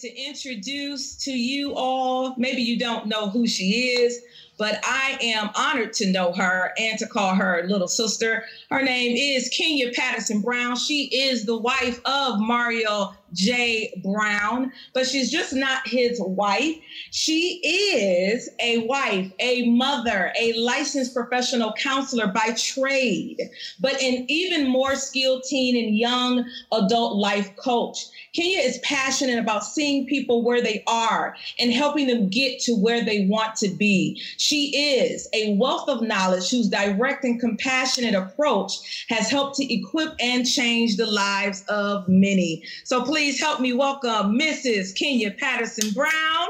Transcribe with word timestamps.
to 0.00 0.16
introduce 0.16 1.14
to 1.24 1.32
you 1.32 1.74
all. 1.74 2.34
Maybe 2.36 2.62
you 2.62 2.78
don't 2.78 3.06
know 3.06 3.28
who 3.28 3.46
she 3.46 3.88
is, 3.88 4.20
but 4.58 4.80
I 4.82 5.18
am 5.20 5.50
honored 5.54 5.92
to 5.94 6.10
know 6.10 6.32
her 6.32 6.72
and 6.78 6.98
to 6.98 7.06
call 7.06 7.34
her 7.34 7.64
little 7.68 7.88
sister. 7.88 8.44
Her 8.70 8.82
name 8.82 9.16
is 9.16 9.48
Kenya 9.50 9.92
Patterson 9.92 10.40
Brown. 10.40 10.76
She 10.76 11.04
is 11.06 11.44
the 11.44 11.56
wife 11.56 12.00
of 12.04 12.40
Mario 12.40 13.14
J. 13.32 13.92
Brown, 14.02 14.72
but 14.92 15.06
she's 15.06 15.30
just 15.30 15.52
not 15.52 15.86
his 15.86 16.20
wife. 16.20 16.76
She 17.10 17.60
is 17.64 18.48
a 18.60 18.86
wife, 18.86 19.32
a 19.38 19.68
mother, 19.70 20.32
a 20.38 20.52
licensed 20.54 21.14
professional 21.14 21.72
counselor 21.74 22.28
by 22.28 22.54
trade, 22.56 23.40
but 23.80 24.00
an 24.02 24.24
even 24.28 24.68
more 24.68 24.96
skilled 24.96 25.44
teen 25.44 25.76
and 25.76 25.96
young 25.96 26.44
adult 26.72 27.16
life 27.16 27.54
coach. 27.56 28.06
Kenya 28.34 28.58
is 28.58 28.78
passionate 28.78 29.38
about 29.38 29.64
seeing 29.64 30.06
people 30.06 30.44
where 30.44 30.62
they 30.62 30.84
are 30.86 31.34
and 31.58 31.72
helping 31.72 32.06
them 32.06 32.28
get 32.28 32.60
to 32.60 32.74
where 32.74 33.04
they 33.04 33.26
want 33.26 33.56
to 33.56 33.68
be. 33.68 34.20
She 34.36 34.76
is 34.76 35.28
a 35.32 35.56
wealth 35.56 35.88
of 35.88 36.02
knowledge 36.02 36.50
whose 36.50 36.68
direct 36.68 37.24
and 37.24 37.40
compassionate 37.40 38.14
approach 38.14 39.06
has 39.08 39.28
helped 39.30 39.56
to 39.56 39.74
equip 39.74 40.14
and 40.20 40.46
change 40.46 40.96
the 40.96 41.06
lives 41.06 41.64
of 41.68 42.08
many. 42.08 42.62
So 42.84 43.04
please 43.04 43.19
help 43.28 43.60
me 43.60 43.72
welcome 43.74 44.38
Mrs. 44.38 44.96
Kenya 44.96 45.30
Patterson 45.32 45.92
Brown. 45.92 46.48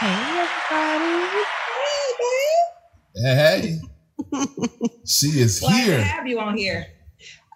Hey, 0.00 0.46
everybody. 0.72 1.46
Hey, 3.16 3.26
Hey, 3.70 3.78
she 5.06 5.28
is 5.28 5.60
babe. 5.60 5.68
Glad 5.70 5.76
to 5.86 5.92
here. 5.92 6.00
have 6.02 6.26
you 6.26 6.40
on 6.40 6.56
here. 6.56 6.86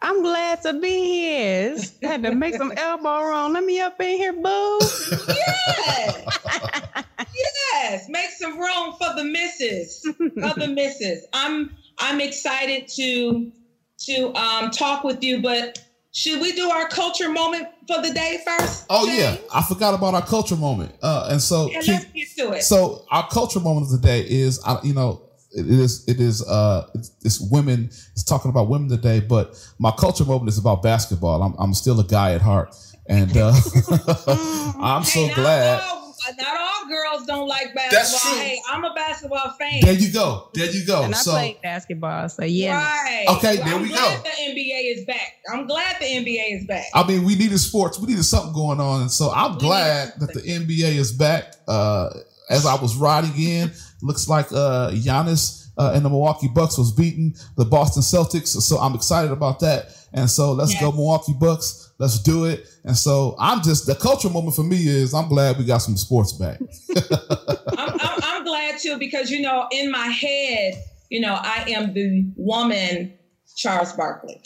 I'm 0.00 0.22
glad 0.22 0.62
to 0.62 0.74
be 0.74 1.04
here. 1.04 1.76
Had 2.02 2.22
to 2.22 2.34
make 2.34 2.54
some 2.54 2.72
elbow 2.76 3.22
room. 3.22 3.52
Let 3.54 3.64
me 3.64 3.80
up 3.80 4.00
in 4.00 4.16
here, 4.16 4.32
boo. 4.32 4.78
Yes. 5.28 6.24
yes. 7.34 8.06
Make 8.08 8.30
some 8.38 8.58
room 8.60 8.94
for 8.98 9.14
the 9.16 9.24
misses. 9.24 10.06
For 10.40 10.54
the 10.58 10.68
misses. 10.68 11.26
I'm 11.32 11.76
I'm 11.98 12.20
excited 12.20 12.88
to 12.96 13.50
to 14.06 14.34
um 14.36 14.70
talk 14.70 15.02
with 15.02 15.22
you, 15.24 15.42
but 15.42 15.80
should 16.18 16.40
we 16.40 16.50
do 16.50 16.68
our 16.68 16.88
culture 16.88 17.30
moment 17.30 17.68
for 17.86 18.02
the 18.02 18.12
day 18.12 18.40
first? 18.44 18.86
Oh 18.90 19.06
Jay? 19.06 19.20
yeah, 19.20 19.36
I 19.54 19.62
forgot 19.62 19.94
about 19.94 20.14
our 20.14 20.26
culture 20.26 20.56
moment. 20.56 20.92
Uh, 21.00 21.28
and 21.30 21.40
so, 21.40 21.68
Ke- 21.68 21.86
let's 21.86 21.86
get 22.06 22.28
to 22.38 22.52
it. 22.54 22.62
so 22.64 23.04
our 23.12 23.28
culture 23.28 23.60
moment 23.60 23.86
of 23.86 23.92
the 23.92 24.04
day 24.04 24.22
is, 24.28 24.60
uh, 24.66 24.80
you 24.82 24.94
know, 24.94 25.22
it 25.52 25.66
is 25.70 26.04
it 26.08 26.18
is 26.18 26.42
uh 26.42 26.88
it's, 26.94 27.12
it's 27.22 27.40
women. 27.52 27.84
It's 27.84 28.24
talking 28.24 28.50
about 28.50 28.68
women 28.68 28.88
today, 28.88 29.20
but 29.20 29.54
my 29.78 29.92
culture 29.92 30.24
moment 30.24 30.48
is 30.48 30.58
about 30.58 30.82
basketball. 30.82 31.40
I'm 31.40 31.54
I'm 31.56 31.72
still 31.72 32.00
a 32.00 32.04
guy 32.04 32.34
at 32.34 32.42
heart, 32.42 32.74
and 33.06 33.30
uh, 33.36 33.52
I'm 34.80 35.04
so 35.16 35.32
glad. 35.36 35.80
All, 36.28 36.44
not 36.44 36.56
all 36.56 36.88
girls 36.88 37.26
don't 37.26 37.48
like 37.48 37.74
basketball. 37.74 37.90
That's 37.90 38.22
true. 38.22 38.38
Hey, 38.38 38.60
I'm 38.70 38.84
a 38.84 38.92
basketball 38.94 39.50
fan. 39.58 39.80
There 39.82 39.92
you 39.92 40.12
go. 40.12 40.50
There 40.54 40.70
you 40.70 40.86
go. 40.86 41.02
and 41.02 41.14
I 41.14 41.18
so 41.18 41.32
played 41.32 41.62
basketball, 41.62 42.28
so 42.28 42.44
yeah. 42.44 42.76
Right. 42.76 43.26
Okay, 43.36 43.56
there 43.56 43.74
I'm 43.74 43.82
we 43.82 43.88
glad 43.88 44.22
go. 44.22 44.30
The 44.30 44.52
NBA 44.52 44.98
is 44.98 45.04
back. 45.04 45.32
I'm 45.52 45.66
glad 45.66 45.96
the 46.00 46.06
NBA 46.06 46.60
is 46.60 46.66
back. 46.66 46.86
I 46.94 47.06
mean, 47.06 47.24
we 47.24 47.34
needed 47.36 47.58
sports. 47.58 47.98
We 47.98 48.06
needed 48.06 48.24
something 48.24 48.52
going 48.52 48.80
on, 48.80 49.02
and 49.02 49.10
so 49.10 49.30
I'm 49.30 49.54
We 49.54 49.60
glad 49.60 50.12
that 50.20 50.34
the 50.34 50.40
NBA 50.40 50.96
is 50.96 51.12
back. 51.12 51.54
Uh, 51.66 52.10
as 52.50 52.64
I 52.66 52.80
was 52.80 52.96
riding 52.96 53.34
in, 53.36 53.70
looks 54.02 54.28
like 54.28 54.46
uh, 54.52 54.90
Giannis 54.92 55.68
uh, 55.76 55.92
and 55.94 56.04
the 56.04 56.08
Milwaukee 56.08 56.48
Bucks 56.48 56.76
was 56.76 56.92
beating 56.92 57.34
the 57.56 57.64
Boston 57.64 58.02
Celtics. 58.02 58.48
So 58.48 58.78
I'm 58.78 58.94
excited 58.94 59.30
about 59.30 59.60
that. 59.60 59.94
And 60.12 60.28
so 60.28 60.52
let's 60.52 60.78
go 60.80 60.90
Milwaukee 60.92 61.34
Bucks. 61.38 61.87
Let's 61.98 62.20
do 62.22 62.44
it. 62.44 62.68
And 62.84 62.96
so 62.96 63.34
I'm 63.38 63.60
just 63.62 63.86
the 63.86 63.94
culture 63.94 64.30
moment 64.30 64.54
for 64.54 64.62
me 64.62 64.86
is 64.86 65.14
I'm 65.14 65.28
glad 65.28 65.58
we 65.58 65.64
got 65.64 65.78
some 65.78 65.96
sports 65.96 66.32
back. 66.32 66.60
I'm, 67.76 68.00
I'm, 68.00 68.20
I'm 68.22 68.44
glad 68.44 68.78
too 68.78 68.98
because 68.98 69.30
you 69.30 69.40
know 69.40 69.66
in 69.72 69.90
my 69.90 70.06
head 70.06 70.74
you 71.10 71.20
know 71.20 71.38
i 71.42 71.64
am 71.68 71.92
the 71.94 72.24
woman 72.36 73.12
charles 73.56 73.92
barkley 73.92 74.40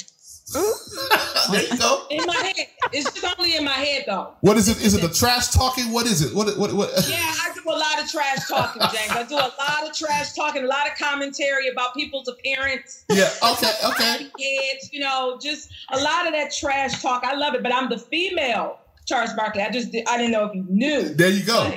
there 0.53 1.63
you 1.63 1.79
go. 1.79 2.07
in 2.11 2.25
my 2.27 2.35
head 2.35 2.67
it's 2.93 3.11
just 3.13 3.39
only 3.39 3.57
in 3.57 3.65
my 3.65 3.73
head 3.73 4.05
though 4.07 4.35
What 4.41 4.57
is 4.57 4.69
it? 4.69 4.83
Is 4.85 4.95
it 4.95 5.01
the 5.01 5.09
trash 5.09 5.49
talking? 5.49 5.93
What 5.93 6.07
is 6.07 6.23
it? 6.23 6.35
What? 6.35 6.57
What? 6.59 6.73
what? 6.75 6.91
yeah 7.09 7.17
i 7.43 7.51
do 7.55 7.63
a 7.69 7.71
lot 7.71 8.03
of 8.03 8.11
trash 8.11 8.47
talking 8.49 8.83
james 8.93 9.11
i 9.13 9.23
do 9.23 9.35
a 9.35 9.51
lot 9.59 9.89
of 9.89 9.97
trash 9.97 10.33
talking 10.35 10.65
a 10.65 10.67
lot 10.67 10.87
of 10.91 10.97
commentary 10.99 11.69
about 11.69 11.95
people's 11.95 12.29
appearance 12.29 13.05
Yeah. 13.11 13.29
Okay. 13.53 13.71
Okay. 13.93 14.13
heads 14.25 14.91
you 14.93 15.01
know 15.01 15.39
just 15.43 15.71
a 15.93 15.99
lot 16.01 16.27
of 16.27 16.33
that 16.33 16.53
trash 16.53 17.01
talk 17.03 17.25
i 17.25 17.35
love 17.35 17.55
it 17.55 17.63
but 17.63 17.73
i'm 17.75 17.89
the 17.89 17.99
female 17.99 18.79
charles 19.07 19.33
barkley 19.35 19.63
i 19.63 19.71
just 19.71 19.89
i 20.09 20.17
didn't 20.17 20.33
know 20.33 20.45
if 20.47 20.55
you 20.55 20.65
knew 20.69 21.09
There 21.15 21.31
you 21.31 21.45
go. 21.45 21.73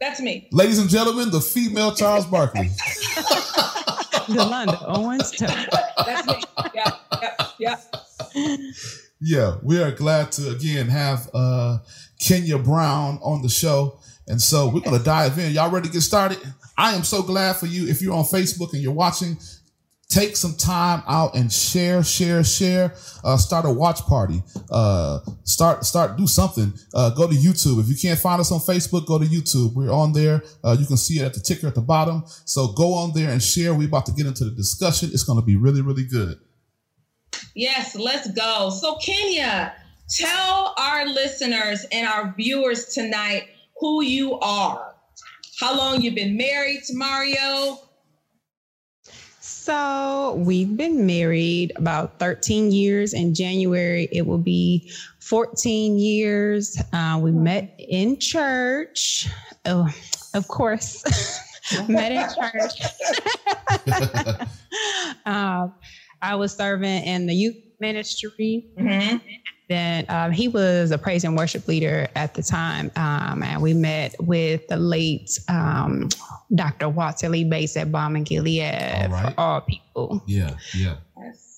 that's 0.00 0.20
me 0.20 0.48
Ladies 0.52 0.78
and 0.78 0.88
gentlemen, 0.90 1.30
the 1.30 1.40
female 1.40 1.92
Charles 1.94 2.26
Barkley. 2.26 2.70
Yolanda 4.28 4.78
Owens. 4.86 5.30
that's 5.32 6.26
me 6.26 6.42
yeah 6.74 6.90
yeah 7.22 7.34
yeah 7.58 7.76
Yeah, 9.20 9.56
we 9.62 9.82
are 9.82 9.90
glad 9.90 10.32
to 10.32 10.50
again 10.50 10.88
have 10.88 11.30
uh 11.32 11.78
Kenya 12.20 12.58
Brown 12.58 13.18
on 13.22 13.42
the 13.42 13.48
show. 13.48 13.98
And 14.26 14.40
so 14.40 14.68
we're 14.68 14.80
gonna 14.80 15.02
dive 15.02 15.38
in. 15.38 15.52
Y'all 15.52 15.70
ready 15.70 15.86
to 15.88 15.92
get 15.92 16.02
started? 16.02 16.38
I 16.76 16.94
am 16.94 17.04
so 17.04 17.22
glad 17.22 17.56
for 17.56 17.66
you. 17.66 17.88
If 17.88 18.02
you're 18.02 18.14
on 18.14 18.24
Facebook 18.24 18.72
and 18.72 18.82
you're 18.82 18.92
watching, 18.92 19.38
take 20.08 20.36
some 20.36 20.54
time 20.54 21.02
out 21.08 21.34
and 21.34 21.52
share, 21.52 22.02
share, 22.02 22.44
share. 22.44 22.94
Uh, 23.22 23.36
start 23.36 23.64
a 23.64 23.70
watch 23.70 24.00
party. 24.02 24.42
Uh, 24.70 25.20
start, 25.44 25.84
start, 25.84 26.16
do 26.16 26.26
something. 26.26 26.72
Uh, 26.92 27.10
go 27.10 27.28
to 27.28 27.34
YouTube. 27.34 27.80
If 27.80 27.88
you 27.88 27.96
can't 27.96 28.18
find 28.18 28.40
us 28.40 28.52
on 28.52 28.60
Facebook, 28.60 29.06
go 29.06 29.18
to 29.18 29.24
YouTube. 29.24 29.74
We're 29.74 29.92
on 29.92 30.12
there. 30.12 30.42
Uh, 30.62 30.76
you 30.78 30.86
can 30.86 30.96
see 30.96 31.20
it 31.20 31.24
at 31.24 31.34
the 31.34 31.40
ticker 31.40 31.66
at 31.66 31.74
the 31.74 31.80
bottom. 31.80 32.24
So 32.44 32.72
go 32.72 32.94
on 32.94 33.12
there 33.14 33.30
and 33.30 33.42
share. 33.42 33.74
We're 33.74 33.88
about 33.88 34.06
to 34.06 34.12
get 34.12 34.26
into 34.26 34.44
the 34.44 34.50
discussion. 34.50 35.10
It's 35.12 35.24
going 35.24 35.38
to 35.40 35.44
be 35.44 35.56
really, 35.56 35.80
really 35.80 36.04
good. 36.04 36.38
Yes, 37.54 37.94
let's 37.94 38.30
go. 38.32 38.70
So, 38.70 38.96
Kenya, 38.96 39.74
tell 40.08 40.74
our 40.78 41.06
listeners 41.06 41.86
and 41.92 42.06
our 42.06 42.34
viewers 42.36 42.86
tonight 42.86 43.48
who 43.78 44.02
you 44.02 44.38
are. 44.40 44.94
How 45.60 45.76
long 45.76 46.02
you've 46.02 46.14
been 46.14 46.36
married 46.36 46.82
to 46.84 46.96
Mario? 46.96 47.78
So 49.64 50.34
we've 50.44 50.76
been 50.76 51.06
married 51.06 51.72
about 51.76 52.18
13 52.18 52.70
years. 52.70 53.14
In 53.14 53.34
January, 53.34 54.08
it 54.12 54.26
will 54.26 54.36
be 54.36 54.90
14 55.20 55.98
years. 55.98 56.78
Uh, 56.92 57.18
we 57.22 57.30
met 57.32 57.74
in 57.78 58.18
church. 58.18 59.26
Oh, 59.64 59.88
of 60.34 60.48
course, 60.48 61.02
met 61.88 62.12
in 62.12 62.26
church. 62.34 62.82
um, 65.24 65.72
I 66.24 66.34
was 66.36 66.52
serving 66.54 67.04
in 67.04 67.26
the 67.26 67.34
youth 67.34 67.56
ministry. 67.80 68.66
Mm-hmm. 68.78 69.18
Then 69.68 70.04
um, 70.10 70.30
he 70.30 70.48
was 70.48 70.90
a 70.90 70.98
praise 70.98 71.24
and 71.24 71.36
worship 71.36 71.66
leader 71.68 72.06
at 72.14 72.34
the 72.34 72.42
time, 72.42 72.90
um, 72.96 73.42
and 73.42 73.62
we 73.62 73.72
met 73.72 74.14
with 74.20 74.66
the 74.68 74.76
late 74.76 75.38
um, 75.48 76.10
Dr. 76.54 76.90
Walter 76.90 77.30
Lee 77.30 77.44
Bates 77.44 77.74
at 77.78 77.90
Balm 77.90 78.14
in 78.16 78.24
Gilead 78.24 78.60
All 78.62 79.08
right. 79.08 79.34
for 79.34 79.40
all 79.40 79.60
people. 79.62 80.22
Yeah, 80.26 80.56
yeah. 80.74 80.96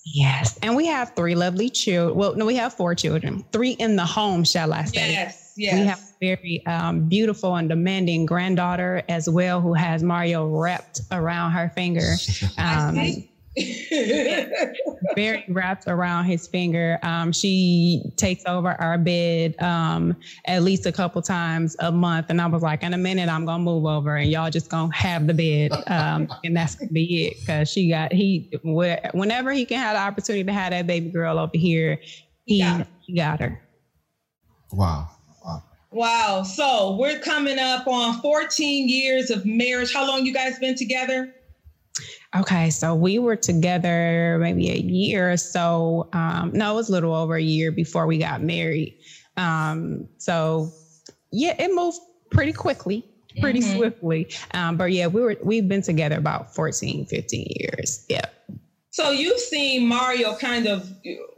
Yes, 0.05 0.57
and 0.63 0.77
we 0.77 0.87
have 0.87 1.13
three 1.17 1.35
lovely 1.35 1.69
children. 1.69 2.17
Well, 2.17 2.33
no, 2.37 2.45
we 2.45 2.55
have 2.55 2.73
four 2.73 2.95
children, 2.95 3.43
three 3.51 3.71
in 3.71 3.97
the 3.97 4.05
home, 4.05 4.45
shall 4.45 4.71
I 4.71 4.85
say? 4.85 5.11
Yes, 5.11 5.53
yes. 5.57 5.73
We 5.73 5.85
have 5.85 5.99
a 5.99 6.13
very 6.21 6.65
um, 6.65 7.09
beautiful 7.09 7.55
and 7.57 7.67
demanding 7.67 8.25
granddaughter 8.25 9.03
as 9.09 9.29
well, 9.29 9.59
who 9.59 9.73
has 9.73 10.01
Mario 10.01 10.47
wrapped 10.47 11.01
around 11.11 11.51
her 11.51 11.69
finger. 11.75 12.15
I 12.57 12.85
Um, 12.87 12.95
see. 12.95 13.31
very 15.15 15.43
wrapped 15.47 15.85
around 15.87 16.25
his 16.25 16.47
finger. 16.47 16.99
Um, 17.01 17.31
she 17.31 18.03
takes 18.15 18.43
over 18.45 18.79
our 18.79 18.97
bed 18.97 19.55
um, 19.61 20.15
at 20.45 20.63
least 20.63 20.85
a 20.85 20.91
couple 20.91 21.21
times 21.21 21.75
a 21.79 21.91
month, 21.91 22.27
and 22.29 22.41
I 22.41 22.47
was 22.47 22.61
like, 22.61 22.83
in 22.83 22.93
a 22.93 22.97
minute, 22.97 23.29
I'm 23.29 23.45
gonna 23.45 23.63
move 23.63 23.85
over, 23.85 24.15
and 24.15 24.29
y'all 24.29 24.49
just 24.49 24.69
gonna 24.69 24.93
have 24.95 25.27
the 25.27 25.33
bed, 25.33 25.71
um, 25.87 26.27
and 26.43 26.55
that's 26.55 26.75
gonna 26.75 26.91
be 26.91 27.27
it. 27.27 27.37
Cause 27.45 27.69
she 27.69 27.89
got 27.89 28.13
he 28.13 28.47
wh- 28.63 29.13
whenever 29.13 29.51
he 29.51 29.65
can 29.65 29.79
have 29.79 29.95
the 29.95 30.01
opportunity 30.01 30.43
to 30.43 30.53
have 30.53 30.71
that 30.71 30.85
baby 30.85 31.09
girl 31.09 31.39
over 31.39 31.51
here, 31.53 31.99
he 32.45 32.59
got 32.59 32.79
her. 32.79 32.87
he 32.99 33.15
got 33.15 33.39
her. 33.39 33.61
Wow. 34.71 35.09
Wow. 35.43 35.63
wow. 35.91 36.43
So 36.43 36.97
we're 36.99 37.19
coming 37.19 37.57
up 37.57 37.87
on 37.87 38.21
14 38.21 38.89
years 38.89 39.31
of 39.31 39.45
marriage. 39.45 39.93
How 39.93 40.07
long 40.07 40.25
you 40.25 40.33
guys 40.33 40.59
been 40.59 40.75
together? 40.75 41.33
Okay, 42.35 42.69
so 42.69 42.93
we 42.93 43.19
were 43.19 43.35
together 43.37 44.37
maybe 44.39 44.69
a 44.69 44.75
year 44.75 45.31
or 45.31 45.37
so. 45.37 46.07
Um, 46.13 46.51
no, 46.53 46.73
it 46.73 46.75
was 46.75 46.89
a 46.89 46.91
little 46.91 47.13
over 47.15 47.35
a 47.35 47.41
year 47.41 47.71
before 47.71 48.05
we 48.05 48.17
got 48.17 48.41
married. 48.41 48.93
Um, 49.37 50.07
so 50.17 50.69
yeah, 51.31 51.53
it 51.57 51.71
moved 51.73 51.99
pretty 52.31 52.51
quickly, 52.53 53.05
pretty 53.39 53.61
Mhm. 53.61 53.75
swiftly. 53.75 54.27
Um, 54.53 54.75
but 54.77 54.91
yeah, 54.91 55.07
we 55.07 55.21
were 55.21 55.37
we've 55.43 55.67
been 55.67 55.81
together 55.81 56.17
about 56.17 56.53
14, 56.53 57.05
15 57.05 57.47
years. 57.59 58.03
Yeah. 58.09 58.25
So 58.97 59.11
you've 59.11 59.39
seen 59.39 59.85
Mario 59.87 60.35
kind 60.37 60.65
of 60.65 60.91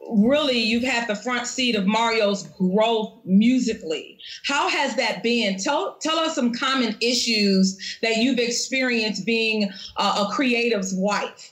really, 0.10 0.58
you've 0.58 0.86
had 0.86 1.10
the 1.10 1.16
front 1.18 1.46
seat 1.46 1.76
of 1.76 1.86
Mario's 1.86 2.44
growth 2.58 3.20
musically. 3.26 4.18
How 4.46 4.70
has 4.70 4.96
that 4.96 5.24
been? 5.24 5.60
Tell 5.60 5.98
tell 6.00 6.18
us 6.20 6.36
some 6.36 6.54
common 6.54 6.96
issues 7.02 7.98
that 8.02 8.16
you've 8.16 8.40
experienced 8.40 9.26
being 9.26 9.70
a, 9.98 10.02
a 10.02 10.30
creative's 10.34 10.94
wife. 10.96 11.52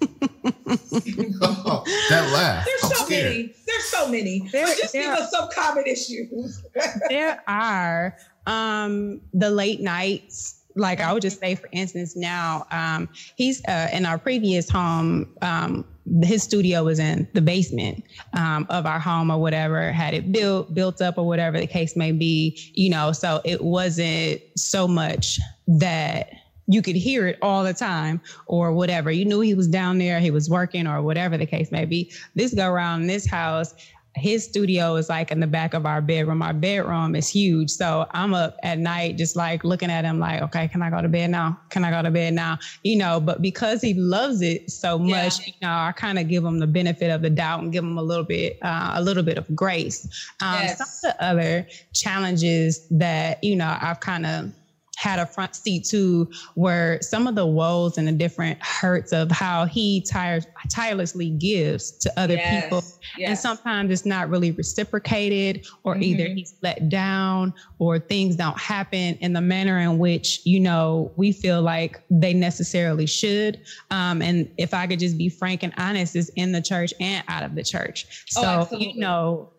that 2.08 2.30
laugh. 2.32 2.64
There's 2.64 2.82
I'm 2.84 2.90
so 2.92 3.04
scared. 3.04 3.24
many. 3.30 3.54
There's 3.66 3.84
so 3.84 4.08
many. 4.08 4.48
There- 4.52 4.64
but 4.64 4.78
just 4.78 4.94
give 4.94 5.04
there- 5.04 5.12
us 5.12 5.30
some 5.32 5.50
common 5.54 5.84
issues. 5.86 6.62
there 7.10 7.42
are 7.46 8.16
um 8.46 9.20
the 9.34 9.50
late 9.50 9.82
nights 9.82 10.61
like 10.76 11.00
i 11.00 11.12
would 11.12 11.22
just 11.22 11.38
say 11.40 11.54
for 11.54 11.68
instance 11.72 12.16
now 12.16 12.66
um 12.70 13.08
he's 13.36 13.62
uh, 13.66 13.88
in 13.92 14.06
our 14.06 14.18
previous 14.18 14.68
home 14.68 15.26
um 15.42 15.84
his 16.22 16.42
studio 16.42 16.84
was 16.84 16.98
in 16.98 17.28
the 17.32 17.40
basement 17.40 18.02
um, 18.36 18.66
of 18.70 18.86
our 18.86 18.98
home 18.98 19.30
or 19.30 19.38
whatever 19.38 19.92
had 19.92 20.14
it 20.14 20.32
built 20.32 20.72
built 20.74 21.00
up 21.00 21.16
or 21.16 21.26
whatever 21.26 21.60
the 21.60 21.66
case 21.66 21.94
may 21.96 22.10
be 22.10 22.58
you 22.74 22.90
know 22.90 23.12
so 23.12 23.40
it 23.44 23.62
wasn't 23.62 24.40
so 24.56 24.88
much 24.88 25.38
that 25.66 26.32
you 26.66 26.82
could 26.82 26.96
hear 26.96 27.26
it 27.26 27.38
all 27.42 27.64
the 27.64 27.74
time 27.74 28.20
or 28.46 28.72
whatever. 28.72 29.10
You 29.10 29.24
knew 29.24 29.40
he 29.40 29.54
was 29.54 29.68
down 29.68 29.98
there 29.98 30.20
he 30.20 30.30
was 30.30 30.48
working 30.48 30.86
or 30.86 31.02
whatever 31.02 31.36
the 31.36 31.46
case 31.46 31.70
may 31.70 31.84
be. 31.84 32.10
This 32.34 32.54
go 32.54 32.70
around 32.70 33.06
this 33.06 33.26
house 33.26 33.74
his 34.14 34.44
studio 34.44 34.96
is 34.96 35.08
like 35.08 35.30
in 35.30 35.40
the 35.40 35.46
back 35.46 35.72
of 35.74 35.86
our 35.86 36.02
bedroom. 36.02 36.42
Our 36.42 36.52
bedroom 36.52 37.14
is 37.14 37.28
huge. 37.28 37.70
So 37.70 38.06
I'm 38.10 38.34
up 38.34 38.56
at 38.62 38.78
night 38.78 39.16
just 39.16 39.36
like 39.36 39.64
looking 39.64 39.90
at 39.90 40.04
him 40.04 40.18
like, 40.18 40.42
okay, 40.42 40.68
can 40.68 40.82
I 40.82 40.90
go 40.90 41.00
to 41.00 41.08
bed 41.08 41.30
now? 41.30 41.58
Can 41.70 41.84
I 41.84 41.90
go 41.90 42.02
to 42.02 42.10
bed 42.10 42.34
now? 42.34 42.58
You 42.82 42.96
know, 42.96 43.20
but 43.20 43.40
because 43.40 43.80
he 43.80 43.94
loves 43.94 44.42
it 44.42 44.70
so 44.70 44.98
much, 44.98 45.38
Yeah. 45.40 45.46
you 45.46 45.52
know, 45.62 45.72
I 45.72 45.92
kind 45.96 46.18
of 46.18 46.28
give 46.28 46.44
him 46.44 46.58
the 46.58 46.66
benefit 46.66 47.10
of 47.10 47.22
the 47.22 47.30
doubt 47.30 47.62
and 47.62 47.72
give 47.72 47.84
him 47.84 47.96
a 47.96 48.02
little 48.02 48.24
bit, 48.24 48.58
uh, 48.62 48.92
a 48.94 49.02
little 49.02 49.22
bit 49.22 49.38
of 49.38 49.46
grace. 49.56 50.06
Um, 50.42 50.58
Yes. 50.60 50.78
Some 50.78 51.10
of 51.10 51.16
the 51.16 51.24
other 51.24 51.66
challenges 51.94 52.86
that, 52.90 53.42
you 53.42 53.56
know, 53.56 53.76
I've 53.80 54.00
kind 54.00 54.26
of 54.26 54.52
had 55.02 55.18
a 55.18 55.26
front 55.26 55.52
seat 55.56 55.84
to 55.90 56.28
were 56.54 56.96
some 57.02 57.26
of 57.26 57.34
the 57.34 57.44
woes 57.46 57.98
and 57.98 58.06
the 58.06 58.12
different 58.12 58.56
hurts 58.62 59.12
of 59.12 59.30
how 59.32 59.64
he 59.66 60.00
tire- 60.08 60.40
tirelessly 60.72 61.30
gives 61.30 61.90
to 61.90 62.12
other 62.16 62.34
Yes, 62.34 62.62
people 62.64 62.84
yes. 63.18 63.28
and 63.28 63.38
sometimes 63.38 63.90
it's 63.90 64.06
not 64.06 64.28
really 64.28 64.52
reciprocated 64.52 65.64
or 65.82 65.96
either 65.98 66.24
Mhm. 66.28 66.36
he's 66.36 66.54
let 66.62 66.88
down 66.88 67.52
or 67.80 67.98
things 67.98 68.36
don't 68.36 68.58
happen 68.60 69.16
in 69.20 69.32
the 69.32 69.40
manner 69.40 69.78
in 69.78 69.98
which 69.98 70.40
you 70.44 70.60
know 70.60 71.10
we 71.16 71.32
feel 71.32 71.62
like 71.62 72.00
they 72.08 72.32
necessarily 72.32 73.06
should 73.06 73.58
um, 73.90 74.22
and 74.22 74.48
if 74.56 74.72
i 74.72 74.86
could 74.86 75.00
just 75.00 75.18
be 75.18 75.28
frank 75.28 75.64
and 75.64 75.72
honest 75.78 76.14
is 76.14 76.30
in 76.36 76.52
the 76.52 76.62
church 76.62 76.92
and 77.00 77.24
out 77.28 77.42
of 77.42 77.56
the 77.56 77.64
church 77.64 78.06
Oh, 78.36 78.42
so 78.42 78.48
absolutely. 78.48 78.92
you 78.94 79.00
know 79.00 79.50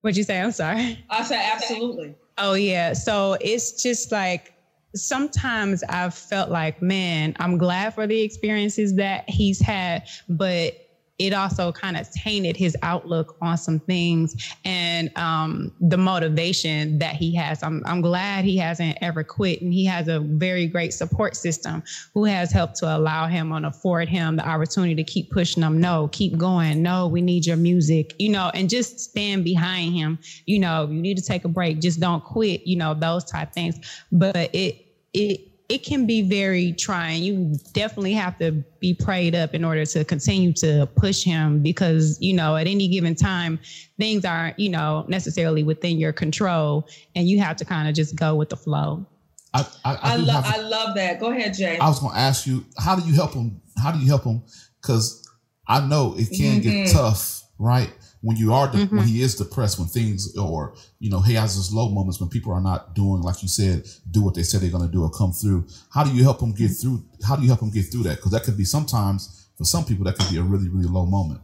what'd 0.00 0.16
you 0.16 0.24
say 0.24 0.40
i'm 0.40 0.50
sorry 0.52 0.98
I 1.08 1.22
said 1.22 1.40
absolutely. 1.54 2.16
Oh 2.40 2.54
yeah. 2.54 2.92
So 2.92 3.36
it's 3.40 3.82
just 3.82 4.12
like 4.12 4.52
sometimes 4.94 5.82
I've 5.88 6.14
felt 6.14 6.50
like, 6.50 6.80
man, 6.82 7.34
I'm 7.38 7.58
glad 7.58 7.94
for 7.94 8.06
the 8.06 8.20
experiences 8.20 8.94
that 8.96 9.28
he's 9.28 9.60
had, 9.60 10.08
but 10.28 10.87
it 11.18 11.32
also 11.32 11.72
kind 11.72 11.96
of 11.96 12.10
tainted 12.10 12.56
his 12.56 12.76
outlook 12.82 13.36
on 13.42 13.58
some 13.58 13.80
things 13.80 14.54
and 14.64 15.16
um, 15.18 15.72
the 15.80 15.96
motivation 15.96 16.98
that 16.98 17.14
he 17.14 17.34
has. 17.34 17.62
I'm, 17.62 17.82
I'm 17.86 18.00
glad 18.00 18.44
he 18.44 18.56
hasn't 18.56 18.98
ever 19.00 19.24
quit, 19.24 19.60
and 19.60 19.72
he 19.72 19.84
has 19.86 20.08
a 20.08 20.20
very 20.20 20.66
great 20.66 20.92
support 20.92 21.36
system 21.36 21.82
who 22.14 22.24
has 22.24 22.52
helped 22.52 22.76
to 22.76 22.96
allow 22.96 23.26
him 23.26 23.52
and 23.52 23.66
afford 23.66 24.08
him 24.08 24.36
the 24.36 24.48
opportunity 24.48 24.94
to 24.94 25.04
keep 25.04 25.30
pushing 25.30 25.62
him. 25.62 25.80
No, 25.80 26.08
keep 26.08 26.36
going. 26.36 26.82
No, 26.82 27.08
we 27.08 27.20
need 27.20 27.46
your 27.46 27.56
music, 27.56 28.14
you 28.18 28.28
know, 28.28 28.50
and 28.54 28.70
just 28.70 29.00
stand 29.00 29.44
behind 29.44 29.94
him. 29.94 30.18
You 30.46 30.60
know, 30.60 30.86
you 30.86 31.00
need 31.00 31.16
to 31.16 31.24
take 31.24 31.44
a 31.44 31.48
break. 31.48 31.80
Just 31.80 32.00
don't 32.00 32.24
quit. 32.24 32.66
You 32.66 32.76
know, 32.76 32.94
those 32.94 33.24
type 33.24 33.52
things. 33.52 34.04
But 34.12 34.36
it 34.54 34.84
it 35.12 35.40
it 35.68 35.84
can 35.84 36.06
be 36.06 36.22
very 36.22 36.72
trying. 36.72 37.22
You 37.22 37.54
definitely 37.74 38.14
have 38.14 38.38
to 38.38 38.52
be 38.80 38.94
prayed 38.94 39.34
up 39.34 39.54
in 39.54 39.64
order 39.64 39.84
to 39.84 40.04
continue 40.04 40.52
to 40.54 40.88
push 40.96 41.22
him 41.22 41.62
because, 41.62 42.16
you 42.20 42.32
know, 42.32 42.56
at 42.56 42.66
any 42.66 42.88
given 42.88 43.14
time, 43.14 43.60
things 43.98 44.24
aren't, 44.24 44.58
you 44.58 44.70
know, 44.70 45.04
necessarily 45.08 45.62
within 45.62 45.98
your 45.98 46.12
control 46.12 46.88
and 47.14 47.28
you 47.28 47.38
have 47.40 47.56
to 47.56 47.66
kind 47.66 47.86
of 47.86 47.94
just 47.94 48.16
go 48.16 48.34
with 48.34 48.48
the 48.48 48.56
flow. 48.56 49.04
I, 49.52 49.60
I, 49.84 49.94
I, 49.94 49.98
I 50.12 50.16
do 50.16 50.22
love 50.22 50.44
I 50.46 50.58
love 50.58 50.94
that. 50.96 51.20
Go 51.20 51.30
ahead, 51.30 51.54
Jay. 51.54 51.78
I 51.78 51.88
was 51.88 52.00
going 52.00 52.14
to 52.14 52.18
ask 52.18 52.46
you, 52.46 52.64
how 52.78 52.96
do 52.96 53.06
you 53.06 53.14
help 53.14 53.34
him? 53.34 53.60
How 53.82 53.92
do 53.92 53.98
you 53.98 54.06
help 54.06 54.24
him? 54.24 54.42
Because 54.80 55.26
I 55.66 55.86
know 55.86 56.14
it 56.16 56.28
can 56.30 56.60
get 56.60 56.72
Mhm. 56.72 56.92
tough, 56.92 57.42
right? 57.58 57.92
When 58.20 58.36
you 58.36 58.52
are, 58.52 58.68
de- 58.70 58.78
Mhm. 58.86 58.96
when 58.98 59.06
he 59.06 59.22
is 59.22 59.36
depressed, 59.36 59.78
when 59.78 59.86
things, 59.88 60.36
or 60.36 60.74
you 60.98 61.08
know, 61.08 61.20
he 61.20 61.34
has 61.34 61.54
his 61.54 61.72
low 61.72 61.88
moments 61.88 62.18
when 62.20 62.28
people 62.28 62.52
are 62.52 62.60
not 62.60 62.94
doing, 62.94 63.22
like 63.22 63.42
you 63.42 63.48
said, 63.48 63.84
do 64.10 64.22
what 64.22 64.34
they 64.34 64.42
said 64.42 64.60
they're 64.60 64.70
going 64.70 64.86
to 64.86 64.92
do 64.92 65.02
or 65.02 65.10
come 65.10 65.32
through. 65.32 65.66
How 65.90 66.02
do 66.02 66.10
you 66.12 66.22
help 66.24 66.40
him 66.42 66.52
get 66.52 66.70
through? 66.70 67.04
How 67.24 67.36
do 67.36 67.42
you 67.42 67.48
help 67.48 67.62
him 67.62 67.70
get 67.70 67.84
through 67.92 68.02
that? 68.04 68.16
Because 68.16 68.32
that 68.32 68.42
could 68.42 68.56
be 68.56 68.64
sometimes 68.64 69.46
for 69.56 69.64
some 69.64 69.84
people 69.84 70.04
that 70.06 70.16
could 70.18 70.28
be 70.30 70.36
a 70.38 70.42
really, 70.42 70.68
really 70.68 70.88
low 70.88 71.06
moment. 71.06 71.40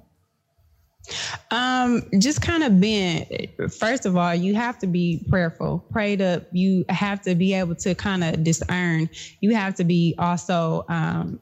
Um, 1.50 2.02
just 2.18 2.40
kind 2.40 2.62
of 2.64 2.80
being, 2.80 3.26
first 3.78 4.06
of 4.06 4.16
all, 4.16 4.34
you 4.34 4.54
have 4.54 4.78
to 4.78 4.86
be 4.86 5.24
prayerful, 5.28 5.80
prayed 5.92 6.22
up. 6.22 6.44
You 6.50 6.84
have 6.88 7.20
to 7.22 7.34
be 7.34 7.52
able 7.52 7.74
to 7.76 7.94
kind 7.94 8.24
of 8.24 8.42
discern. 8.42 9.10
You 9.40 9.54
have 9.54 9.74
to 9.76 9.84
be 9.84 10.14
also, 10.18 10.84
um, 10.88 11.38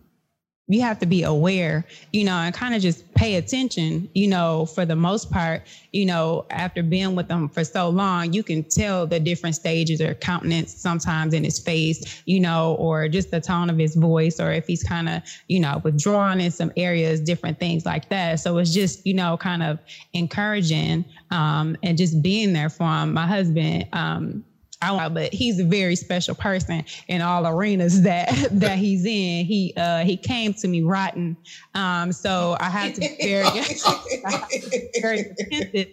you 0.74 0.80
have 0.82 0.98
to 1.00 1.06
be 1.06 1.22
aware, 1.22 1.84
you 2.12 2.24
know, 2.24 2.34
and 2.34 2.54
kind 2.54 2.74
of 2.74 2.82
just 2.82 3.12
pay 3.14 3.36
attention, 3.36 4.08
you 4.14 4.26
know, 4.26 4.66
for 4.66 4.84
the 4.84 4.96
most 4.96 5.30
part, 5.30 5.62
you 5.92 6.04
know, 6.04 6.46
after 6.50 6.82
being 6.82 7.14
with 7.14 7.28
them 7.28 7.48
for 7.48 7.64
so 7.64 7.88
long, 7.88 8.32
you 8.32 8.42
can 8.42 8.62
tell 8.64 9.06
the 9.06 9.20
different 9.20 9.54
stages 9.54 10.00
or 10.00 10.14
countenance 10.14 10.72
sometimes 10.72 11.34
in 11.34 11.44
his 11.44 11.58
face, 11.58 12.22
you 12.26 12.40
know, 12.40 12.74
or 12.74 13.08
just 13.08 13.30
the 13.30 13.40
tone 13.40 13.70
of 13.70 13.78
his 13.78 13.94
voice, 13.94 14.40
or 14.40 14.52
if 14.52 14.66
he's 14.66 14.82
kind 14.82 15.08
of, 15.08 15.22
you 15.48 15.60
know, 15.60 15.80
withdrawn 15.84 16.40
in 16.40 16.50
some 16.50 16.72
areas, 16.76 17.20
different 17.20 17.58
things 17.58 17.84
like 17.84 18.08
that. 18.08 18.40
So 18.40 18.58
it's 18.58 18.72
just, 18.72 19.06
you 19.06 19.14
know, 19.14 19.36
kind 19.36 19.62
of 19.62 19.78
encouraging 20.12 21.04
um, 21.30 21.76
and 21.82 21.98
just 21.98 22.22
being 22.22 22.52
there 22.52 22.70
for 22.70 22.84
him. 22.84 23.12
My 23.12 23.26
husband, 23.26 23.86
um, 23.92 24.44
I 24.82 25.08
but 25.08 25.32
he's 25.32 25.58
a 25.60 25.64
very 25.64 25.96
special 25.96 26.34
person 26.34 26.84
in 27.08 27.20
all 27.22 27.46
arenas 27.46 28.02
that 28.02 28.28
that 28.52 28.78
he's 28.78 29.04
in. 29.04 29.46
He 29.46 29.72
uh 29.76 30.04
he 30.04 30.16
came 30.16 30.52
to 30.54 30.68
me 30.68 30.82
rotten. 30.82 31.36
Um 31.74 32.12
so 32.12 32.56
I 32.60 32.70
had 32.70 32.94
to 32.96 33.00
be 33.00 33.16
very 33.22 33.44
very 35.00 35.20
attentive 35.20 35.88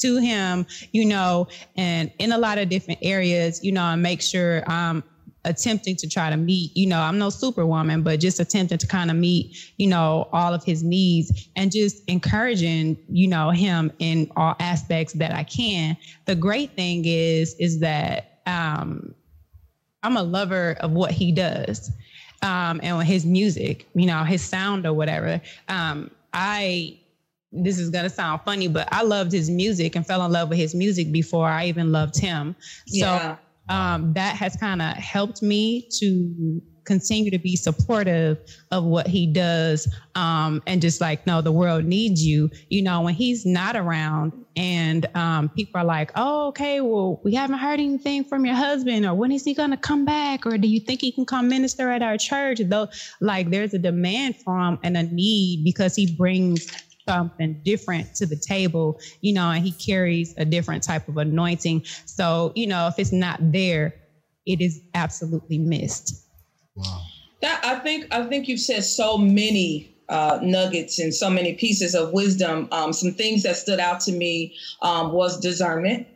to 0.00 0.16
him, 0.18 0.66
you 0.92 1.04
know, 1.04 1.46
and 1.76 2.10
in 2.18 2.32
a 2.32 2.38
lot 2.38 2.58
of 2.58 2.68
different 2.68 3.00
areas, 3.02 3.60
you 3.62 3.72
know, 3.72 3.84
and 3.84 4.02
make 4.02 4.22
sure 4.22 4.62
um 4.70 5.04
attempting 5.44 5.96
to 5.96 6.08
try 6.08 6.30
to 6.30 6.36
meet, 6.36 6.70
you 6.74 6.86
know, 6.86 7.00
I'm 7.00 7.18
no 7.18 7.30
superwoman, 7.30 8.02
but 8.02 8.20
just 8.20 8.40
attempting 8.40 8.78
to 8.78 8.86
kind 8.86 9.10
of 9.10 9.16
meet, 9.16 9.56
you 9.78 9.86
know, 9.86 10.26
all 10.32 10.52
of 10.54 10.62
his 10.64 10.82
needs 10.82 11.48
and 11.56 11.72
just 11.72 12.02
encouraging, 12.06 12.98
you 13.08 13.28
know, 13.28 13.50
him 13.50 13.90
in 13.98 14.28
all 14.36 14.54
aspects 14.60 15.14
that 15.14 15.34
I 15.34 15.44
can. 15.44 15.96
The 16.26 16.36
great 16.36 16.72
thing 16.76 17.04
is, 17.06 17.54
is 17.58 17.80
that 17.80 18.24
um, 18.46 19.14
I'm 20.02 20.16
a 20.16 20.22
lover 20.22 20.76
of 20.80 20.92
what 20.92 21.10
he 21.10 21.32
does 21.32 21.90
um, 22.42 22.80
and 22.82 23.02
his 23.02 23.24
music, 23.26 23.86
you 23.94 24.06
know, 24.06 24.24
his 24.24 24.42
sound 24.42 24.86
or 24.86 24.92
whatever. 24.92 25.40
Um, 25.68 26.10
I 26.32 26.98
this 27.52 27.78
is 27.78 27.90
gonna 27.90 28.10
sound 28.10 28.42
funny, 28.44 28.68
but 28.68 28.88
I 28.92 29.02
loved 29.02 29.32
his 29.32 29.50
music 29.50 29.96
and 29.96 30.06
fell 30.06 30.24
in 30.24 30.32
love 30.32 30.48
with 30.48 30.58
his 30.58 30.74
music 30.74 31.10
before 31.10 31.48
I 31.48 31.66
even 31.66 31.92
loved 31.92 32.18
him. 32.18 32.54
yeah. 32.86 33.36
So 33.68 33.74
um, 33.74 34.12
that 34.14 34.36
has 34.36 34.56
kind 34.56 34.82
of 34.82 34.94
helped 34.94 35.42
me 35.42 35.88
to 35.98 36.62
continue 36.84 37.30
to 37.30 37.38
be 37.38 37.56
supportive 37.56 38.38
of 38.70 38.84
what 38.84 39.06
he 39.06 39.26
does 39.26 39.88
um, 40.14 40.62
and 40.66 40.80
just 40.80 41.00
like 41.00 41.26
no 41.26 41.40
the 41.40 41.52
world 41.52 41.84
needs 41.84 42.24
you 42.24 42.48
you 42.68 42.82
know 42.82 43.00
when 43.02 43.14
he's 43.14 43.44
not 43.46 43.76
around 43.76 44.32
and 44.56 45.06
um, 45.14 45.48
people 45.50 45.80
are 45.80 45.84
like 45.84 46.10
oh 46.16 46.48
okay 46.48 46.80
well 46.80 47.20
we 47.24 47.34
haven't 47.34 47.58
heard 47.58 47.80
anything 47.80 48.24
from 48.24 48.44
your 48.44 48.54
husband 48.54 49.06
or 49.06 49.14
when 49.14 49.32
is 49.32 49.44
he 49.44 49.54
going 49.54 49.70
to 49.70 49.76
come 49.76 50.04
back 50.04 50.46
or 50.46 50.58
do 50.58 50.68
you 50.68 50.80
think 50.80 51.00
he 51.00 51.12
can 51.12 51.24
come 51.24 51.48
minister 51.48 51.90
at 51.90 52.02
our 52.02 52.16
church 52.16 52.60
though 52.66 52.88
like 53.20 53.50
there's 53.50 53.74
a 53.74 53.78
demand 53.78 54.34
from 54.44 54.78
and 54.82 54.96
a 54.96 55.02
need 55.04 55.64
because 55.64 55.94
he 55.94 56.14
brings 56.16 56.66
something 57.08 57.60
different 57.64 58.14
to 58.14 58.26
the 58.26 58.36
table, 58.36 58.98
you 59.20 59.32
know, 59.32 59.50
and 59.50 59.64
he 59.64 59.72
carries 59.72 60.34
a 60.36 60.44
different 60.44 60.82
type 60.82 61.08
of 61.08 61.16
anointing. 61.16 61.82
So, 62.04 62.52
you 62.54 62.66
know, 62.66 62.86
if 62.86 62.98
it's 62.98 63.12
not 63.12 63.38
there, 63.40 63.94
it 64.46 64.60
is 64.60 64.80
absolutely 64.94 65.58
missed. 65.58 66.14
Wow. 66.80 67.02
That 67.42 67.64
I 67.64 67.78
think 67.80 68.06
I 68.12 68.24
think 68.26 68.48
you've 68.48 68.60
said 68.60 68.84
so 68.84 69.16
many 69.16 69.94
uh, 70.08 70.40
nuggets 70.42 70.98
and 70.98 71.14
so 71.14 71.30
many 71.30 71.54
pieces 71.54 71.94
of 71.94 72.12
wisdom. 72.12 72.68
Um, 72.72 72.92
some 72.92 73.12
things 73.12 73.42
that 73.44 73.56
stood 73.56 73.80
out 73.80 74.00
to 74.00 74.12
me 74.12 74.54
um, 74.82 75.12
was 75.12 75.40
discernment. 75.40 76.06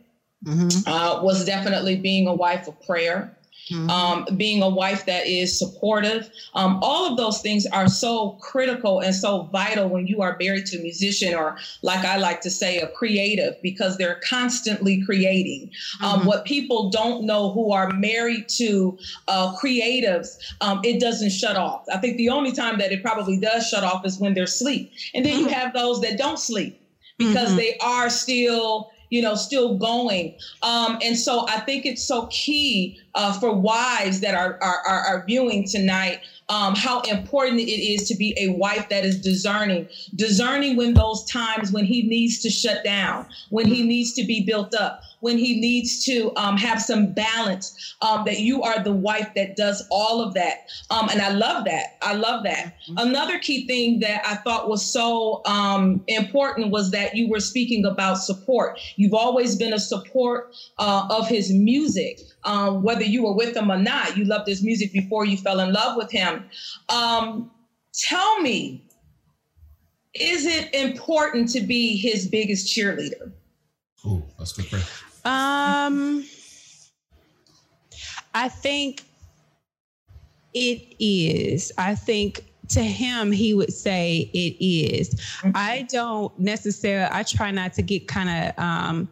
Mm-hmm. 0.45 0.87
Uh, 0.87 1.23
was 1.23 1.43
definitely 1.45 1.95
being 1.95 2.27
a 2.27 2.33
wife 2.33 2.67
of 2.67 2.79
prayer. 2.85 3.35
Mm-hmm. 3.71 3.89
Um, 3.89 4.27
being 4.37 4.61
a 4.61 4.69
wife 4.69 5.07
that 5.07 5.25
is 5.25 5.57
supportive. 5.57 6.29
Um, 6.53 6.79
all 6.83 7.09
of 7.09 7.17
those 7.17 7.41
things 7.41 7.65
are 7.65 7.87
so 7.87 8.31
critical 8.41 8.99
and 8.99 9.15
so 9.15 9.43
vital 9.51 9.89
when 9.89 10.05
you 10.05 10.21
are 10.21 10.37
married 10.39 10.67
to 10.67 10.77
a 10.77 10.81
musician 10.81 11.33
or, 11.33 11.57
like 11.81 12.05
I 12.05 12.17
like 12.17 12.41
to 12.41 12.51
say, 12.51 12.77
a 12.77 12.87
creative, 12.87 13.55
because 13.63 13.97
they're 13.97 14.21
constantly 14.27 15.03
creating. 15.03 15.71
Um, 16.03 16.19
mm-hmm. 16.19 16.27
what 16.27 16.45
people 16.45 16.91
don't 16.91 17.25
know 17.25 17.51
who 17.53 17.71
are 17.71 17.91
married 17.91 18.49
to 18.57 18.99
uh, 19.27 19.55
creatives, 19.55 20.37
um, 20.61 20.81
it 20.83 20.99
doesn't 20.99 21.31
shut 21.31 21.55
off. 21.55 21.85
I 21.91 21.97
think 21.97 22.17
the 22.17 22.29
only 22.29 22.51
time 22.51 22.77
that 22.77 22.91
it 22.91 23.01
probably 23.01 23.39
does 23.39 23.67
shut 23.67 23.83
off 23.83 24.05
is 24.05 24.19
when 24.19 24.35
they're 24.35 24.43
asleep. 24.43 24.91
And 25.15 25.25
then 25.25 25.39
you 25.39 25.45
mm-hmm. 25.47 25.53
have 25.53 25.73
those 25.73 26.01
that 26.01 26.19
don't 26.19 26.37
sleep 26.37 26.79
because 27.17 27.49
mm-hmm. 27.49 27.57
they 27.57 27.77
are 27.79 28.11
still 28.11 28.91
you 29.09 29.21
know, 29.21 29.35
still 29.35 29.77
going. 29.77 30.35
Um, 30.61 30.97
and 31.01 31.17
so 31.17 31.45
I 31.47 31.59
think 31.59 31.85
it's 31.85 32.03
so 32.03 32.27
key 32.27 32.99
uh, 33.15 33.33
for 33.39 33.53
wives 33.53 34.19
that 34.19 34.35
are, 34.35 34.59
are, 34.61 34.81
are 34.87 35.23
viewing 35.25 35.67
tonight 35.67 36.19
um, 36.49 36.75
how 36.75 37.01
important 37.01 37.59
it 37.59 37.71
is 37.71 38.07
to 38.07 38.15
be 38.15 38.35
a 38.37 38.49
wife 38.49 38.89
that 38.89 39.03
is 39.03 39.19
discerning, 39.19 39.87
discerning 40.15 40.75
when 40.75 40.93
those 40.93 41.25
times 41.25 41.71
when 41.71 41.85
he 41.85 42.03
needs 42.03 42.39
to 42.41 42.49
shut 42.49 42.83
down, 42.83 43.25
when 43.49 43.65
he 43.65 43.83
needs 43.83 44.13
to 44.13 44.23
be 44.23 44.43
built 44.43 44.75
up, 44.75 45.01
when 45.21 45.39
he 45.39 45.59
needs 45.59 46.05
to 46.05 46.31
um, 46.35 46.55
have 46.55 46.79
some 46.79 47.11
balance, 47.11 47.95
um, 48.03 48.23
that 48.25 48.41
you 48.41 48.61
are 48.61 48.83
the 48.83 48.93
wife 48.93 49.27
that 49.35 49.55
does 49.55 49.87
all 49.89 50.21
of 50.21 50.35
that. 50.35 50.69
Um, 50.91 51.09
and 51.09 51.19
I 51.19 51.31
love 51.31 51.65
that. 51.65 51.97
I 52.03 52.13
love 52.13 52.43
that. 52.43 52.75
Mm-hmm. 52.87 52.97
Another 52.99 53.39
key 53.39 53.65
thing 53.65 54.01
that 54.01 54.23
I 54.23 54.35
thought 54.35 54.69
was 54.69 54.85
so 54.85 55.41
um, 55.45 56.03
important 56.07 56.69
was 56.69 56.91
that 56.91 57.15
you 57.15 57.27
were 57.27 57.39
speaking 57.39 57.85
about 57.85 58.19
support. 58.19 58.79
You've 58.97 59.15
always 59.15 59.55
been 59.55 59.73
a 59.73 59.79
support 59.79 60.53
uh, 60.77 61.07
of 61.09 61.27
his 61.27 61.51
music. 61.51 62.19
Um, 62.43 62.83
whether 62.83 63.03
you 63.07 63.23
were 63.23 63.33
with 63.33 63.55
him 63.55 63.71
or 63.71 63.77
not, 63.77 64.17
you 64.17 64.25
loved 64.25 64.47
his 64.47 64.63
music 64.63 64.91
before 64.93 65.25
you 65.25 65.37
fell 65.37 65.59
in 65.59 65.73
love 65.73 65.97
with 65.97 66.11
him. 66.11 66.45
Um, 66.89 67.51
tell 67.93 68.39
me, 68.41 68.83
is 70.13 70.45
it 70.45 70.73
important 70.73 71.49
to 71.51 71.61
be 71.61 71.97
his 71.97 72.27
biggest 72.27 72.67
cheerleader? 72.67 73.31
Oh, 74.05 74.23
that's 74.37 74.53
good. 74.53 74.65
Friend. 74.65 74.85
Um, 75.25 76.25
I 78.33 78.49
think 78.49 79.03
it 80.53 80.95
is. 80.99 81.71
I 81.77 81.95
think 81.95 82.45
to 82.69 82.81
him, 82.81 83.31
he 83.31 83.53
would 83.53 83.73
say 83.73 84.29
it 84.33 84.63
is. 84.63 85.15
Mm-hmm. 85.15 85.51
I 85.55 85.87
don't 85.89 86.37
necessarily, 86.39 87.09
I 87.11 87.23
try 87.23 87.51
not 87.51 87.73
to 87.73 87.81
get 87.81 88.07
kind 88.07 88.29
of 88.29 88.63
um, 88.63 89.09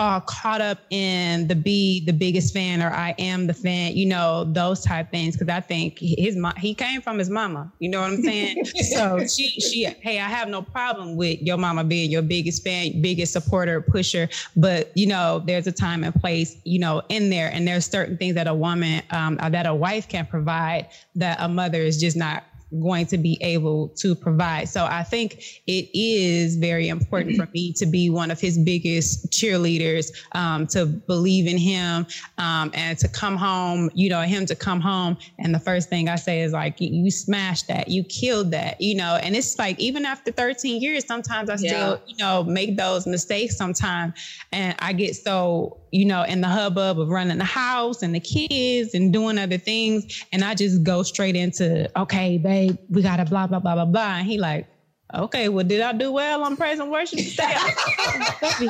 uh, 0.00 0.18
caught 0.20 0.62
up 0.62 0.78
in 0.88 1.46
the 1.46 1.54
be 1.54 2.02
the 2.06 2.12
biggest 2.12 2.54
fan 2.54 2.80
or 2.80 2.88
I 2.88 3.14
am 3.18 3.46
the 3.46 3.52
fan, 3.52 3.94
you 3.94 4.06
know, 4.06 4.44
those 4.44 4.82
type 4.82 5.10
things. 5.10 5.36
Cause 5.36 5.50
I 5.50 5.60
think 5.60 5.98
his 5.98 6.36
mom, 6.36 6.54
he 6.56 6.72
came 6.72 7.02
from 7.02 7.18
his 7.18 7.28
mama, 7.28 7.70
you 7.80 7.90
know 7.90 8.00
what 8.00 8.12
I'm 8.12 8.22
saying? 8.22 8.64
so 8.64 9.18
she, 9.26 9.50
she, 9.60 9.84
hey, 10.00 10.18
I 10.18 10.28
have 10.28 10.48
no 10.48 10.62
problem 10.62 11.16
with 11.16 11.42
your 11.42 11.58
mama 11.58 11.84
being 11.84 12.10
your 12.10 12.22
biggest 12.22 12.64
fan, 12.64 13.02
biggest 13.02 13.34
supporter, 13.34 13.82
pusher. 13.82 14.30
But, 14.56 14.90
you 14.96 15.06
know, 15.06 15.42
there's 15.44 15.66
a 15.66 15.72
time 15.72 16.02
and 16.02 16.14
place, 16.14 16.56
you 16.64 16.78
know, 16.78 17.02
in 17.10 17.28
there. 17.28 17.52
And 17.52 17.68
there's 17.68 17.84
certain 17.84 18.16
things 18.16 18.36
that 18.36 18.46
a 18.46 18.54
woman, 18.54 19.02
um, 19.10 19.36
that 19.36 19.66
a 19.66 19.74
wife 19.74 20.08
can 20.08 20.24
provide 20.24 20.88
that 21.16 21.36
a 21.40 21.48
mother 21.48 21.82
is 21.82 22.00
just 22.00 22.16
not 22.16 22.44
going 22.78 23.06
to 23.06 23.18
be 23.18 23.38
able 23.40 23.88
to 23.88 24.14
provide. 24.14 24.68
So 24.68 24.84
I 24.84 25.02
think 25.02 25.42
it 25.66 25.88
is 25.92 26.56
very 26.56 26.88
important 26.88 27.36
for 27.36 27.48
me 27.52 27.72
to 27.74 27.86
be 27.86 28.10
one 28.10 28.30
of 28.30 28.40
his 28.40 28.58
biggest 28.58 29.30
cheerleaders, 29.30 30.12
um, 30.32 30.66
to 30.68 30.86
believe 30.86 31.46
in 31.46 31.58
him, 31.58 32.06
um, 32.38 32.70
and 32.74 32.96
to 32.98 33.08
come 33.08 33.36
home, 33.36 33.90
you 33.94 34.08
know, 34.08 34.22
him 34.22 34.46
to 34.46 34.54
come 34.54 34.80
home. 34.80 35.16
And 35.38 35.54
the 35.54 35.58
first 35.58 35.88
thing 35.88 36.08
I 36.08 36.16
say 36.16 36.42
is 36.42 36.52
like, 36.52 36.76
you 36.80 37.10
smashed 37.10 37.68
that, 37.68 37.88
you 37.88 38.04
killed 38.04 38.52
that, 38.52 38.80
you 38.80 38.94
know, 38.94 39.18
and 39.22 39.34
it's 39.34 39.58
like, 39.58 39.78
even 39.80 40.04
after 40.04 40.30
13 40.30 40.80
years, 40.80 41.04
sometimes 41.06 41.50
I 41.50 41.56
still, 41.56 41.70
yeah. 41.70 41.96
you 42.06 42.16
know, 42.16 42.44
make 42.44 42.76
those 42.76 43.06
mistakes 43.06 43.56
sometimes. 43.56 44.14
And 44.52 44.76
I 44.78 44.92
get 44.92 45.16
so 45.16 45.79
you 45.90 46.04
know, 46.04 46.22
in 46.22 46.40
the 46.40 46.48
hubbub 46.48 47.00
of 47.00 47.08
running 47.08 47.38
the 47.38 47.44
house 47.44 48.02
and 48.02 48.14
the 48.14 48.20
kids 48.20 48.94
and 48.94 49.12
doing 49.12 49.38
other 49.38 49.58
things. 49.58 50.24
And 50.32 50.44
I 50.44 50.54
just 50.54 50.82
go 50.82 51.02
straight 51.02 51.36
into, 51.36 51.90
okay, 52.00 52.38
babe, 52.38 52.76
we 52.88 53.02
got 53.02 53.16
to 53.16 53.24
blah, 53.24 53.46
blah, 53.46 53.58
blah, 53.58 53.74
blah, 53.74 53.84
blah. 53.84 54.16
And 54.18 54.26
he 54.26 54.38
like, 54.38 54.66
okay, 55.14 55.48
well, 55.48 55.64
did 55.64 55.80
I 55.80 55.92
do 55.92 56.12
well 56.12 56.44
on 56.44 56.56
praise 56.56 56.78
and 56.78 56.90
worship 56.90 57.18
today? 57.18 57.54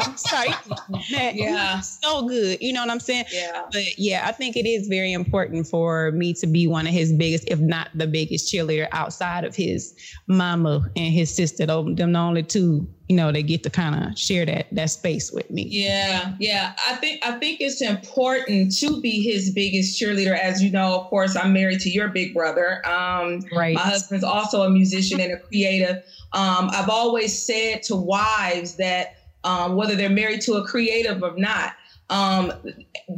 sorry. 0.16 0.48
Yeah. 1.10 1.80
So 1.80 2.26
good. 2.26 2.58
You 2.60 2.72
know 2.72 2.80
what 2.80 2.90
I'm 2.90 3.00
saying? 3.00 3.26
Yeah. 3.32 3.62
But 3.70 3.98
yeah, 3.98 4.24
I 4.26 4.32
think 4.32 4.56
it 4.56 4.66
is 4.66 4.88
very 4.88 5.12
important 5.12 5.66
for 5.66 6.12
me 6.12 6.32
to 6.34 6.46
be 6.46 6.66
one 6.66 6.86
of 6.86 6.92
his 6.92 7.12
biggest, 7.12 7.44
if 7.48 7.60
not 7.60 7.88
the 7.94 8.06
biggest 8.06 8.52
cheerleader 8.52 8.88
outside 8.92 9.44
of 9.44 9.54
his 9.54 9.94
mama 10.26 10.88
and 10.96 11.12
his 11.12 11.34
sister. 11.34 11.66
Them 11.66 11.94
the 11.94 12.18
only 12.18 12.42
two, 12.42 12.88
you 13.10 13.16
know, 13.16 13.32
they 13.32 13.42
get 13.42 13.64
to 13.64 13.70
kind 13.70 13.96
of 13.96 14.16
share 14.16 14.46
that 14.46 14.68
that 14.70 14.88
space 14.88 15.32
with 15.32 15.50
me. 15.50 15.66
Yeah, 15.68 16.36
yeah. 16.38 16.74
I 16.88 16.94
think 16.94 17.26
I 17.26 17.32
think 17.40 17.60
it's 17.60 17.82
important 17.82 18.72
to 18.78 19.00
be 19.00 19.20
his 19.20 19.50
biggest 19.50 20.00
cheerleader. 20.00 20.38
As 20.38 20.62
you 20.62 20.70
know, 20.70 21.00
of 21.00 21.08
course, 21.08 21.34
I'm 21.34 21.52
married 21.52 21.80
to 21.80 21.90
your 21.90 22.06
big 22.06 22.32
brother. 22.32 22.86
Um, 22.86 23.40
right. 23.52 23.74
My 23.74 23.80
husband's 23.80 24.22
also 24.22 24.62
a 24.62 24.70
musician 24.70 25.18
and 25.18 25.32
a 25.32 25.38
creative. 25.40 25.96
Um, 26.34 26.70
I've 26.70 26.88
always 26.88 27.36
said 27.36 27.82
to 27.84 27.96
wives 27.96 28.76
that 28.76 29.16
um, 29.42 29.74
whether 29.74 29.96
they're 29.96 30.08
married 30.08 30.42
to 30.42 30.52
a 30.54 30.64
creative 30.64 31.20
or 31.20 31.36
not, 31.36 31.72
um, 32.10 32.52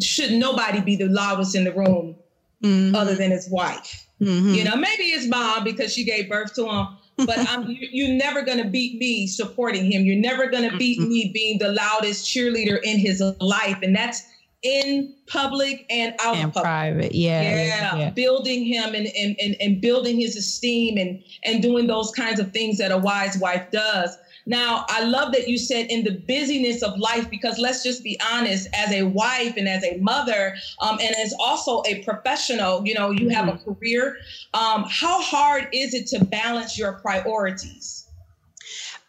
should 0.00 0.32
nobody 0.32 0.80
be 0.80 0.96
the 0.96 1.08
loudest 1.08 1.54
in 1.54 1.64
the 1.64 1.72
room 1.72 2.16
mm-hmm. 2.62 2.94
other 2.94 3.14
than 3.14 3.30
his 3.30 3.50
wife. 3.50 4.06
Mm-hmm. 4.22 4.54
You 4.54 4.64
know, 4.64 4.76
maybe 4.76 5.10
his 5.10 5.28
mom 5.28 5.64
because 5.64 5.92
she 5.92 6.04
gave 6.04 6.30
birth 6.30 6.54
to 6.54 6.66
him. 6.66 6.86
But 7.16 7.38
I'm, 7.48 7.66
you, 7.68 8.12
are 8.12 8.16
never 8.16 8.42
going 8.42 8.62
to 8.62 8.68
beat 8.68 8.98
me 8.98 9.26
supporting 9.26 9.90
him. 9.90 10.04
You're 10.04 10.16
never 10.16 10.48
going 10.48 10.68
to 10.68 10.76
beat 10.76 11.00
me 11.00 11.30
being 11.32 11.58
the 11.58 11.72
loudest 11.72 12.26
cheerleader 12.26 12.78
in 12.82 12.98
his 12.98 13.22
life. 13.40 13.78
And 13.82 13.94
that's 13.94 14.22
in 14.62 15.14
public 15.26 15.84
and 15.90 16.14
out 16.20 16.36
and 16.36 16.52
public. 16.52 16.64
private. 16.64 17.14
Yeah, 17.14 17.42
yeah. 17.42 17.96
Yeah. 17.96 18.10
Building 18.10 18.64
him 18.64 18.94
and, 18.94 19.08
and, 19.08 19.36
and, 19.40 19.56
and 19.60 19.80
building 19.80 20.18
his 20.18 20.36
esteem 20.36 20.96
and, 20.96 21.22
and 21.44 21.62
doing 21.62 21.86
those 21.86 22.10
kinds 22.12 22.38
of 22.40 22.52
things 22.52 22.78
that 22.78 22.92
a 22.92 22.98
wise 22.98 23.36
wife 23.38 23.70
does. 23.70 24.16
Now, 24.46 24.84
I 24.88 25.04
love 25.04 25.32
that 25.32 25.48
you 25.48 25.58
said 25.58 25.86
in 25.90 26.04
the 26.04 26.12
busyness 26.12 26.82
of 26.82 26.98
life, 26.98 27.30
because 27.30 27.58
let's 27.58 27.82
just 27.82 28.02
be 28.02 28.18
honest, 28.32 28.68
as 28.74 28.92
a 28.92 29.04
wife 29.04 29.56
and 29.56 29.68
as 29.68 29.84
a 29.84 29.98
mother, 29.98 30.56
um, 30.80 30.98
and 31.00 31.14
as 31.16 31.34
also 31.38 31.82
a 31.86 32.02
professional, 32.02 32.86
you 32.86 32.94
know, 32.94 33.10
you 33.10 33.28
have 33.28 33.46
mm-hmm. 33.46 33.70
a 33.70 33.74
career. 33.74 34.16
Um, 34.54 34.84
how 34.88 35.20
hard 35.22 35.68
is 35.72 35.94
it 35.94 36.06
to 36.08 36.24
balance 36.24 36.78
your 36.78 36.94
priorities? 36.94 38.01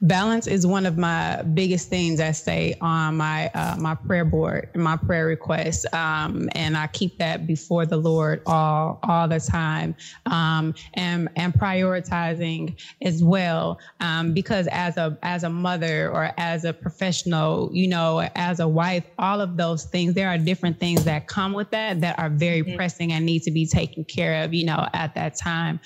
Balance 0.03 0.47
is 0.47 0.67
one 0.67 0.85
of 0.85 0.97
my 0.97 1.41
biggest 1.53 1.89
things 1.89 2.19
I 2.19 2.31
say 2.31 2.75
on 2.81 3.17
my 3.17 3.47
uh, 3.49 3.75
my 3.79 3.95
prayer 3.95 4.25
board, 4.25 4.69
and 4.73 4.83
my 4.83 4.97
prayer 4.97 5.25
requests, 5.25 5.85
um, 5.93 6.49
and 6.53 6.77
I 6.77 6.87
keep 6.87 7.17
that 7.17 7.47
before 7.47 7.85
the 7.85 7.97
Lord 7.97 8.41
all 8.45 8.99
all 9.03 9.27
the 9.27 9.39
time, 9.39 9.95
um, 10.25 10.75
and 10.95 11.29
and 11.35 11.53
prioritizing 11.53 12.79
as 13.01 13.23
well, 13.23 13.79
um, 14.01 14.33
because 14.33 14.67
as 14.67 14.97
a 14.97 15.17
as 15.23 15.43
a 15.43 15.49
mother 15.49 16.11
or 16.11 16.31
as 16.37 16.65
a 16.65 16.73
professional, 16.73 17.69
you 17.73 17.87
know, 17.87 18.27
as 18.35 18.59
a 18.59 18.67
wife, 18.67 19.05
all 19.17 19.41
of 19.41 19.57
those 19.57 19.85
things, 19.85 20.13
there 20.13 20.27
are 20.27 20.37
different 20.37 20.79
things 20.79 21.05
that 21.05 21.27
come 21.27 21.53
with 21.53 21.71
that 21.71 22.01
that 22.01 22.19
are 22.19 22.29
very 22.29 22.61
mm-hmm. 22.61 22.75
pressing 22.75 23.13
and 23.13 23.25
need 23.25 23.43
to 23.43 23.51
be 23.51 23.65
taken 23.65 24.03
care 24.03 24.43
of, 24.43 24.53
you 24.53 24.65
know, 24.65 24.87
at 24.93 25.15
that 25.15 25.35
time. 25.37 25.79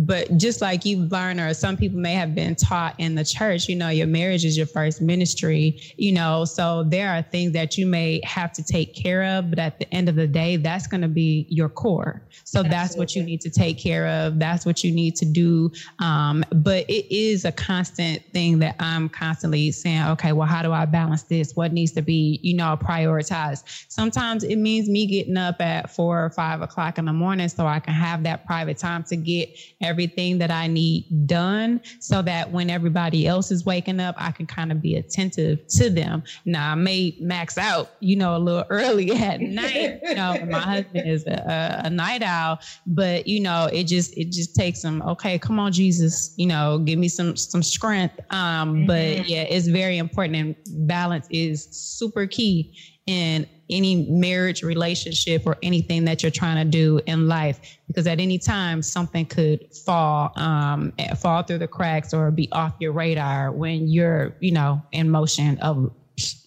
But 0.00 0.38
just 0.38 0.60
like 0.60 0.84
you've 0.84 1.12
learned 1.12 1.40
or 1.40 1.52
some 1.52 1.76
people 1.76 1.98
may 1.98 2.14
have 2.14 2.34
been 2.34 2.54
taught 2.54 2.94
in 2.98 3.14
the 3.14 3.24
church 3.24 3.68
you 3.68 3.76
know 3.76 3.88
your 3.88 4.06
marriage 4.06 4.44
is 4.44 4.56
your 4.56 4.66
first 4.66 5.00
ministry 5.02 5.80
you 5.96 6.12
know 6.12 6.44
so 6.44 6.84
there 6.84 7.10
are 7.10 7.22
things 7.22 7.52
that 7.52 7.76
you 7.76 7.86
may 7.86 8.20
have 8.24 8.52
to 8.52 8.62
take 8.62 8.94
care 8.94 9.24
of 9.24 9.50
but 9.50 9.58
at 9.58 9.78
the 9.78 9.92
end 9.94 10.08
of 10.08 10.16
the 10.16 10.26
day 10.26 10.56
that's 10.56 10.86
going 10.86 11.02
to 11.02 11.08
be 11.08 11.46
your 11.48 11.68
core. 11.68 12.22
So 12.44 12.60
Absolutely. 12.60 12.70
that's 12.70 12.96
what 12.96 13.14
you 13.14 13.22
need 13.22 13.40
to 13.42 13.50
take 13.50 13.78
care 13.78 14.06
of 14.06 14.38
that's 14.38 14.64
what 14.64 14.82
you 14.82 14.90
need 14.92 15.16
to 15.16 15.24
do 15.24 15.70
um, 15.98 16.44
but 16.50 16.88
it 16.88 17.14
is 17.14 17.44
a 17.44 17.52
constant 17.52 18.22
thing 18.32 18.58
that 18.60 18.76
i'm 18.80 19.08
constantly 19.08 19.70
saying 19.70 20.04
okay 20.04 20.32
well 20.32 20.46
how 20.46 20.62
do 20.62 20.72
i 20.72 20.84
balance 20.84 21.24
this? 21.24 21.54
What 21.54 21.72
needs 21.72 21.92
to 21.92 22.02
be 22.02 22.40
you 22.42 22.54
know 22.54 22.76
prioritized? 22.80 23.64
Sometimes 23.88 24.44
it 24.44 24.56
means 24.56 24.88
me 24.88 25.06
getting 25.06 25.36
up 25.36 25.60
at 25.60 25.90
four 25.90 26.24
or 26.24 26.30
five 26.30 26.62
o'clock 26.62 26.98
in 26.98 27.04
the 27.04 27.12
morning 27.12 27.48
so 27.48 27.66
i 27.66 27.78
can 27.78 27.94
have 27.94 28.22
that 28.22 28.46
private 28.46 28.78
time 28.78 29.02
to 29.04 29.16
get 29.16 29.50
everything 29.90 30.38
that 30.38 30.52
I 30.52 30.68
need 30.68 31.26
done 31.26 31.80
so 31.98 32.22
that 32.22 32.52
when 32.52 32.70
everybody 32.70 33.26
else 33.26 33.50
is 33.50 33.66
waking 33.66 33.98
up, 33.98 34.14
I 34.16 34.30
can 34.30 34.46
kind 34.46 34.70
of 34.70 34.80
be 34.80 34.94
attentive 34.94 35.66
to 35.66 35.90
them. 35.90 36.22
Now, 36.44 36.70
I 36.70 36.74
may 36.76 37.16
max 37.20 37.58
out, 37.58 37.90
you 37.98 38.14
know, 38.14 38.36
a 38.36 38.38
little 38.38 38.64
early 38.70 39.10
at 39.10 39.40
night. 39.62 39.98
You 40.02 40.14
know, 40.14 40.46
my 40.48 40.60
husband 40.60 41.08
is 41.08 41.26
a, 41.26 41.82
a, 41.84 41.90
night 41.90 42.22
owl, 42.22 42.60
but 42.86 43.26
you 43.26 43.40
know, 43.40 43.68
it 43.72 43.84
just 43.84 44.16
it 44.16 44.30
just 44.30 44.54
takes 44.54 44.80
them, 44.80 45.02
Okay, 45.02 45.38
come 45.38 45.58
on, 45.58 45.72
Jesus, 45.72 46.32
you 46.36 46.46
know, 46.46 46.78
give 46.78 46.98
me 46.98 47.08
some 47.08 47.36
some 47.36 47.62
strength. 47.62 48.18
Um, 48.30 48.76
mm-hmm. 48.76 48.86
but 48.86 49.28
yeah, 49.28 49.42
it's 49.42 49.66
very 49.66 49.98
important, 49.98 50.36
and 50.36 50.86
balance 50.86 51.26
is 51.30 51.66
super 51.70 52.26
key 52.26 52.74
in 53.10 53.46
any 53.68 54.06
marriage 54.08 54.62
relationship 54.62 55.42
or 55.46 55.56
anything 55.62 56.04
that 56.04 56.22
you're 56.22 56.30
trying 56.30 56.64
to 56.64 56.70
do 56.70 57.00
in 57.06 57.28
life 57.28 57.78
because 57.86 58.06
at 58.06 58.20
any 58.20 58.38
time 58.38 58.82
something 58.82 59.24
could 59.26 59.74
fall 59.74 60.32
um, 60.36 60.92
fall 61.18 61.42
through 61.42 61.58
the 61.58 61.68
cracks 61.68 62.14
or 62.14 62.30
be 62.30 62.50
off 62.52 62.74
your 62.78 62.92
radar 62.92 63.52
when 63.52 63.88
you're 63.88 64.34
you 64.40 64.52
know 64.52 64.80
in 64.92 65.10
motion 65.10 65.58
of 65.58 65.92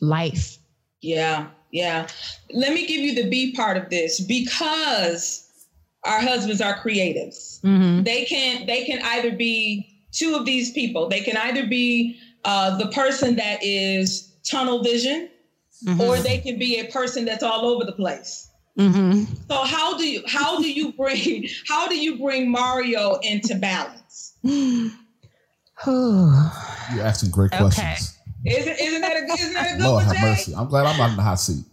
life. 0.01 0.57
Yeah 1.01 1.47
yeah. 1.73 2.07
Let 2.53 2.73
me 2.73 2.85
give 2.85 3.01
you 3.01 3.15
the 3.15 3.29
b 3.29 3.53
part 3.53 3.75
of 3.75 3.89
this. 3.89 4.21
Because 4.21 5.49
our 6.05 6.21
husbands 6.21 6.61
are 6.61 6.77
creatives. 6.77 7.59
Mm-hmm. 7.61 8.03
they 8.03 8.25
can 8.25 8.65
they 8.65 8.85
can 8.85 8.99
either 9.03 9.31
be 9.35 10.05
two 10.11 10.35
of 10.35 10.45
these 10.45 10.71
people. 10.71 11.09
They 11.09 11.21
can 11.21 11.35
either 11.35 11.65
be 11.65 12.17
uh, 12.45 12.77
the 12.77 12.87
person 12.87 13.35
that 13.37 13.59
is 13.63 14.31
tunnel 14.43 14.83
vision 14.83 15.29
mm-hmm. 15.85 16.01
or 16.01 16.17
they 16.17 16.37
can 16.37 16.57
be 16.57 16.79
a 16.79 16.85
person 16.85 17.25
that's 17.25 17.43
all 17.43 17.65
over 17.65 17.83
the 17.83 17.91
place. 17.91 18.49
Mm-hmm. 18.77 19.25
So 19.49 19.63
how 19.63 19.97
do 19.97 20.07
you 20.07 20.23
how 20.27 20.59
do 20.59 20.71
you 20.71 20.93
bring 20.93 21.47
how 21.67 21.87
do 21.87 21.95
you 21.95 22.17
bring 22.17 22.49
Mario 22.49 23.15
into 23.21 23.55
balance? 23.55 24.33
You're 26.93 27.03
asking 27.03 27.31
great 27.31 27.51
questions. 27.51 28.17
Isn't, 28.45 28.77
isn't 28.79 29.01
that 29.01 29.15
a 29.15 29.23
isn't 29.31 29.53
that 29.53 29.75
a 29.75 29.77
good 29.77 29.83
Lord 29.85 30.03
have 30.03 30.21
mercy. 30.21 30.53
I'm 30.55 30.67
glad 30.67 30.85
I'm 30.85 30.97
not 30.97 31.11
in 31.11 31.15
the 31.15 31.21
hot 31.21 31.39
seat. 31.39 31.65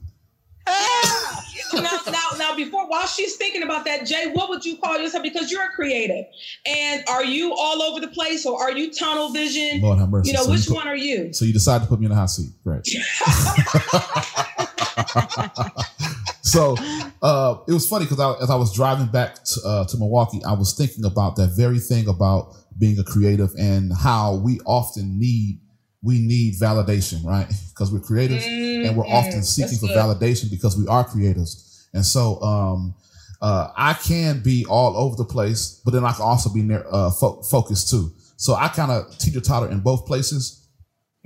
now, 0.66 1.80
now, 1.80 1.98
now, 2.06 2.19
before 2.64 2.88
while 2.88 3.06
she's 3.06 3.36
thinking 3.36 3.62
about 3.62 3.84
that, 3.84 4.06
Jay, 4.06 4.30
what 4.32 4.48
would 4.48 4.64
you 4.64 4.76
call 4.76 4.98
yourself? 4.98 5.22
Because 5.22 5.50
you're 5.50 5.62
a 5.62 5.70
creative, 5.70 6.24
and 6.66 7.04
are 7.08 7.24
you 7.24 7.54
all 7.54 7.82
over 7.82 8.00
the 8.00 8.08
place, 8.08 8.46
or 8.46 8.60
are 8.60 8.72
you 8.72 8.92
tunnel 8.92 9.30
vision? 9.30 9.80
Lord 9.80 9.98
have 9.98 10.10
mercy. 10.10 10.30
You 10.30 10.36
know, 10.36 10.44
so 10.44 10.50
which 10.50 10.66
you 10.66 10.74
put, 10.74 10.76
one 10.76 10.88
are 10.88 10.96
you? 10.96 11.32
So 11.32 11.44
you 11.44 11.52
decided 11.52 11.84
to 11.84 11.88
put 11.88 12.00
me 12.00 12.06
in 12.06 12.10
the 12.10 12.16
hot 12.16 12.26
seat, 12.26 12.50
right? 12.64 12.86
so 16.42 16.76
uh, 17.22 17.58
it 17.66 17.72
was 17.72 17.88
funny 17.88 18.06
because 18.06 18.42
as 18.42 18.50
I 18.50 18.56
was 18.56 18.74
driving 18.74 19.06
back 19.06 19.42
to, 19.44 19.60
uh, 19.64 19.84
to 19.86 19.98
Milwaukee, 19.98 20.42
I 20.44 20.52
was 20.52 20.74
thinking 20.74 21.04
about 21.04 21.36
that 21.36 21.50
very 21.56 21.78
thing 21.78 22.08
about 22.08 22.54
being 22.78 22.98
a 22.98 23.04
creative 23.04 23.50
and 23.58 23.92
how 23.96 24.36
we 24.36 24.60
often 24.64 25.18
need 25.18 25.60
we 26.02 26.18
need 26.18 26.54
validation, 26.54 27.22
right? 27.24 27.46
Because 27.68 27.92
we're 27.92 28.00
creators 28.00 28.42
mm-hmm. 28.42 28.88
and 28.88 28.96
we're 28.96 29.06
often 29.06 29.42
seeking 29.42 29.76
for 29.76 29.88
validation 29.88 30.50
because 30.50 30.78
we 30.78 30.86
are 30.86 31.04
creators. 31.04 31.69
And 31.92 32.04
so, 32.04 32.40
um, 32.42 32.94
uh, 33.42 33.68
I 33.76 33.94
can 33.94 34.40
be 34.42 34.66
all 34.68 34.96
over 34.96 35.16
the 35.16 35.24
place, 35.24 35.80
but 35.84 35.92
then 35.92 36.04
I 36.04 36.12
can 36.12 36.22
also 36.22 36.50
be 36.50 36.62
near, 36.62 36.84
uh, 36.90 37.10
fo- 37.10 37.42
focused 37.42 37.88
too. 37.88 38.12
So 38.36 38.54
I 38.54 38.68
kind 38.68 38.90
of 38.90 39.16
teeter 39.18 39.40
totter 39.40 39.70
in 39.70 39.80
both 39.80 40.06
places. 40.06 40.66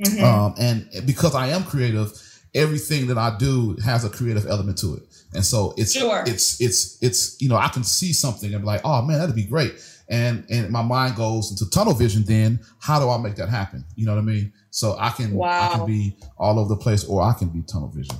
Mm-hmm. 0.00 0.24
Um, 0.24 0.54
and 0.58 1.06
because 1.06 1.34
I 1.34 1.48
am 1.48 1.64
creative, 1.64 2.12
everything 2.54 3.08
that 3.08 3.18
I 3.18 3.36
do 3.36 3.76
has 3.84 4.04
a 4.04 4.10
creative 4.10 4.46
element 4.46 4.78
to 4.78 4.94
it. 4.94 5.02
And 5.34 5.44
so 5.44 5.74
it's, 5.76 5.92
sure. 5.92 6.22
it's, 6.26 6.60
it's, 6.60 7.02
it's, 7.02 7.40
you 7.40 7.48
know, 7.48 7.56
I 7.56 7.68
can 7.68 7.82
see 7.82 8.12
something 8.12 8.52
and 8.52 8.62
be 8.62 8.66
like, 8.66 8.82
oh 8.84 9.02
man, 9.02 9.18
that'd 9.18 9.34
be 9.34 9.44
great. 9.44 9.74
And, 10.08 10.44
and 10.50 10.70
my 10.70 10.82
mind 10.82 11.16
goes 11.16 11.50
into 11.50 11.68
tunnel 11.70 11.94
vision. 11.94 12.24
Then 12.24 12.60
how 12.78 13.00
do 13.00 13.08
I 13.10 13.16
make 13.16 13.36
that 13.36 13.48
happen? 13.48 13.84
You 13.96 14.06
know 14.06 14.14
what 14.14 14.20
I 14.20 14.24
mean? 14.24 14.52
So 14.70 14.96
I 14.98 15.10
can 15.10 15.34
wow. 15.34 15.70
I 15.70 15.76
can 15.76 15.86
be 15.86 16.16
all 16.36 16.58
over 16.58 16.68
the 16.68 16.76
place 16.76 17.04
or 17.04 17.22
I 17.22 17.32
can 17.32 17.48
be 17.48 17.62
tunnel 17.62 17.88
vision. 17.88 18.16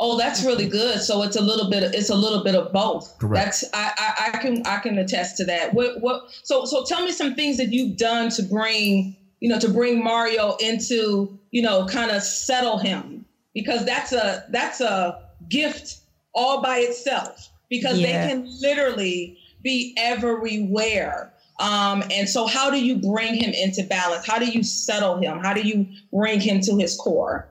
Oh, 0.00 0.18
that's 0.18 0.44
really 0.44 0.68
good. 0.68 1.00
So 1.00 1.22
it's 1.22 1.36
a 1.36 1.40
little 1.40 1.70
bit. 1.70 1.82
It's 1.94 2.10
a 2.10 2.14
little 2.14 2.42
bit 2.42 2.54
of 2.54 2.72
both. 2.72 3.16
Correct. 3.18 3.44
That's 3.44 3.64
I, 3.72 3.92
I, 3.96 4.30
I 4.34 4.38
can 4.38 4.66
I 4.66 4.78
can 4.78 4.98
attest 4.98 5.36
to 5.38 5.44
that. 5.44 5.74
What 5.74 6.00
what? 6.00 6.24
So 6.42 6.64
so 6.64 6.84
tell 6.84 7.04
me 7.04 7.12
some 7.12 7.34
things 7.34 7.56
that 7.58 7.72
you've 7.72 7.96
done 7.96 8.30
to 8.30 8.42
bring 8.42 9.16
you 9.40 9.48
know 9.48 9.58
to 9.60 9.68
bring 9.68 10.02
Mario 10.02 10.56
into 10.56 11.38
you 11.52 11.62
know 11.62 11.86
kind 11.86 12.10
of 12.10 12.22
settle 12.22 12.78
him 12.78 13.24
because 13.54 13.84
that's 13.84 14.12
a 14.12 14.44
that's 14.50 14.80
a 14.80 15.22
gift 15.48 15.98
all 16.34 16.60
by 16.60 16.78
itself 16.78 17.50
because 17.70 17.98
yeah. 17.98 18.26
they 18.26 18.32
can 18.32 18.48
literally 18.60 19.38
be 19.62 19.94
everywhere 19.96 21.34
um, 21.60 22.02
and 22.10 22.28
so, 22.28 22.46
how 22.46 22.70
do 22.70 22.84
you 22.84 22.96
bring 22.96 23.34
him 23.34 23.52
into 23.52 23.84
balance? 23.84 24.26
How 24.26 24.38
do 24.38 24.46
you 24.46 24.62
settle 24.64 25.18
him? 25.18 25.38
How 25.38 25.54
do 25.54 25.60
you 25.60 25.86
bring 26.12 26.40
him 26.40 26.60
to 26.62 26.76
his 26.76 26.96
core? 26.96 27.48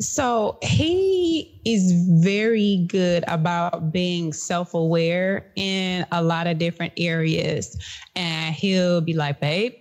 So 0.00 0.58
he 0.62 1.60
is 1.64 1.92
very 2.22 2.84
good 2.88 3.24
about 3.28 3.92
being 3.92 4.32
self 4.32 4.74
aware 4.74 5.46
in 5.56 6.06
a 6.12 6.22
lot 6.22 6.46
of 6.46 6.58
different 6.58 6.92
areas. 6.96 7.76
And 8.16 8.54
he'll 8.54 9.00
be 9.00 9.14
like, 9.14 9.40
babe, 9.40 9.72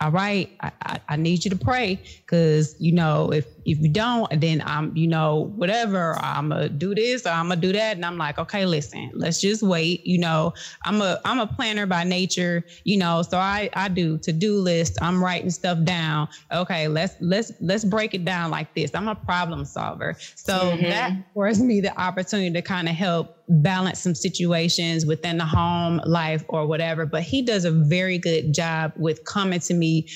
all 0.00 0.10
right, 0.10 0.50
I, 0.60 0.70
I, 0.82 1.00
I 1.10 1.16
need 1.16 1.44
you 1.44 1.50
to 1.50 1.56
pray 1.56 2.02
because, 2.20 2.74
you 2.78 2.92
know, 2.92 3.32
if 3.32 3.46
if 3.64 3.78
you 3.78 3.88
don't, 3.88 4.40
then 4.40 4.62
I'm, 4.64 4.96
you 4.96 5.06
know, 5.06 5.52
whatever, 5.56 6.16
I'm 6.18 6.50
gonna 6.50 6.68
do 6.68 6.94
this 6.94 7.26
or 7.26 7.30
I'm 7.30 7.48
gonna 7.48 7.60
do 7.60 7.72
that. 7.72 7.96
And 7.96 8.04
I'm 8.04 8.18
like, 8.18 8.38
okay, 8.38 8.66
listen, 8.66 9.10
let's 9.14 9.40
just 9.40 9.62
wait. 9.62 10.06
You 10.06 10.18
know, 10.18 10.52
I'm 10.84 11.00
a 11.00 11.20
I'm 11.24 11.40
a 11.40 11.46
planner 11.46 11.86
by 11.86 12.04
nature, 12.04 12.64
you 12.84 12.96
know, 12.96 13.22
so 13.22 13.38
I 13.38 13.70
I 13.74 13.88
do 13.88 14.18
to-do 14.18 14.58
list. 14.58 14.98
I'm 15.00 15.22
writing 15.22 15.50
stuff 15.50 15.82
down. 15.84 16.28
Okay, 16.52 16.88
let's 16.88 17.14
let's 17.20 17.52
let's 17.60 17.84
break 17.84 18.14
it 18.14 18.24
down 18.24 18.50
like 18.50 18.74
this. 18.74 18.90
I'm 18.94 19.08
a 19.08 19.14
problem 19.14 19.64
solver. 19.64 20.16
So 20.34 20.54
mm-hmm. 20.54 20.84
that 20.84 21.12
affords 21.30 21.60
me 21.60 21.80
the 21.80 21.98
opportunity 22.00 22.52
to 22.52 22.62
kind 22.62 22.88
of 22.88 22.94
help 22.94 23.38
balance 23.48 24.00
some 24.00 24.14
situations 24.14 25.04
within 25.04 25.38
the 25.38 25.44
home 25.44 26.00
life 26.06 26.44
or 26.48 26.66
whatever. 26.66 27.06
But 27.06 27.22
he 27.22 27.42
does 27.42 27.64
a 27.64 27.70
very 27.70 28.18
good 28.18 28.54
job 28.54 28.92
with 28.96 29.24
coming 29.24 29.60
to 29.60 29.74
me 29.74 30.08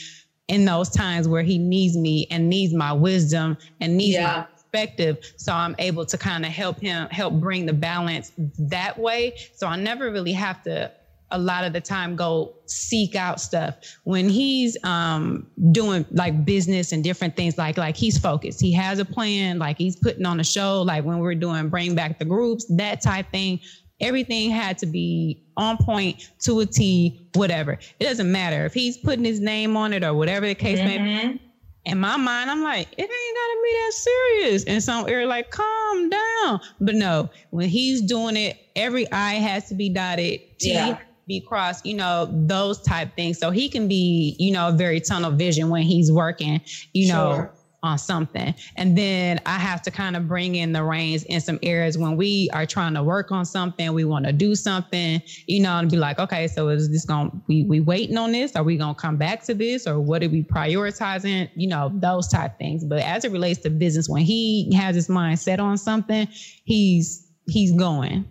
in 0.48 0.64
those 0.64 0.88
times 0.88 1.28
where 1.28 1.42
he 1.42 1.58
needs 1.58 1.96
me 1.96 2.26
and 2.30 2.48
needs 2.48 2.74
my 2.74 2.92
wisdom 2.92 3.56
and 3.80 3.96
needs 3.96 4.14
yeah. 4.14 4.26
my 4.26 4.42
perspective. 4.54 5.18
So 5.36 5.52
i'm 5.52 5.76
able 5.78 6.04
to 6.06 6.18
kind 6.18 6.44
of 6.44 6.50
help 6.50 6.80
him 6.80 7.08
help 7.10 7.34
bring 7.34 7.66
the 7.66 7.72
balance 7.72 8.32
that 8.58 8.98
way. 8.98 9.34
So 9.54 9.66
i 9.66 9.76
never 9.76 10.10
really 10.10 10.32
have 10.32 10.62
to 10.64 10.90
a 11.30 11.38
lot 11.38 11.64
of 11.64 11.72
the 11.72 11.80
time 11.80 12.16
go 12.16 12.54
seek 12.66 13.14
out 13.14 13.40
stuff. 13.40 13.76
When 14.04 14.28
he's 14.28 14.82
um, 14.84 15.46
doing 15.72 16.06
like 16.12 16.44
business 16.44 16.92
and 16.92 17.04
different 17.04 17.36
things 17.36 17.58
like 17.58 17.76
like 17.76 17.96
he's 17.96 18.18
focused. 18.18 18.60
He 18.60 18.72
has 18.72 18.98
a 18.98 19.04
plan 19.04 19.58
like 19.58 19.78
he's 19.78 19.96
putting 19.96 20.24
on 20.24 20.40
a 20.40 20.44
show 20.44 20.82
like 20.82 21.04
when 21.04 21.18
we're 21.18 21.34
doing 21.34 21.68
bring 21.68 21.94
back 21.94 22.18
the 22.18 22.24
groups 22.24 22.64
that 22.76 23.00
type 23.00 23.30
thing 23.30 23.60
everything 24.00 24.50
had 24.50 24.78
to 24.78 24.86
be 24.86 25.42
on 25.56 25.76
point 25.76 26.30
to 26.40 26.60
a 26.60 26.66
T, 26.66 27.28
whatever. 27.34 27.78
It 27.98 28.04
doesn't 28.04 28.30
matter 28.30 28.64
if 28.64 28.74
he's 28.74 28.96
putting 28.96 29.24
his 29.24 29.40
name 29.40 29.76
on 29.76 29.92
it 29.92 30.04
or 30.04 30.14
whatever 30.14 30.46
the 30.46 30.54
case 30.54 30.78
mm-hmm. 30.78 30.88
may 30.88 30.98
be. 30.98 31.28
Mm-hmm. 31.28 31.36
In 31.84 32.00
my 32.00 32.16
mind, 32.16 32.50
I'm 32.50 32.62
like, 32.62 32.88
it 32.92 33.02
ain't 33.02 33.08
gotta 33.08 33.60
be 33.62 33.72
that 33.72 33.92
serious. 33.92 34.64
And 34.64 34.82
some 34.82 35.06
are 35.06 35.26
like, 35.26 35.50
calm 35.50 36.10
down. 36.10 36.60
But 36.80 36.96
no, 36.96 37.30
when 37.50 37.68
he's 37.68 38.02
doing 38.02 38.36
it, 38.36 38.58
every 38.76 39.10
I 39.10 39.34
has 39.34 39.68
to 39.70 39.74
be 39.74 39.88
dotted, 39.88 40.40
T 40.58 40.74
yeah. 40.74 40.98
be 41.26 41.40
crossed, 41.40 41.86
you 41.86 41.94
know, 41.94 42.28
those 42.30 42.82
type 42.82 43.16
things. 43.16 43.38
So 43.38 43.50
he 43.50 43.70
can 43.70 43.88
be, 43.88 44.36
you 44.38 44.52
know, 44.52 44.70
very 44.72 45.00
tunnel 45.00 45.30
vision 45.30 45.70
when 45.70 45.82
he's 45.82 46.12
working, 46.12 46.60
you 46.92 47.06
sure. 47.06 47.14
know, 47.14 47.50
on 47.82 47.98
something. 47.98 48.54
And 48.76 48.98
then 48.98 49.40
I 49.46 49.58
have 49.58 49.82
to 49.82 49.90
kind 49.90 50.16
of 50.16 50.26
bring 50.26 50.56
in 50.56 50.72
the 50.72 50.82
reins 50.82 51.22
in 51.24 51.40
some 51.40 51.58
areas 51.62 51.96
when 51.96 52.16
we 52.16 52.50
are 52.52 52.66
trying 52.66 52.94
to 52.94 53.02
work 53.02 53.30
on 53.30 53.44
something, 53.44 53.92
we 53.92 54.04
want 54.04 54.26
to 54.26 54.32
do 54.32 54.54
something, 54.54 55.22
you 55.46 55.60
know, 55.60 55.78
and 55.78 55.90
be 55.90 55.96
like, 55.96 56.18
okay, 56.18 56.48
so 56.48 56.68
is 56.68 56.90
this 56.90 57.04
going 57.04 57.30
to 57.30 57.40
we 57.46 57.64
we 57.64 57.80
waiting 57.80 58.16
on 58.16 58.32
this? 58.32 58.56
Are 58.56 58.64
we 58.64 58.76
going 58.76 58.94
to 58.94 59.00
come 59.00 59.16
back 59.16 59.44
to 59.44 59.54
this 59.54 59.86
or 59.86 60.00
what 60.00 60.22
are 60.22 60.28
we 60.28 60.42
prioritizing? 60.42 61.48
You 61.54 61.68
know, 61.68 61.90
those 61.94 62.28
type 62.28 62.58
things. 62.58 62.84
But 62.84 63.00
as 63.00 63.24
it 63.24 63.30
relates 63.30 63.60
to 63.60 63.70
business, 63.70 64.08
when 64.08 64.22
he 64.22 64.74
has 64.74 64.96
his 64.96 65.08
mind 65.08 65.38
set 65.38 65.60
on 65.60 65.78
something, 65.78 66.26
he's 66.64 67.26
he's 67.46 67.72
going. 67.72 68.28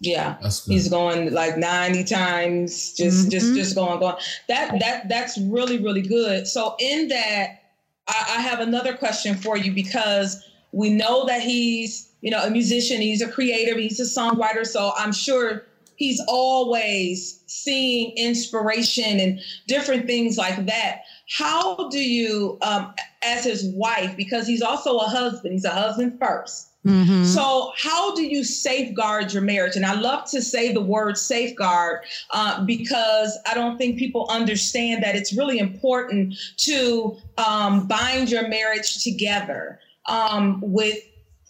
Yeah, 0.00 0.36
he's 0.66 0.88
going 0.88 1.32
like 1.32 1.56
90 1.56 2.04
times, 2.04 2.94
just 2.94 3.22
mm-hmm. 3.22 3.30
just 3.30 3.54
just 3.54 3.74
going 3.74 3.98
going. 3.98 4.14
That 4.48 4.78
that 4.78 5.08
that's 5.08 5.38
really 5.38 5.82
really 5.82 6.02
good. 6.02 6.46
So 6.46 6.76
in 6.78 7.08
that 7.08 7.67
I, 8.08 8.36
I 8.36 8.40
have 8.40 8.60
another 8.60 8.96
question 8.96 9.36
for 9.36 9.56
you 9.56 9.72
because 9.72 10.42
we 10.72 10.90
know 10.90 11.26
that 11.26 11.42
he's, 11.42 12.08
you 12.20 12.30
know, 12.30 12.42
a 12.42 12.50
musician, 12.50 13.00
he's 13.00 13.22
a 13.22 13.30
creator, 13.30 13.78
he's 13.78 14.00
a 14.00 14.04
songwriter. 14.04 14.66
So 14.66 14.92
I'm 14.96 15.12
sure 15.12 15.64
he's 15.96 16.20
always 16.28 17.42
seeing 17.46 18.16
inspiration 18.16 19.20
and 19.20 19.40
different 19.66 20.06
things 20.06 20.38
like 20.38 20.66
that. 20.66 21.02
How 21.28 21.88
do 21.90 21.98
you, 21.98 22.58
um, 22.62 22.94
as 23.22 23.44
his 23.44 23.64
wife, 23.64 24.16
because 24.16 24.46
he's 24.46 24.62
also 24.62 24.98
a 24.98 25.04
husband, 25.04 25.52
he's 25.52 25.64
a 25.64 25.70
husband 25.70 26.18
1st 26.18 26.67
Mhm. 26.88 27.26
So, 27.26 27.72
how 27.76 28.14
do 28.14 28.22
you 28.22 28.42
safeguard 28.44 29.32
your 29.32 29.42
marriage? 29.42 29.76
And 29.76 29.84
I 29.84 29.92
love 29.92 30.24
to 30.30 30.40
say 30.40 30.72
the 30.72 30.80
word 30.80 31.18
safeguard 31.18 32.00
uh, 32.30 32.64
because 32.64 33.38
I 33.46 33.52
don't 33.54 33.76
think 33.76 33.98
people 33.98 34.26
understand 34.30 35.02
that 35.02 35.14
it's 35.14 35.34
really 35.36 35.58
important 35.58 36.34
to 36.58 37.18
um, 37.36 37.86
bind 37.86 38.30
your 38.30 38.48
marriage 38.48 39.04
together 39.04 39.80
um, 40.06 40.62
with 40.62 40.98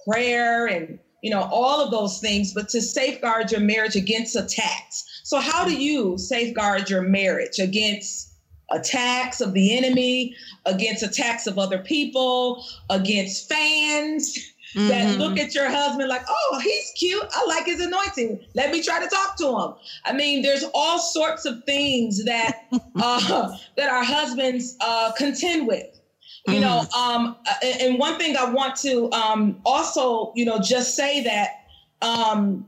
prayer 0.09 0.67
and 0.67 0.99
you 1.23 1.31
know 1.31 1.43
all 1.53 1.81
of 1.81 1.93
those 1.93 2.19
things, 2.19 2.53
but 2.53 2.69
to 2.71 2.83
safeguard 2.83 3.53
your 3.53 3.61
marriage 3.61 3.95
against 3.95 4.35
attacks. 4.35 5.05
So, 5.23 5.39
how 5.39 5.65
do 5.65 5.77
you 5.77 6.19
safeguard 6.19 6.91
your 6.91 7.03
marriage 7.03 7.61
against 7.61 8.33
attacks 8.73 9.41
of 9.41 9.53
the 9.55 9.77
enemy, 9.77 10.35
against 10.67 11.03
attacks 11.05 11.47
of 11.47 11.59
other 11.59 11.79
people, 11.79 12.65
against 12.91 13.49
fans? 13.49 14.37
That 14.75 15.07
Mhm. 15.09 15.19
look 15.19 15.39
at 15.39 15.55
your 15.55 15.69
husband 15.69 16.09
like, 16.09 16.23
oh, 16.29 16.61
he's 16.63 16.91
cute. 16.97 17.25
I 17.35 17.45
like 17.47 17.67
his 17.67 17.81
anointing. 17.81 18.39
Let 18.55 18.71
me 18.71 18.83
try 18.83 19.01
to 19.03 19.09
talk 19.09 19.37
to 19.39 19.49
him. 19.59 19.75
I 20.05 20.13
mean, 20.13 20.43
there's 20.43 20.65
all 20.75 20.99
sorts 20.99 21.45
of 21.45 21.63
things 21.65 22.25
that 22.25 22.53
uh, 23.01 23.57
that 23.77 23.91
our 23.91 24.05
husbands 24.05 24.77
uh, 24.81 25.13
contend 25.13 25.67
with. 25.67 25.87
You 26.47 26.61
know, 26.61 26.87
um, 26.97 27.37
and 27.63 27.81
and 27.83 27.99
one 27.99 28.17
thing 28.19 28.37
I 28.37 28.45
want 28.51 28.77
to 28.77 29.11
um, 29.13 29.61
also, 29.67 30.33
you 30.35 30.45
know, 30.47 30.59
just 30.59 30.95
say 30.97 31.23
that, 31.25 31.49
um, 32.01 32.65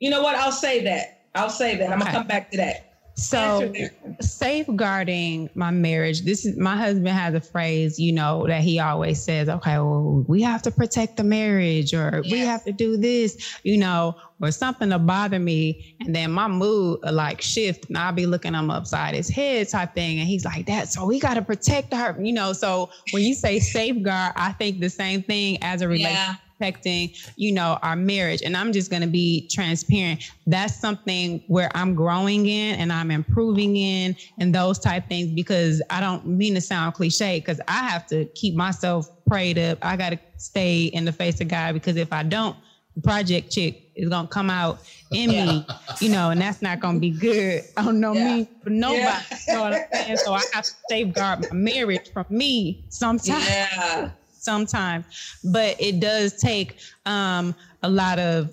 you 0.00 0.10
know 0.10 0.22
what? 0.22 0.34
I'll 0.36 0.52
say 0.52 0.84
that. 0.84 1.06
I'll 1.34 1.48
say 1.50 1.76
that. 1.76 1.90
I'm 1.92 1.98
gonna 1.98 2.10
come 2.10 2.26
back 2.26 2.50
to 2.50 2.58
that. 2.58 2.76
So 3.16 3.72
safeguarding 4.20 5.48
my 5.54 5.70
marriage. 5.70 6.22
This 6.22 6.44
is 6.44 6.58
my 6.58 6.76
husband 6.76 7.08
has 7.08 7.34
a 7.34 7.40
phrase, 7.40 7.98
you 7.98 8.12
know, 8.12 8.46
that 8.46 8.60
he 8.60 8.78
always 8.78 9.22
says, 9.22 9.48
okay, 9.48 9.78
well, 9.78 10.24
we 10.28 10.42
have 10.42 10.60
to 10.62 10.70
protect 10.70 11.16
the 11.16 11.24
marriage 11.24 11.94
or 11.94 12.22
we 12.30 12.38
have 12.38 12.62
to 12.64 12.72
do 12.72 12.98
this, 12.98 13.58
you 13.62 13.78
know, 13.78 14.14
or 14.40 14.50
something 14.50 14.90
to 14.90 14.98
bother 14.98 15.38
me. 15.38 15.96
And 16.00 16.14
then 16.14 16.30
my 16.30 16.46
mood 16.46 17.00
uh, 17.04 17.12
like 17.12 17.40
shift 17.40 17.88
and 17.88 17.96
I'll 17.96 18.12
be 18.12 18.26
looking 18.26 18.52
him 18.52 18.70
upside 18.70 19.14
his 19.14 19.30
head 19.30 19.68
type 19.70 19.94
thing. 19.94 20.18
And 20.18 20.28
he's 20.28 20.44
like, 20.44 20.66
that, 20.66 20.88
so 20.88 21.06
we 21.06 21.18
got 21.18 21.34
to 21.34 21.42
protect 21.42 21.94
her, 21.94 22.16
you 22.22 22.34
know. 22.34 22.52
So 22.52 22.90
when 23.12 23.22
you 23.22 23.34
say 23.34 23.58
safeguard, 23.58 24.34
I 24.36 24.52
think 24.52 24.80
the 24.80 24.90
same 24.90 25.22
thing 25.22 25.58
as 25.62 25.80
a 25.80 25.88
relationship 25.88 26.16
Yeah. 26.16 26.45
Protecting, 26.58 27.10
you 27.36 27.52
know, 27.52 27.78
our 27.82 27.96
marriage. 27.96 28.42
And 28.42 28.56
I'm 28.56 28.72
just 28.72 28.90
going 28.90 29.02
to 29.02 29.08
be 29.08 29.46
transparent. 29.50 30.22
That's 30.46 30.78
something 30.78 31.40
where 31.46 31.68
I'm 31.74 31.94
growing 31.94 32.46
in 32.46 32.76
and 32.76 32.92
I'm 32.92 33.10
improving 33.10 33.76
in 33.76 34.14
and 34.38 34.54
those 34.54 34.78
type 34.78 35.04
things 35.08 35.30
because 35.32 35.82
I 35.90 36.00
don't 36.00 36.26
mean 36.26 36.54
to 36.54 36.60
sound 36.60 36.94
cliche 36.94 37.38
because 37.38 37.60
I 37.68 37.88
have 37.88 38.06
to 38.06 38.26
keep 38.34 38.54
myself 38.54 39.08
prayed 39.26 39.58
up. 39.58 39.78
I 39.82 39.96
got 39.96 40.10
to 40.10 40.18
stay 40.36 40.84
in 40.84 41.04
the 41.04 41.12
face 41.12 41.40
of 41.40 41.48
God 41.48 41.72
because 41.74 41.96
if 41.96 42.12
I 42.12 42.22
don't, 42.22 42.56
the 42.94 43.02
project 43.02 43.50
chick 43.50 43.76
is 43.94 44.08
going 44.08 44.24
to 44.26 44.28
come 44.28 44.48
out 44.50 44.78
in 45.12 45.30
me, 45.30 45.66
you 46.00 46.08
know, 46.10 46.30
and 46.30 46.40
that's 46.40 46.62
not 46.62 46.80
going 46.80 46.94
to 46.96 47.00
be 47.00 47.10
good. 47.10 47.62
I 47.76 47.82
don't 47.84 48.00
know 48.00 48.14
Yeah. 48.14 48.24
me 48.36 48.48
for 48.62 48.70
nobody. 48.70 48.96
Yeah. 49.06 49.22
You 49.48 49.54
know 49.54 49.60
what 49.62 49.72
I'm 49.74 49.80
saying? 49.92 50.16
So 50.18 50.32
I 50.34 50.42
have 50.52 50.64
to 50.64 50.72
safeguard 50.88 51.40
my 51.50 51.56
marriage 51.56 52.10
from 52.12 52.24
me 52.30 52.78
sometimes 52.88 53.46
Yeah. 53.46 54.10
Sometimes 54.46 55.06
but 55.44 55.76
it 55.80 56.00
does 56.00 56.34
take 56.34 56.74
um 57.06 57.54
a 57.82 57.90
lot 57.90 58.18
of 58.18 58.50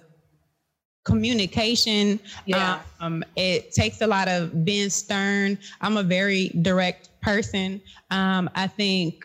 communication. 1.06 2.20
Yeah. 2.46 2.80
um 3.00 3.24
it 3.36 3.72
takes 3.72 4.02
a 4.02 4.08
lot 4.08 4.28
of 4.30 4.52
being 4.66 4.90
stern. 4.90 5.58
I'm 5.82 5.98
a 5.98 6.04
very 6.04 6.52
direct 6.62 7.10
person. 7.22 7.82
Um 8.10 8.50
i 8.56 8.68
think 8.68 9.16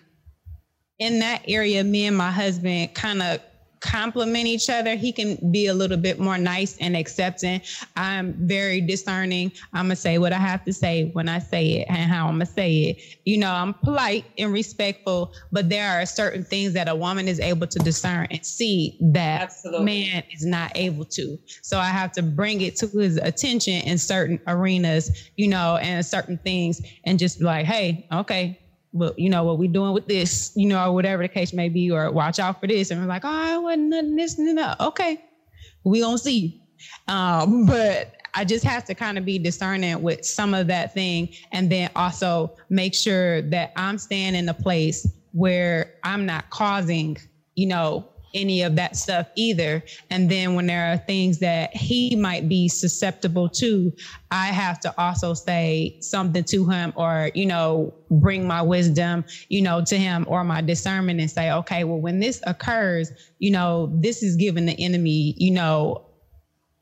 in 0.99 1.21
that 1.21 1.43
area 1.47 1.85
me 1.85 2.07
and 2.07 2.17
my 2.17 2.31
husband 2.31 2.95
kind 2.95 3.23
of 3.23 3.41
complement 3.81 4.47
each 4.47 4.69
other 4.71 4.97
he 4.97 5.13
can 5.13 5.37
be 5.51 5.67
a 5.67 5.75
little 5.75 5.97
bit 5.97 6.19
more 6.19 6.39
nice 6.39 6.77
and 6.79 6.97
accepting. 6.97 7.61
I'm 7.97 8.35
very 8.47 8.81
discerning. 8.81 9.53
I'm 9.73 9.87
gonna 9.87 9.97
say 9.97 10.19
what 10.19 10.33
i 10.33 10.39
have 10.39 10.65
to 10.65 10.73
say 10.73 11.11
when 11.13 11.29
i 11.29 11.39
say 11.39 11.81
it 11.81 11.87
and 11.89 12.11
how 12.11 12.27
i'm 12.27 12.35
gonna 12.35 12.47
say 12.47 12.75
it. 12.77 13.03
You 13.25 13.39
know 13.39 13.53
i'm 13.53 13.75
polite 13.75 14.25
and 14.39 14.53
respectful 14.53 15.33
but 15.53 15.69
there 15.69 15.91
are 15.91 16.07
certain 16.07 16.45
things 16.45 16.73
that 16.75 16.89
a 16.89 16.95
woman 16.95 17.29
is 17.29 17.41
able 17.41 17.67
to 17.67 17.79
discern 17.79 18.27
and 18.31 18.45
see 18.45 18.97
that 19.01 19.43
Absolutely. 19.43 19.85
man 19.85 20.23
is 20.33 20.45
not 20.45 20.73
able 20.75 21.05
to. 21.07 21.39
So 21.63 21.79
i 21.79 21.87
have 21.89 22.13
to 22.13 22.23
bring 22.23 22.61
it 22.61 22.77
to 22.77 22.89
his 22.89 23.17
attention 23.17 23.75
in 23.83 23.99
certain 23.99 24.41
arenas 24.47 25.31
you 25.37 25.49
know 25.49 25.77
and 25.77 26.05
certain 26.05 26.39
things 26.39 26.81
and 27.05 27.19
just 27.19 27.39
be 27.39 27.45
like 27.45 27.67
hey 27.67 28.07
okay 28.13 28.59
well, 28.93 29.15
you 29.17 29.29
know 29.29 29.45
what 29.45 29.59
we 29.59 29.69
doing 29.69 29.93
with 29.93 30.07
this, 30.07 30.53
you 30.55 30.67
know, 30.67 30.89
or 30.89 30.93
whatever 30.93 31.23
the 31.23 31.29
case 31.29 31.53
may 31.53 31.69
be, 31.69 31.91
or 31.91 32.11
watch 32.11 32.39
out 32.39 32.61
for 32.61 32.67
this. 32.67 32.91
And 32.91 33.01
we're 33.01 33.07
like, 33.07 33.23
oh, 33.25 33.59
it 33.59 33.63
wasn't 33.63 33.89
nothing 33.89 34.17
this 34.17 34.39
and 34.39 34.59
that. 34.59 34.81
Okay, 34.81 35.23
we 35.85 36.01
gonna 36.01 36.19
see. 36.19 36.63
Um, 37.07 37.67
but 37.67 38.17
I 38.35 38.45
just 38.45 38.65
have 38.65 38.85
to 38.87 38.95
kind 38.95 39.19
of 39.19 39.25
be 39.25 39.39
discerning 39.39 40.03
with 40.03 40.25
some 40.25 40.55
of 40.55 40.67
that 40.69 40.95
thing, 40.95 41.29
and 41.53 41.71
then 41.71 41.91
also 41.97 42.55
make 42.69 42.95
sure 42.95 43.43
that 43.43 43.73
I'm 43.77 43.99
staying 43.99 44.35
in 44.35 44.49
a 44.49 44.55
place 44.55 45.07
where 45.33 45.95
I'm 46.05 46.25
not 46.27 46.49
causing, 46.51 47.17
you 47.55 47.67
know, 47.67 48.09
any 48.35 48.63
of 48.63 48.77
that 48.77 48.97
stuff 48.97 49.29
either. 49.37 49.83
And 50.11 50.31
then 50.31 50.55
when 50.55 50.67
there 50.67 50.93
are 50.93 50.97
things 50.97 51.39
that 51.39 51.75
he 51.75 52.17
might 52.17 52.49
be 52.49 52.69
susceptible 52.69 53.49
to, 53.51 53.93
I 54.31 54.47
have 54.47 54.81
to 54.81 54.95
also 55.01 55.35
say 55.35 55.97
something 56.01 56.45
to 56.45 56.69
him 56.69 56.93
or, 56.97 57.31
you 57.35 57.47
know, 57.47 57.95
bring 58.11 58.47
my 58.47 58.63
wisdom, 58.63 59.25
you 59.49 59.63
know, 59.63 59.85
to 59.85 59.97
him 59.99 60.25
or 60.29 60.45
my 60.45 60.61
discernment 60.61 61.21
and 61.21 61.31
say, 61.31 61.51
okay, 61.53 61.85
well, 61.85 62.01
when 62.01 62.21
this 62.21 62.43
occurs, 62.47 63.11
you 63.39 63.51
know, 63.51 63.91
this 63.95 64.23
is 64.23 64.37
giving 64.37 64.67
the 64.67 64.79
enemy, 64.79 65.35
you 65.39 65.51
know, 65.51 66.08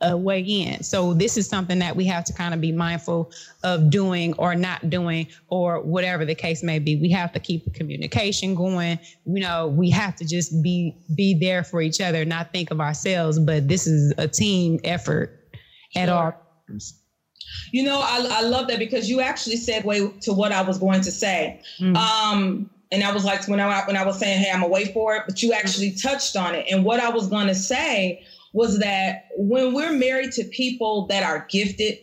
a 0.02 0.16
way 0.16 0.40
in. 0.40 0.82
So 0.82 1.14
this 1.14 1.37
is 1.37 1.48
something 1.48 1.78
that 1.78 1.96
we 1.96 2.04
have 2.06 2.24
to 2.24 2.32
kind 2.32 2.52
of 2.52 2.61
be 2.61 2.70
mindful 2.72 3.30
of 3.62 3.88
doing 3.90 4.35
or 4.35 4.54
not 4.54 4.90
doing 4.90 5.26
or 5.48 5.80
whatever 5.80 6.24
the 6.24 6.35
case 6.35 6.62
may 6.62 6.78
be. 6.78 6.96
We 6.96 7.11
have 7.12 7.32
to 7.32 7.40
keep 7.40 7.64
the 7.64 7.70
communication 7.70 8.54
going. 8.54 8.98
You 9.24 9.40
know, 9.40 9.68
we 9.68 9.88
have 9.90 10.14
to 10.16 10.24
just 10.26 10.62
be 10.62 10.94
be 11.14 11.35
there 11.35 11.64
for 11.64 11.80
each 11.80 12.00
other, 12.00 12.24
not 12.24 12.52
think 12.52 12.70
of 12.70 12.80
ourselves, 12.80 13.38
but 13.38 13.68
this 13.68 13.87
is 13.87 14.12
a 14.18 14.28
team 14.28 14.80
effort 14.85 15.30
at 15.94 16.09
Sure. 16.09 16.14
all 16.14 16.35
times. 16.68 16.94
You 17.72 17.85
know, 17.85 18.00
I, 18.00 18.26
I 18.30 18.40
love 18.42 18.68
that 18.68 18.78
because 18.78 19.09
you 19.09 19.20
actually 19.20 19.56
segue 19.56 20.20
to 20.22 20.32
what 20.32 20.52
I 20.52 20.62
was 20.62 20.78
going 20.78 21.00
to 21.02 21.12
say. 21.12 21.61
Mm. 21.80 21.96
Um, 21.96 22.70
and 22.92 23.02
I 23.02 23.12
was 23.12 23.24
like, 23.24 23.46
when 23.48 23.61
I 23.61 23.82
when 23.87 23.96
I 23.96 24.04
was 24.04 24.18
saying, 24.18 24.40
"Hey, 24.42 24.50
I'm 24.52 24.61
gonna 24.61 24.87
for 24.87 25.16
it," 25.16 25.22
but 25.26 25.42
you 25.42 25.52
actually 25.52 25.92
touched 25.92 26.37
on 26.37 26.54
it. 26.54 26.66
And 26.70 26.85
what 26.85 27.00
I 27.00 27.09
was 27.09 27.28
going 27.28 27.46
to 27.48 27.54
say 27.54 28.24
was 28.57 28.79
that 28.79 29.29
when 29.37 29.75
we're 29.75 29.92
married 29.92 30.33
to 30.33 30.42
people 30.45 31.07
that 31.09 31.23
are 31.23 31.47
gifted, 31.51 31.99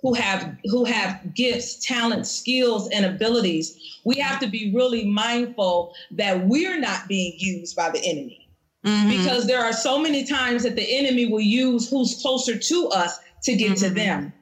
who 0.00 0.14
have 0.14 0.56
who 0.64 0.84
have 0.84 1.32
gifts, 1.32 1.76
talents, 1.86 2.28
skills, 2.28 2.88
and 2.90 3.06
abilities, 3.06 3.78
we 4.04 4.16
have 4.16 4.40
to 4.40 4.48
be 4.48 4.72
really 4.74 5.04
mindful 5.04 5.94
that 6.10 6.44
we're 6.48 6.80
not 6.80 7.06
being 7.06 7.34
used 7.38 7.76
by 7.76 7.88
the 7.88 8.00
enemy 8.04 8.48
Mhm. 8.84 9.16
because 9.16 9.46
there 9.46 9.60
are 9.60 9.72
so 9.72 9.96
many 10.00 10.24
times 10.24 10.64
that 10.64 10.74
the 10.74 10.98
enemy 10.98 11.26
will 11.26 11.40
use 11.40 11.88
who's 11.88 12.20
closer 12.20 12.58
to 12.58 12.88
us 12.88 13.20
to 13.44 13.54
get 13.54 13.76
to 13.76 13.90
Mhm. 13.90 13.94
them. 13.94 14.32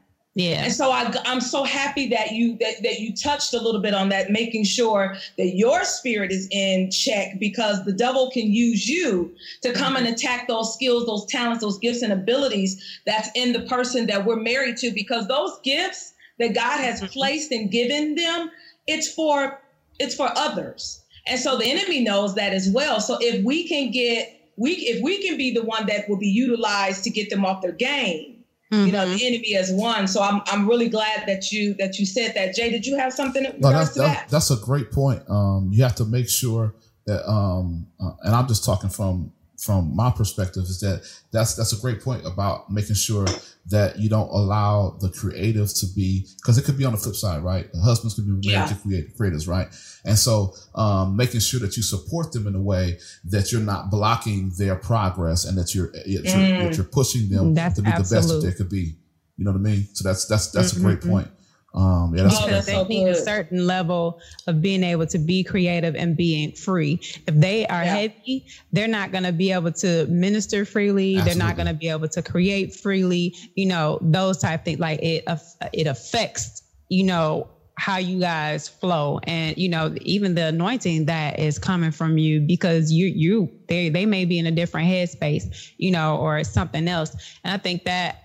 Yeah. 0.41 0.65
And 0.65 0.73
so 0.73 0.91
I, 0.91 1.13
I'm 1.25 1.41
so 1.41 1.65
happy 1.65 2.09
that 2.09 2.33
you 2.33 2.57
that, 2.61 2.83
that 2.83 3.01
you 3.01 3.15
touched 3.15 3.55
a 3.55 3.61
little 3.61 3.81
bit 3.81 3.95
on 3.95 4.09
that, 4.11 4.31
making 4.31 4.65
sure 4.65 5.17
that 5.39 5.55
your 5.55 5.85
spirit 5.85 6.33
is 6.33 6.49
in 6.51 6.91
check 6.91 7.39
because 7.39 7.85
the 7.85 7.93
devil 7.93 8.31
can 8.31 8.53
use 8.53 8.89
you 8.89 9.33
to 9.63 9.73
come 9.73 9.97
and 9.97 10.07
attack 10.07 10.49
those 10.49 10.73
skills, 10.75 11.07
those 11.07 11.27
talents, 11.27 11.63
those 11.63 11.79
gifts 11.79 12.03
and 12.03 12.13
abilities 12.13 12.81
that's 13.07 13.29
in 13.35 13.53
the 13.53 13.61
person 13.63 14.07
that 14.07 14.25
we're 14.25 14.41
married 14.41 14.77
to. 14.79 14.91
Because 14.93 15.27
those 15.29 15.53
gifts 15.65 16.13
that 16.39 16.55
God 16.55 16.81
has 16.81 17.01
Mhm. 17.01 17.13
placed 17.13 17.53
and 17.53 17.71
given 17.71 18.15
them, 18.15 18.51
it's 18.87 19.13
for 19.13 19.61
it's 19.99 20.15
for 20.15 20.31
others. 20.37 21.03
And 21.27 21.39
so 21.39 21.57
the 21.59 21.67
enemy 21.67 22.01
knows 22.03 22.35
that 22.35 22.53
as 22.53 22.69
well. 22.71 23.01
So 23.01 23.19
if 23.21 23.45
we 23.45 23.69
can 23.69 23.91
get 23.91 24.29
we 24.57 24.73
if 24.73 25.03
we 25.03 25.23
can 25.27 25.37
be 25.37 25.53
the 25.53 25.63
one 25.63 25.87
that 25.87 26.09
will 26.09 26.19
be 26.19 26.29
utilized 26.29 27.05
to 27.05 27.11
get 27.11 27.31
them 27.31 27.45
off 27.45 27.63
their 27.63 27.73
game, 27.73 28.40
you 28.71 28.93
know 28.93 29.05
the 29.09 29.27
enemy 29.27 29.53
has 29.55 29.73
won. 29.73 30.07
So 30.07 30.23
i'm 30.23 30.41
i'm 30.47 30.69
really 30.69 30.89
glad 30.89 31.27
that 31.27 31.51
you 31.53 31.75
that 31.75 31.99
you 31.99 32.07
said 32.07 32.35
that. 32.35 32.55
Jay 32.55 32.71
did 32.71 32.87
you 32.87 32.97
have 32.97 33.13
something 33.13 33.43
No, 33.59 33.71
that's 33.71 33.95
to 33.95 34.01
that, 34.01 34.07
that? 34.15 34.29
that's 34.29 34.51
a 34.51 34.57
great 34.57 34.93
point. 34.93 35.23
Um, 35.29 35.69
you 35.73 35.83
have 35.83 35.97
to 35.97 36.05
make 36.05 36.29
sure 36.29 36.75
that, 37.07 37.29
um, 37.29 37.87
uh, 38.01 38.13
and 38.23 38.35
I'm 38.35 38.47
just 38.47 38.65
talking 38.65 38.91
from 38.91 39.33
from 39.61 39.95
my 39.95 40.11
perspective, 40.11 40.65
is 40.65 40.81
that 40.81 41.03
that's 41.33 41.55
that's 41.55 41.73
a 41.73 41.81
great 41.81 42.03
point 42.03 42.25
about 42.27 42.71
making 42.71 42.97
sure 42.97 43.27
that 43.67 43.99
you 43.99 44.09
don't 44.09 44.31
allow 44.31 44.97
the 45.01 45.11
creative 45.11 45.69
to 45.75 45.87
be 45.95 46.27
because 46.37 46.57
it 46.59 46.65
could 46.65 46.79
be 46.79 46.85
on 46.85 46.93
the 46.93 46.99
flip 46.99 47.15
side, 47.15 47.43
right? 47.43 47.71
The 47.73 47.81
husbands 47.81 48.15
could 48.15 48.25
be 48.25 48.31
married 48.33 48.45
Yeah. 48.47 48.67
to 48.67 48.75
create 48.75 49.17
creators, 49.17 49.47
right? 49.47 49.69
And 50.05 50.19
so, 50.19 50.55
um, 50.75 51.15
making 51.15 51.41
sure 51.41 51.61
that 51.61 51.77
you 51.77 51.83
support 51.83 52.33
them 52.33 52.47
in 52.47 52.55
a 52.55 52.61
way 52.61 52.99
that 53.25 53.53
you're 53.53 53.61
not 53.61 53.91
blocking 53.91 54.51
their 54.57 54.77
progress 54.77 55.45
and 55.45 55.59
that 55.59 55.75
you're 55.75 55.93
that 55.93 56.07
you're, 56.07 56.23
Mm. 56.23 56.63
that 56.69 56.77
you're 56.77 56.85
pushing 56.87 57.29
them 57.29 57.53
That's 57.55 57.77
to 57.77 57.83
be 57.83 57.91
the 57.91 57.99
best 57.99 58.29
that 58.29 58.41
they 58.43 58.53
could 58.53 58.71
be. 58.71 58.97
You 59.37 59.45
know 59.45 59.53
what 59.53 59.59
I 59.59 59.63
mean? 59.63 59.89
So 59.93 60.05
that's 60.09 60.25
that's 60.27 60.49
that's 60.51 60.73
a 60.75 60.81
great 60.81 61.01
Mhm. 61.01 61.11
point. 61.11 61.29
Um, 61.73 62.13
yeah, 62.17 62.25
that's 62.25 62.39
great. 62.41 62.51
that's 62.53 62.67
they 62.67 62.85
need 62.85 63.07
a 63.09 63.15
certain 63.15 63.67
level 63.67 64.21
of 64.49 64.61
being 64.61 64.83
able 64.83 65.07
to 65.07 65.19
be 65.19 65.45
creative 65.45 65.95
and 65.95 66.17
being 66.17 66.53
free. 66.53 66.99
If 67.29 67.35
they 67.35 67.67
are 67.69 67.85
Yeah. 67.85 67.95
heavy, 67.95 68.47
they're 68.73 68.89
not 68.89 69.13
going 69.13 69.23
to 69.25 69.33
be 69.33 69.53
able 69.53 69.73
to 69.73 70.07
minister 70.07 70.65
freely. 70.65 71.21
They're 71.21 71.37
not 71.37 71.57
going 71.57 71.69
to 71.69 71.75
be 71.75 71.89
able 71.89 72.09
to 72.09 72.23
create 72.23 72.75
freely. 72.75 73.37
You 73.55 73.67
know, 73.67 73.99
those 74.03 74.39
type 74.39 74.65
things. 74.65 74.81
Like 74.81 75.01
it, 75.03 75.25
it 75.73 75.87
affects. 75.87 76.63
You 76.89 77.05
know 77.05 77.49
how 77.77 77.99
you 77.99 78.19
guys 78.19 78.69
flow, 78.69 79.21
and 79.25 79.57
you 79.57 79.69
know 79.69 79.95
even 80.03 80.35
the 80.35 80.47
anointing 80.47 81.07
that 81.07 81.39
is 81.39 81.57
coming 81.59 81.93
from 81.93 82.19
you 82.19 82.41
because 82.41 82.91
you 82.91 83.07
you 83.07 83.49
they 83.69 83.89
they 83.91 84.07
may 84.07 84.25
be 84.25 84.41
in 84.41 84.47
a 84.47 84.51
different 84.51 84.89
headspace. 84.89 85.71
You 85.79 85.93
know, 85.93 86.17
or 86.17 86.43
something 86.43 86.89
else. 86.89 87.15
And 87.45 87.53
I 87.55 87.59
think 87.59 87.85
that 87.85 88.25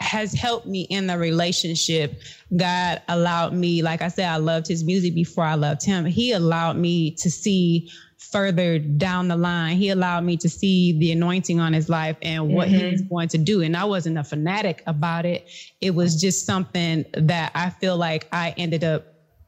has 0.00 0.32
helped 0.32 0.66
me 0.66 0.82
in 0.90 1.06
the 1.06 1.18
relationship. 1.18 2.12
God 2.56 3.00
allowed 3.08 3.52
me, 3.52 3.82
like 3.82 4.02
I 4.02 4.08
said, 4.08 4.26
I 4.28 4.36
loved 4.38 4.66
his 4.66 4.82
music 4.84 5.14
before 5.14 5.44
I 5.44 5.54
loved 5.54 5.84
him. 5.84 6.04
He 6.04 6.32
allowed 6.32 6.76
me 6.76 7.12
to 7.18 7.30
see 7.30 7.84
further 8.18 8.78
down 8.78 9.28
the 9.28 9.36
line. 9.36 9.76
He 9.76 9.88
allowed 9.88 10.24
me 10.24 10.36
to 10.38 10.48
see 10.48 10.92
the 10.98 11.12
anointing 11.12 11.58
on 11.60 11.72
his 11.72 11.88
life 11.88 12.16
and 12.22 12.50
what 12.50 12.68
he 12.68 12.84
Mhm. 12.84 12.90
was 12.90 13.02
going 13.02 13.28
to 13.28 13.38
do. 13.38 13.62
And 13.62 13.76
I 13.76 13.84
wasn't 13.84 14.18
a 14.18 14.24
fanatic 14.24 14.82
about 14.86 15.24
it. 15.26 15.42
It 15.80 15.94
was 15.94 16.20
just 16.20 16.44
something 16.46 17.04
that 17.14 17.50
I 17.54 17.70
feel 17.70 17.96
like 17.96 18.26
I 18.32 18.52
ended 18.56 18.84
up 18.84 19.04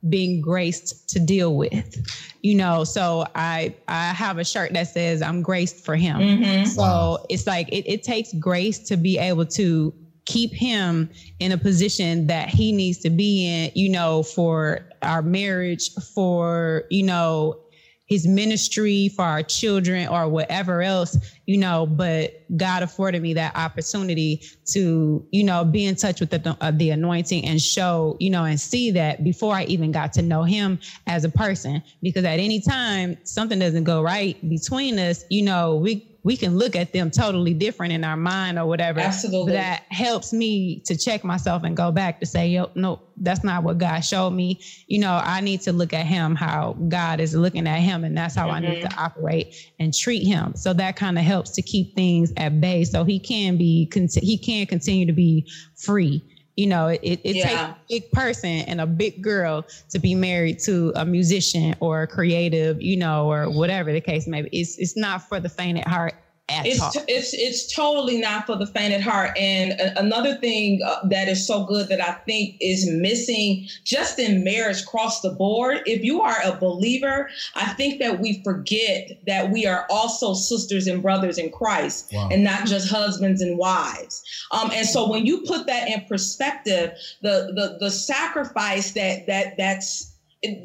being 0.09 0.41
graced 0.41 0.95
to 1.09 1.21
deal 1.21 1.57
with. 1.57 1.97
You 2.43 2.57
know, 2.57 2.83
so 2.85 3.25
I 3.37 3.75
I 3.87 4.13
have 4.13 4.39
a 4.39 4.45
shirt 4.45 4.73
that 4.73 4.89
says 4.89 5.23
I'm 5.23 5.43
graced 5.43 5.85
for 5.85 5.95
him. 5.97 6.19
Mhm. 6.19 6.67
So 6.67 6.83
Wow. 6.83 7.19
it's 7.29 7.47
like 7.47 7.69
it, 7.71 7.85
it 7.87 8.03
takes 8.03 8.33
grace 8.35 8.81
to 8.81 8.97
be 8.97 9.19
able 9.19 9.47
to 9.47 9.95
keep 10.25 10.53
him 10.53 11.11
in 11.41 11.53
a 11.53 11.59
position 11.59 12.27
that 12.29 12.49
he 12.49 12.73
needs 12.73 12.99
to 12.99 13.11
be 13.11 13.47
in, 13.47 13.71
you 13.75 13.89
know, 13.89 14.23
for 14.23 14.81
our 15.03 15.23
marriage, 15.23 15.93
for, 16.15 16.85
you 16.91 17.03
know, 17.03 17.59
his 18.07 18.27
ministry, 18.27 19.09
for 19.09 19.25
our 19.25 19.43
children 19.43 20.07
or 20.07 20.29
whatever 20.29 20.83
else, 20.83 21.17
you 21.47 21.57
know, 21.57 21.87
but 21.87 22.43
God 22.59 22.83
afforded 22.83 23.23
me 23.23 23.33
that 23.33 23.57
opportunity 23.57 24.43
to, 24.67 25.27
you 25.31 25.43
know, 25.43 25.65
be 25.65 25.87
in 25.87 25.97
touch 25.97 26.21
with 26.21 26.29
the, 26.29 26.57
uh, 26.61 26.71
the 26.73 26.91
anointing 26.91 27.47
and 27.47 27.61
show, 27.61 28.19
you 28.21 28.29
know, 28.29 28.45
and 28.45 28.61
see 28.61 28.91
that 28.91 29.25
before 29.25 29.55
I 29.55 29.65
even 29.65 29.93
got 29.93 30.13
to 30.15 30.23
know 30.23 30.43
him 30.43 30.79
as 31.07 31.25
a 31.25 31.31
person. 31.31 31.83
Because 32.03 32.25
at 32.25 32.39
any 32.39 32.61
time 32.61 33.17
something 33.25 33.59
doesn't 33.59 33.85
go 33.85 34.03
right 34.03 34.37
between 34.47 34.99
us, 34.99 35.25
you 35.31 35.43
know, 35.43 35.77
we, 35.77 36.07
we 36.25 36.37
can 36.37 36.57
look 36.57 36.77
at 36.77 36.93
them 36.93 37.11
totally 37.11 37.53
different 37.53 37.93
in 37.93 38.05
our 38.05 38.17
mind 38.17 38.59
or 38.59 38.67
whatever. 38.67 39.01
Absolutely. 39.01 39.55
That 39.55 39.83
helps 39.89 40.33
me 40.33 40.81
to 40.87 40.97
check 40.97 41.25
myself 41.25 41.65
and 41.65 41.77
go 41.77 41.91
back 41.91 42.21
to 42.21 42.27
say, 42.27 42.49
yo, 42.49 42.71
no, 42.75 43.01
that's 43.17 43.43
not 43.43 43.65
what 43.65 43.79
God 43.79 44.01
showed 44.01 44.31
me. 44.31 44.61
You 44.87 45.01
know, 45.01 45.21
I 45.23 45.41
need 45.41 45.63
to 45.63 45.73
look 45.73 45.93
at 45.93 46.07
him 46.07 46.37
how 46.37 46.77
God 46.89 47.21
is 47.21 47.35
looking 47.35 47.67
at 47.67 47.81
him, 47.81 48.05
and 48.05 48.17
that's 48.17 48.35
how 48.35 48.51
I 48.51 48.61
need 48.61 48.83
to 48.83 48.89
mm-hmm. 48.89 49.01
operate 49.01 49.55
and 49.81 49.93
treat 49.93 50.25
him. 50.25 50.55
So 50.55 50.73
that 50.75 50.97
kind 50.97 51.19
of 51.19 51.25
helps 51.25 51.51
to 51.53 51.63
keep 51.63 51.95
things 51.95 52.33
at 52.37 52.61
bay, 52.61 52.85
so 52.85 53.05
he 53.05 53.19
can 53.19 53.57
be 53.57 53.91
he 54.21 54.39
can 54.39 54.67
continue 54.67 55.07
to 55.07 55.13
be 55.13 55.51
free. 55.77 56.23
You 56.57 56.67
know, 56.67 56.89
it, 56.89 57.01
it, 57.03 57.21
it 57.25 57.37
Yeah. 57.37 57.49
takes 57.49 57.61
a 57.63 57.77
big 57.89 58.11
person 58.13 58.51
and 58.69 58.81
a 58.81 58.87
big 58.87 59.23
girl 59.23 59.65
to 59.91 59.99
be 59.99 60.15
married 60.15 60.59
to 60.65 60.93
a 60.97 61.05
musician 61.05 61.75
or 61.81 62.03
a 62.03 62.07
creative, 62.07 62.81
you 62.83 62.97
know, 62.97 63.31
or 63.31 63.51
whatever 63.51 63.93
the 63.93 64.01
case 64.03 64.27
may 64.27 64.43
be. 64.43 64.49
It's 64.53 64.79
it's 64.79 64.97
not 64.97 65.27
for 65.29 65.41
the 65.41 65.49
faint 65.49 65.79
at 65.79 65.89
heart 65.89 66.15
It's, 66.49 66.93
t- 66.93 67.01
it's 67.09 67.33
it's 67.33 67.75
totally 67.75 68.19
not 68.19 68.47
for 68.47 68.57
the 68.57 68.67
faint 68.67 68.93
at 68.93 69.01
heart. 69.01 69.37
And 69.39 69.73
a- 69.73 69.99
another 69.99 70.35
thing 70.37 70.81
uh, 70.85 71.07
that 71.09 71.29
is 71.29 71.47
so 71.47 71.65
good 71.65 71.89
that 71.89 72.01
I 72.01 72.13
think 72.27 72.57
is 72.61 72.89
missing 72.91 73.67
just 73.85 74.19
in 74.19 74.45
marriage 74.45 74.83
across 74.83 75.21
the 75.23 75.31
board. 75.31 75.81
If 75.87 76.03
you 76.05 76.21
are 76.21 76.37
a 76.45 76.57
believer, 76.57 77.31
I 77.55 77.73
think 77.75 78.01
that 78.01 78.21
we 78.21 78.43
forget 78.43 79.13
that 79.27 79.51
we 79.51 79.67
are 79.67 79.87
also 79.89 80.35
sisters 80.35 80.87
and 80.87 81.01
brothers 81.01 81.39
in 81.39 81.51
Christ 81.51 82.11
Wow. 82.13 82.29
and 82.31 82.45
not 82.45 82.67
just 82.67 82.91
husbands 82.91 83.41
and 83.41 83.57
wives. 83.57 84.23
Um, 84.51 84.71
and 84.75 84.87
so 84.87 85.09
when 85.09 85.25
you 85.25 85.43
put 85.47 85.67
that 85.69 85.89
in 85.89 86.05
perspective, 86.07 86.91
the 87.23 87.53
the 87.55 87.79
the 87.81 87.91
sacrifice 87.91 88.93
that 88.93 89.27
that 89.27 89.57
that's 89.57 90.13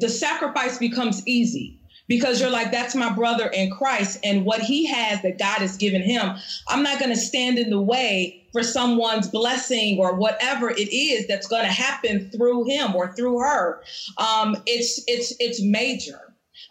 the 0.00 0.08
sacrifice 0.08 0.76
becomes 0.78 1.26
easy 1.26 1.77
because 2.08 2.40
you're 2.40 2.50
like 2.50 2.72
that's 2.72 2.94
my 2.94 3.12
brother 3.12 3.46
in 3.48 3.70
Christ 3.70 4.18
and 4.24 4.44
what 4.44 4.60
he 4.60 4.86
has 4.86 5.22
that 5.22 5.38
God 5.38 5.58
has 5.58 5.76
given 5.76 6.02
him. 6.02 6.36
I'm 6.68 6.82
not 6.82 6.98
going 6.98 7.10
to 7.10 7.20
stand 7.20 7.58
in 7.58 7.70
the 7.70 7.80
way 7.80 8.46
for 8.52 8.62
someone's 8.62 9.28
blessing 9.28 9.98
or 10.00 10.14
whatever 10.14 10.70
it 10.70 10.92
is 10.92 11.26
that's 11.26 11.46
going 11.46 11.64
to 11.64 11.72
happen 11.72 12.30
through 12.30 12.64
him 12.64 12.96
or 12.96 13.12
through 13.14 13.38
her. 13.38 13.82
Um, 14.16 14.56
it's 14.66 15.02
it's 15.06 15.34
it's 15.38 15.62
major. 15.62 16.20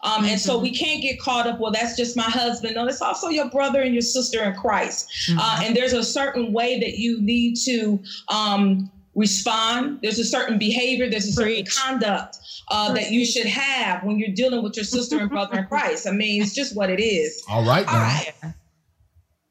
Um, 0.04 0.24
and 0.26 0.38
so 0.38 0.58
we 0.58 0.70
can't 0.70 1.02
get 1.02 1.18
caught 1.18 1.46
up. 1.46 1.58
Well, 1.58 1.72
that's 1.72 1.96
just 1.96 2.16
my 2.16 2.22
husband. 2.22 2.76
No, 2.76 2.86
it's 2.86 3.02
also 3.02 3.28
your 3.28 3.50
brother 3.50 3.80
and 3.80 3.92
your 3.92 4.02
sister 4.02 4.44
in 4.44 4.54
Christ. 4.54 5.10
Uh, 5.36 5.60
and 5.64 5.74
there's 5.74 5.92
a 5.92 6.04
certain 6.04 6.52
way 6.52 6.78
that 6.78 6.98
you 6.98 7.20
need 7.20 7.56
to 7.64 7.98
um, 8.28 8.90
respond. 9.18 9.98
There's 10.02 10.18
a 10.18 10.24
certain 10.24 10.58
behavior. 10.58 11.10
There's 11.10 11.26
a 11.26 11.32
certain 11.32 11.54
Preach. 11.54 11.76
conduct 11.76 12.38
uh, 12.68 12.92
that 12.94 13.10
you 13.10 13.26
should 13.26 13.46
have 13.46 14.04
when 14.04 14.18
you're 14.18 14.34
dealing 14.34 14.62
with 14.62 14.76
your 14.76 14.84
sister 14.96 15.18
and 15.18 15.28
brother 15.28 15.58
in 15.58 15.66
Christ. 15.66 16.06
I 16.06 16.12
mean, 16.12 16.40
it's 16.40 16.54
just 16.54 16.76
what 16.76 16.90
it 16.90 17.02
is. 17.02 17.42
All 17.48 17.64
right 17.64 17.84
now. 17.84 17.92
All 17.92 17.98
right. 17.98 18.32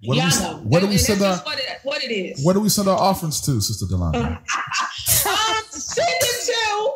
Where 0.05 0.19
do 0.19 0.25
we, 0.25 0.41
know. 0.43 0.57
where 0.65 0.81
do 0.81 0.87
we 0.87 0.93
and 0.93 1.01
send 1.01 1.21
our 1.23 1.37
what 1.37 1.57
it, 1.57 1.65
what 1.81 2.03
it 2.03 2.11
is. 2.11 2.45
where 2.45 2.53
do 2.53 2.59
we 2.59 2.69
send 2.69 2.87
our 2.87 2.97
offerings 2.97 3.41
to, 3.41 3.59
Sister 3.59 3.87
Delana? 3.87 4.37
um, 5.25 5.63
send 5.69 6.07
it 6.07 6.45
to 6.45 6.93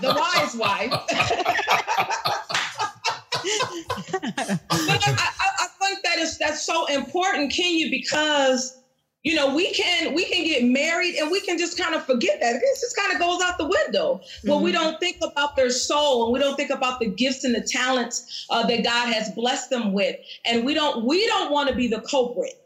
the 0.00 0.14
wise 0.14 0.54
wife. 0.54 0.90
but 4.70 5.08
I, 5.08 5.30
I, 5.40 5.50
I 5.58 5.66
think 5.80 6.04
that 6.04 6.18
is 6.18 6.38
that's 6.38 6.64
so 6.64 6.86
important, 6.86 7.52
Kenya, 7.52 7.90
because 7.90 8.83
you 9.24 9.34
know 9.34 9.54
we 9.54 9.72
can 9.72 10.14
we 10.14 10.24
can 10.26 10.44
get 10.44 10.64
married 10.64 11.16
and 11.16 11.30
we 11.30 11.40
can 11.40 11.58
just 11.58 11.78
kind 11.78 11.94
of 11.94 12.04
forget 12.04 12.40
that. 12.40 12.56
It 12.56 12.62
just 12.80 12.96
kind 12.96 13.12
of 13.12 13.18
goes 13.18 13.42
out 13.42 13.58
the 13.58 13.66
window. 13.66 14.20
When 14.44 14.62
we 14.62 14.72
mm-hmm. 14.72 14.82
don't 14.82 15.00
think 15.00 15.16
about 15.22 15.56
their 15.56 15.70
soul 15.70 16.24
and 16.24 16.32
we 16.32 16.38
don't 16.38 16.56
think 16.56 16.70
about 16.70 17.00
the 17.00 17.06
gifts 17.06 17.42
and 17.42 17.54
the 17.54 17.62
talents 17.62 18.46
uh, 18.50 18.66
that 18.66 18.84
God 18.84 19.12
has 19.12 19.30
blessed 19.32 19.70
them 19.70 19.92
with, 19.92 20.16
and 20.46 20.64
we 20.64 20.74
don't 20.74 21.04
we 21.04 21.26
don't 21.26 21.50
want 21.50 21.68
to 21.70 21.74
be 21.74 21.88
the 21.88 22.02
culprit 22.02 22.60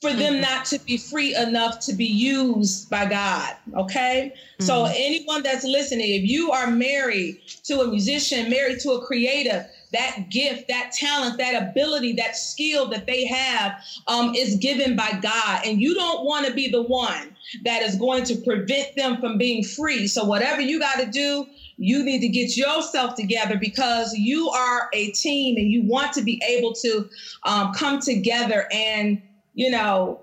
for 0.00 0.12
them 0.12 0.34
mm-hmm. 0.34 0.42
not 0.42 0.66
to 0.66 0.78
be 0.80 0.98
free 0.98 1.34
enough 1.34 1.80
to 1.80 1.94
be 1.94 2.04
used 2.04 2.90
by 2.90 3.06
God. 3.06 3.54
Okay. 3.74 4.34
So, 4.60 4.84
mm-hmm. 4.84 4.94
anyone 4.96 5.42
that's 5.42 5.64
listening, 5.64 6.14
if 6.14 6.22
you 6.22 6.52
are 6.52 6.70
married 6.70 7.40
to 7.64 7.80
a 7.80 7.88
musician, 7.88 8.50
married 8.50 8.80
to 8.80 8.90
a 8.92 9.04
creative, 9.04 9.66
that 9.96 10.28
gift, 10.30 10.68
that 10.68 10.92
talent, 10.92 11.38
that 11.38 11.70
ability, 11.70 12.12
that 12.14 12.36
skill 12.36 12.88
that 12.90 13.06
they 13.06 13.26
have 13.26 13.72
um, 14.06 14.34
is 14.34 14.56
given 14.56 14.94
by 14.96 15.18
God. 15.22 15.60
And 15.64 15.80
you 15.80 15.94
don't 15.94 16.24
want 16.24 16.46
to 16.46 16.52
be 16.52 16.70
the 16.70 16.82
one 16.82 17.34
that 17.64 17.82
is 17.82 17.96
going 17.96 18.24
to 18.24 18.36
prevent 18.44 18.88
them 18.96 19.18
from 19.20 19.38
being 19.38 19.62
free. 19.64 20.06
So, 20.06 20.24
whatever 20.24 20.60
you 20.60 20.78
got 20.78 21.00
to 21.00 21.06
do, 21.06 21.46
you 21.76 22.04
need 22.04 22.20
to 22.20 22.28
get 22.28 22.56
yourself 22.56 23.14
together 23.14 23.56
because 23.58 24.12
you 24.14 24.48
are 24.50 24.88
a 24.92 25.10
team 25.12 25.56
and 25.56 25.70
you 25.70 25.82
want 25.82 26.12
to 26.14 26.22
be 26.22 26.40
able 26.48 26.72
to 26.74 27.06
um, 27.44 27.72
come 27.72 28.00
together 28.00 28.66
and 28.72 29.18
you 29.54 29.70
know 29.70 30.20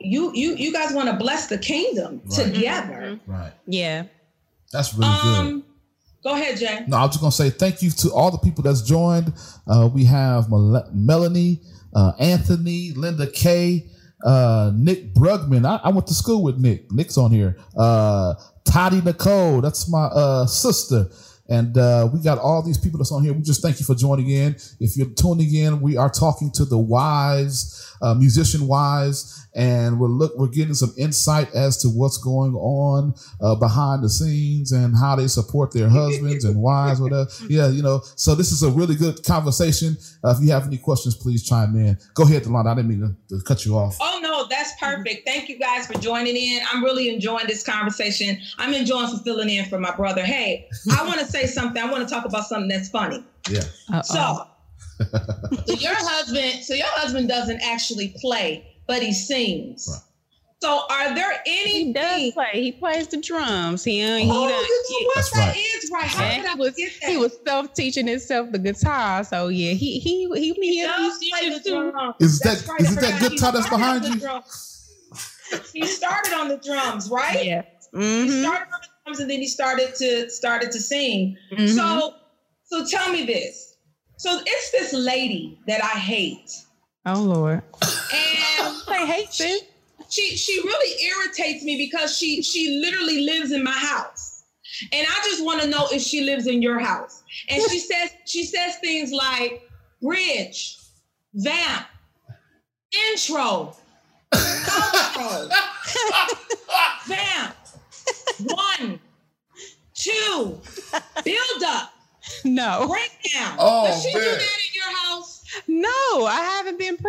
you 0.00 0.32
you 0.34 0.54
you 0.56 0.72
guys 0.72 0.92
want 0.92 1.08
to 1.08 1.16
bless 1.16 1.46
the 1.46 1.58
kingdom 1.58 2.20
Right. 2.24 2.52
together 2.52 3.18
right. 3.26 3.52
yeah. 3.66 4.04
That's 4.72 4.94
really 4.94 5.12
good. 5.22 5.62
Go 6.22 6.34
ahead 6.34 6.56
jay 6.58 6.84
No, 6.86 6.96
I 6.98 7.02
was 7.02 7.10
just 7.10 7.20
gonna 7.20 7.32
say 7.32 7.50
thank 7.50 7.82
you 7.82 7.90
to 7.90 8.12
all 8.12 8.30
the 8.30 8.38
people 8.38 8.62
that's 8.62 8.82
joined. 8.82 9.32
Uh, 9.66 9.88
we 9.92 10.04
have 10.04 10.50
Mel- 10.50 10.88
Melanie, 10.92 11.60
uh, 11.94 12.12
Anthony, 12.18 12.92
Linda 12.92 13.26
K, 13.30 13.86
uh, 14.24 14.72
Nick 14.74 15.14
Brugman. 15.14 15.66
I, 15.66 15.80
I 15.84 15.90
went 15.90 16.06
to 16.08 16.14
school 16.14 16.42
with 16.42 16.58
Nick. 16.58 16.90
Nick's 16.92 17.18
on 17.18 17.30
here. 17.30 17.56
Uh, 17.76 18.34
Toddy 18.64 19.00
Nicole, 19.00 19.60
that's 19.60 19.88
my 19.90 20.04
uh, 20.04 20.46
sister. 20.46 21.06
And 21.48 21.76
uh, 21.76 22.08
we 22.12 22.22
got 22.22 22.38
all 22.38 22.62
these 22.62 22.78
people 22.78 22.98
that's 22.98 23.12
on 23.12 23.22
here. 23.22 23.32
We 23.34 23.42
just 23.42 23.60
thank 23.60 23.78
you 23.78 23.84
for 23.84 23.94
joining 23.94 24.30
in. 24.30 24.56
If 24.80 24.96
you're 24.96 25.10
tuning 25.10 25.52
in, 25.54 25.80
we 25.82 25.96
are 25.98 26.08
talking 26.08 26.50
to 26.52 26.64
the 26.64 26.78
wise, 26.78 27.94
uh, 28.00 28.14
musician 28.14 28.66
wise, 28.66 29.46
and 29.54 29.98
we're 30.00 30.08
look 30.08 30.32
we're 30.38 30.48
getting 30.48 30.74
some 30.74 30.92
insight 30.96 31.52
as 31.54 31.76
to 31.82 31.88
what's 31.88 32.18
going 32.18 32.54
on 32.54 33.14
uh, 33.40 33.54
behind 33.54 34.02
the 34.02 34.08
scenes 34.08 34.72
and 34.72 34.94
how 34.98 35.14
they 35.16 35.26
support 35.28 35.72
their 35.72 35.88
husbands 36.00 36.44
and 36.44 36.56
wives, 36.60 37.00
whatever. 37.00 37.28
Yeah, 37.48 37.68
you 37.68 37.82
know. 37.82 38.00
So 38.16 38.34
this 38.34 38.52
is 38.52 38.62
a 38.62 38.70
really 38.70 38.94
good 38.94 39.24
conversation. 39.24 39.96
Uh, 40.24 40.30
if 40.36 40.42
you 40.44 40.50
have 40.52 40.66
any 40.66 40.78
questions, 40.78 41.14
please 41.16 41.42
chime 41.42 41.76
in. 41.76 41.98
Go 42.14 42.24
ahead, 42.24 42.44
Delana. 42.44 42.68
I 42.72 42.74
didn't 42.76 42.88
mean 42.88 43.16
to, 43.28 43.36
to 43.38 43.44
cut 43.44 43.64
you 43.66 43.76
off. 43.76 43.96
oh 44.00 44.20
no 44.22 44.46
that's 44.48 44.72
perfect 44.80 45.26
thank 45.26 45.48
you 45.48 45.58
guys 45.58 45.86
for 45.86 45.94
joining 45.98 46.36
in 46.36 46.60
i'm 46.72 46.82
really 46.82 47.08
enjoying 47.08 47.46
this 47.46 47.62
conversation 47.62 48.36
i'm 48.58 48.72
enjoying 48.74 49.06
fulfilling 49.08 49.48
in 49.48 49.64
for 49.66 49.78
my 49.78 49.94
brother 49.94 50.22
hey 50.24 50.68
i 50.98 51.06
want 51.06 51.20
to 51.20 51.26
say 51.26 51.46
something 51.46 51.80
i 51.82 51.90
want 51.90 52.06
to 52.06 52.12
talk 52.12 52.24
about 52.24 52.44
something 52.44 52.68
that's 52.68 52.88
funny 52.88 53.22
Yeah. 53.50 53.60
Uh-oh. 53.92 54.02
so 54.02 55.04
so 55.66 55.74
your 55.74 55.94
husband 55.94 56.62
so 56.64 56.74
your 56.74 56.86
husband 56.88 57.28
doesn't 57.28 57.60
actually 57.62 58.14
play 58.20 58.71
but 58.86 59.02
he 59.02 59.12
sings 59.12 59.88
Right. 59.90 60.00
So, 60.60 60.82
are 60.90 61.12
there 61.12 61.32
any? 61.44 61.86
He 61.86 61.92
does 61.92 62.04
things- 62.20 62.34
play. 62.34 62.50
He 62.52 62.70
plays 62.70 63.08
the 63.08 63.16
drums. 63.20 63.82
He, 63.82 63.96
he, 63.98 64.30
Oh, 64.30 64.48
done- 64.48 64.64
you 64.64 65.00
know 65.00 65.06
what? 65.06 65.14
That's 65.16 65.30
That 65.32 65.48
right. 65.48 65.56
is 65.56 65.90
right. 65.92 66.06
How 66.08 66.22
Yeah, 66.24 66.36
could 66.36 66.46
I 66.46 66.54
was 66.54 66.70
forget 66.70 66.92
that? 67.00 67.10
he 67.10 67.16
was 67.16 67.36
self 67.44 67.74
teaching 67.74 68.06
himself 68.06 68.52
the 68.52 68.60
guitar. 68.60 69.24
So 69.24 69.48
yeah, 69.48 69.72
he 69.72 69.98
he 69.98 70.28
he 70.28 70.52
he, 70.52 70.76
he, 70.76 70.82
does 70.84 71.18
play 71.30 71.48
the 71.50 71.68
drums. 71.68 72.14
Is 72.20 72.38
That's 72.38 72.62
that 72.62 72.70
right, 72.70 72.80
is 72.80 72.96
it 72.96 73.00
that 73.00 73.20
guitar 73.28 73.50
that's 73.50 73.66
started 73.66 73.70
behind 73.70 74.04
on 74.04 74.10
the 74.12 74.16
you? 74.16 74.20
drums. 74.20 74.90
He 75.72 75.84
started 75.86 76.32
on 76.34 76.46
the 76.48 76.58
drums, 76.58 77.10
right? 77.10 77.44
Yeah. 77.44 77.62
He 77.92 77.98
Mhm, 77.98 78.40
started 78.44 78.68
on 78.72 78.80
the 78.82 78.88
drums 79.04 79.18
and 79.20 79.28
then 79.30 79.40
he 79.40 79.48
started 79.48 79.96
to 79.96 80.30
started 80.30 80.70
to 80.70 80.80
sing. 80.80 81.36
mhm. 81.52 81.68
So, 81.74 82.14
so 82.66 82.86
tell 82.86 83.10
me 83.12 83.24
this. 83.26 83.74
So 84.18 84.38
it's 84.46 84.70
this 84.70 84.92
lady 84.92 85.58
that 85.66 85.82
I 85.82 85.98
hate, 85.98 86.48
oh 87.04 87.20
Lord, 87.20 87.62
and 88.12 88.76
I 88.88 89.06
hate 89.06 89.28
this. 89.38 89.62
she 90.10 90.36
she 90.36 90.60
really 90.62 91.04
irritates 91.04 91.64
me 91.64 91.76
because 91.76 92.16
she 92.16 92.42
she 92.42 92.80
literally 92.80 93.22
lives 93.22 93.52
in 93.52 93.62
my 93.64 93.72
house, 93.72 94.44
and 94.92 95.06
I 95.08 95.20
just 95.24 95.44
want 95.44 95.60
to 95.62 95.68
know 95.68 95.86
if 95.92 96.02
she 96.02 96.22
lives 96.24 96.46
in 96.46 96.62
your 96.62 96.78
house. 96.78 97.22
And 97.48 97.62
she 97.70 97.78
says 97.90 98.10
she 98.26 98.44
says 98.44 98.76
things 98.76 99.12
like 99.12 99.68
bridge, 100.02 100.78
vamp, 101.34 101.86
intro, 103.12 103.74
outro, 104.32 105.50
vamp, 107.06 107.54
one, 108.44 109.00
two, 109.94 110.60
build 111.24 111.62
up, 111.66 111.92
No, 112.44 112.86
breakdown. 112.88 113.56
Oh, 113.58 113.86
Does 113.86 114.02
she 114.02 114.12
do 114.12 114.18
that 114.20 114.40
in 114.40 114.74
your 114.74 114.96
house? 114.96 115.44
no, 115.68 115.88
I 116.26 116.34
haven't 116.40 116.61
been 116.61 116.61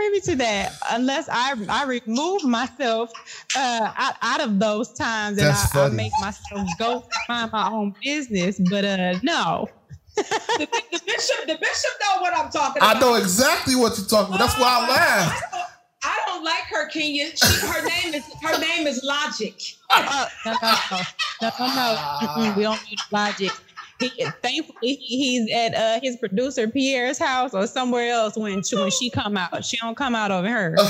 privy 0.03 0.21
to 0.21 0.35
that 0.37 0.73
unless 0.91 1.27
I 1.31 1.53
I 1.69 1.85
remove 1.85 2.43
myself 2.43 3.11
uh, 3.55 3.91
out, 3.97 4.15
out 4.21 4.41
of 4.41 4.59
those 4.59 4.93
times 4.93 5.37
and 5.37 5.47
That's 5.47 5.75
I, 5.75 5.79
I 5.79 5.83
funny. 5.83 5.95
make 5.95 6.11
myself 6.19 6.67
go 6.79 7.03
find 7.27 7.51
my 7.51 7.69
own 7.69 7.95
business. 8.03 8.59
But 8.69 8.85
uh, 8.85 9.19
no, 9.23 9.69
The, 10.15 10.67
the 10.91 11.01
bishop, 11.05 11.47
the 11.47 11.57
bishop 11.59 11.91
know 12.01 12.21
what 12.21 12.37
I'm 12.37 12.49
talking 12.51 12.81
about. 12.81 12.97
I 12.97 12.99
know 12.99 13.15
exactly 13.15 13.75
what 13.75 13.97
you're 13.97 14.07
talking 14.07 14.35
about. 14.35 14.45
That's 14.45 14.59
why 14.59 14.67
I 14.81 14.89
laugh. 14.89 15.41
I 15.43 15.57
don't, 15.57 15.67
I 16.05 16.19
don't 16.27 16.43
like 16.43 16.63
her, 16.69 16.87
Kenya. 16.89 17.35
She, 17.35 17.65
her 17.65 17.83
name 17.83 18.13
is 18.13 18.23
her 18.41 18.59
name 18.59 18.87
is 18.87 19.01
Logic. 19.03 19.55
Uh, 19.89 20.27
no, 20.45 20.51
no, 20.61 20.69
no, 21.41 21.49
no, 21.49 21.67
no, 21.75 22.49
no. 22.49 22.53
We 22.57 22.63
don't 22.63 22.83
need 22.89 22.99
logic. 23.11 23.51
He, 23.99 24.09
thankfully, 24.41 24.95
he's 24.95 25.51
at 25.51 25.75
uh, 25.75 25.99
his 26.01 26.17
producer 26.17 26.67
Pierre's 26.67 27.17
house 27.17 27.53
or 27.53 27.67
somewhere 27.67 28.11
else 28.11 28.35
when 28.35 28.63
she, 28.63 28.75
when 28.75 28.89
she 28.89 29.09
come 29.09 29.37
out. 29.37 29.63
She 29.63 29.77
don't 29.77 29.95
come 29.95 30.15
out 30.15 30.31
over 30.31 30.49
her. 30.49 30.75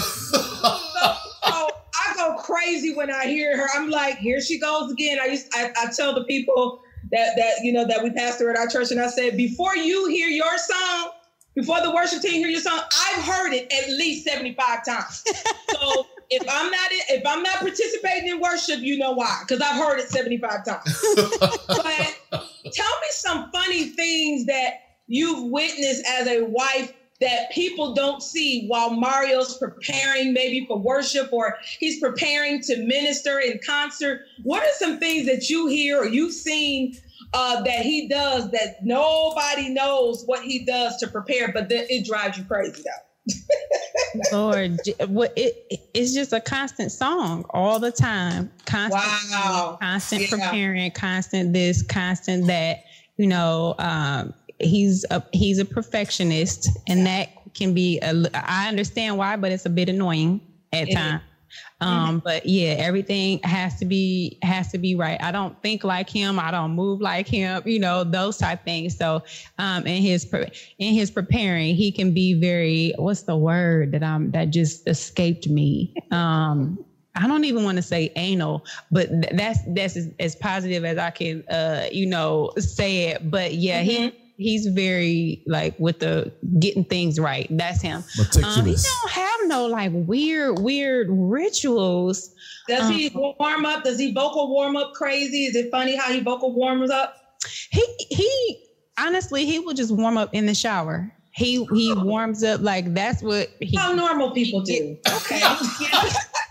So, 0.64 1.50
so 1.50 1.68
I 1.94 2.14
go 2.16 2.38
crazy 2.38 2.94
when 2.96 3.12
I 3.12 3.26
hear 3.26 3.58
her. 3.58 3.68
I'm 3.76 3.90
like, 3.90 4.18
here 4.18 4.40
she 4.40 4.58
goes 4.58 4.90
again. 4.94 5.20
I 5.22 5.26
used 5.26 5.48
I, 5.54 5.72
I 5.78 5.92
tell 5.92 6.16
the 6.16 6.24
people 6.24 6.82
that 7.12 7.36
that 7.36 7.64
you 7.64 7.74
know 7.74 7.86
that 7.86 8.02
we 8.02 8.12
pastor 8.12 8.50
at 8.50 8.58
our 8.58 8.68
church, 8.68 8.92
and 8.92 9.02
I 9.02 9.08
said, 9.08 9.36
before 9.36 9.76
you 9.76 10.08
hear 10.08 10.30
your 10.30 10.58
song, 10.58 11.12
before 11.56 11.82
the 11.82 11.92
worship 11.92 12.22
team 12.22 12.34
hear 12.34 12.48
your 12.48 12.62
song, 12.62 12.80
I've 12.80 13.24
heard 13.24 13.54
it 13.54 13.72
at 13.74 13.90
least 13.90 14.26
75 14.26 14.86
times. 14.86 15.24
So 15.68 16.08
if 16.30 16.44
I'm 16.50 16.72
not 16.72 16.92
in, 16.92 17.00
if 17.10 17.24
I'm 17.26 17.44
not 17.44 17.58
participating 17.58 18.30
in 18.30 18.40
worship, 18.40 18.80
you 18.80 18.98
know 18.98 19.12
why? 19.12 19.44
Because 19.46 19.62
I've 19.62 19.76
heard 19.76 20.00
it 20.00 20.10
75 20.10 20.66
times. 20.66 21.06
but 21.68 22.44
tell 22.72 23.00
me 23.02 23.08
some 23.12 23.52
funny 23.52 23.90
things 23.90 24.46
that 24.46 24.74
you've 25.08 25.52
witnessed 25.52 26.04
as 26.08 26.28
a 26.28 26.44
wife 26.44 26.94
that 27.22 27.52
people 27.52 27.94
don't 27.94 28.22
see 28.22 28.68
while 28.68 28.90
Mario's 28.90 29.58
preparing 29.58 30.34
maybe 30.34 30.66
for 30.66 30.78
worship 30.78 31.32
or 31.32 31.58
he's 31.80 32.00
preparing 32.00 32.62
to 32.62 32.78
minister 32.86 33.40
in 33.40 33.60
concert. 33.66 34.22
What 34.44 34.64
are 34.64 34.74
some 34.78 35.00
things 35.00 35.26
that 35.28 35.50
you 35.50 35.68
hear 35.68 36.00
or 36.00 36.06
you've 36.06 36.34
seen 36.34 36.98
uh, 37.34 37.62
that 37.64 37.82
he 37.82 38.08
does 38.08 38.52
that 38.52 38.84
nobody 38.84 39.70
knows 39.70 40.24
what 40.26 40.44
he 40.44 40.66
does 40.66 40.98
to 40.98 41.08
prepare, 41.08 41.52
but 41.54 41.70
then 41.70 41.86
it 41.90 42.06
drives 42.06 42.38
you 42.38 42.44
crazy 42.44 42.84
though? 42.84 43.13
Lord, 44.32 44.80
what 45.08 45.34
it 45.36 45.66
it's 45.94 46.14
just 46.14 46.34
a 46.34 46.42
constant 46.42 46.92
song 46.92 47.46
all 47.50 47.80
the 47.80 47.92
time. 47.92 48.52
Constant, 48.66 49.04
Wow. 49.32 49.78
constant 49.82 50.22
Yeah. 50.24 50.28
preparing, 50.30 50.92
constant 50.92 51.54
this, 51.54 51.82
constant 51.84 52.48
that. 52.48 52.84
You 53.18 53.28
know, 53.28 53.76
um, 53.80 54.34
he's 54.60 55.06
a 55.12 55.24
he's 55.34 55.60
a 55.60 55.66
perfectionist, 55.66 56.70
and 56.88 57.06
that 57.06 57.30
can 57.54 57.74
be. 57.74 58.00
A, 58.02 58.14
I 58.34 58.68
understand 58.68 59.18
why, 59.18 59.36
but 59.36 59.52
it's 59.52 59.66
a 59.66 59.70
bit 59.70 59.90
annoying 59.90 60.42
at 60.72 60.92
times. 60.92 61.22
Um, 61.82 62.22
but 62.24 62.46
yeah, 62.46 62.76
everything 62.78 63.40
has 63.44 63.78
to 63.80 63.86
be 63.86 64.38
has 64.42 64.72
to 64.72 64.78
be 64.78 64.96
right. 64.96 65.22
I 65.22 65.32
don't 65.32 65.62
think 65.62 65.84
like 65.84 66.10
him. 66.10 66.40
I 66.40 66.52
don't 66.52 66.72
move 66.72 67.02
like 67.02 67.28
him. 67.28 67.62
You 67.66 67.80
know 67.80 68.04
those 68.04 68.38
type 68.38 68.64
things. 68.64 68.98
So, 68.98 69.22
um, 69.58 69.86
in 69.86 70.02
his 70.02 70.26
pre- 70.26 70.50
in 70.80 70.94
his 70.94 71.12
preparing, 71.12 71.76
he 71.76 71.92
can 71.92 72.14
be 72.14 72.34
very. 72.34 72.94
What's 72.98 73.24
the 73.24 73.38
word 73.38 73.92
that 73.92 74.04
I'm 74.04 74.32
that 74.32 74.50
just 74.52 74.88
escaped 74.88 75.48
me? 75.50 75.94
Um, 76.12 76.80
I 77.16 77.28
don't 77.28 77.44
even 77.46 77.64
want 77.64 77.78
to 77.78 77.84
say 77.84 78.12
anal, 78.16 78.64
but 78.90 79.10
th- 79.10 79.34
that's 79.34 79.60
that's 79.68 79.96
as, 79.98 80.10
as 80.20 80.36
positive 80.36 80.84
as 80.86 80.98
I 80.98 81.12
can, 81.12 81.44
uh, 81.50 81.86
you 81.92 82.06
know, 82.08 82.52
say 82.58 83.10
it. 83.10 83.30
But 83.30 83.54
yeah, 83.56 83.82
he 83.82 84.10
he's 84.38 84.68
very 84.68 85.44
like 85.48 85.78
with 85.80 86.00
the 86.00 86.32
getting 86.60 86.84
things 86.84 87.20
right. 87.20 87.48
That's 87.50 87.82
him. 87.82 88.04
Um, 88.44 88.66
he 88.66 88.76
don't 88.76 89.12
have 89.12 89.40
no 89.46 89.66
like 89.68 89.92
weird 89.94 90.60
weird 90.60 91.08
rituals. 91.10 92.34
Does 92.68 92.90
he 92.90 93.12
warm 93.14 93.66
up? 93.66 93.84
Does 93.84 94.00
he 94.00 94.14
vocal 94.14 94.50
warm 94.50 94.76
up 94.76 94.94
crazy? 94.94 95.46
Is 95.46 95.56
it 95.56 95.70
funny 95.72 95.96
how 95.96 96.12
he 96.12 96.22
vocal 96.22 96.54
warms 96.54 96.90
up? 96.90 97.16
He 97.72 97.86
he 98.10 98.66
honestly 98.98 99.46
he 99.46 99.60
will 99.60 99.74
just 99.74 99.92
warm 99.92 100.18
up 100.18 100.34
in 100.34 100.46
the 100.46 100.56
shower. 100.56 101.12
He 101.32 101.66
he 101.74 101.94
warms 101.96 102.44
up 102.44 102.62
like 102.62 102.94
that's 102.94 103.22
what 103.22 103.50
he. 103.60 103.76
How 103.76 103.94
normal 103.94 104.32
people 104.32 104.62
do. 104.62 104.98
Okay. 105.08 105.42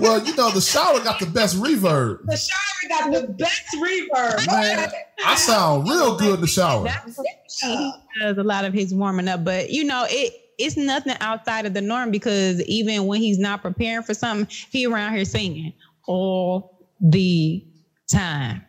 well, 0.00 0.24
you 0.24 0.34
know, 0.36 0.50
the 0.50 0.60
shower 0.60 1.00
got 1.00 1.18
the 1.20 1.26
best 1.26 1.56
reverb. 1.56 2.24
The 2.26 2.36
shower 2.36 2.88
got 2.88 3.12
the 3.12 3.28
best 3.34 3.64
reverb. 3.76 4.46
Man, 4.46 4.90
I 5.24 5.34
sound 5.34 5.88
real 5.88 6.16
good 6.16 6.34
in 6.36 6.40
the 6.40 6.46
shower. 6.46 6.84
That's 6.84 7.20
he 7.60 7.92
does 8.20 8.38
a 8.38 8.42
lot 8.42 8.64
of 8.64 8.72
his 8.72 8.94
warming 8.94 9.28
up, 9.28 9.44
but 9.44 9.70
you 9.70 9.84
know 9.84 10.06
it. 10.08 10.34
It's 10.58 10.76
nothing 10.76 11.16
outside 11.20 11.66
of 11.66 11.74
the 11.74 11.80
norm 11.80 12.10
because 12.10 12.62
even 12.64 13.06
when 13.06 13.20
he's 13.20 13.38
not 13.38 13.62
preparing 13.62 14.04
for 14.04 14.14
something, 14.14 14.46
he 14.70 14.86
around 14.86 15.14
here 15.14 15.24
singing 15.24 15.72
all 16.06 16.86
the 17.00 17.64
time. 18.12 18.64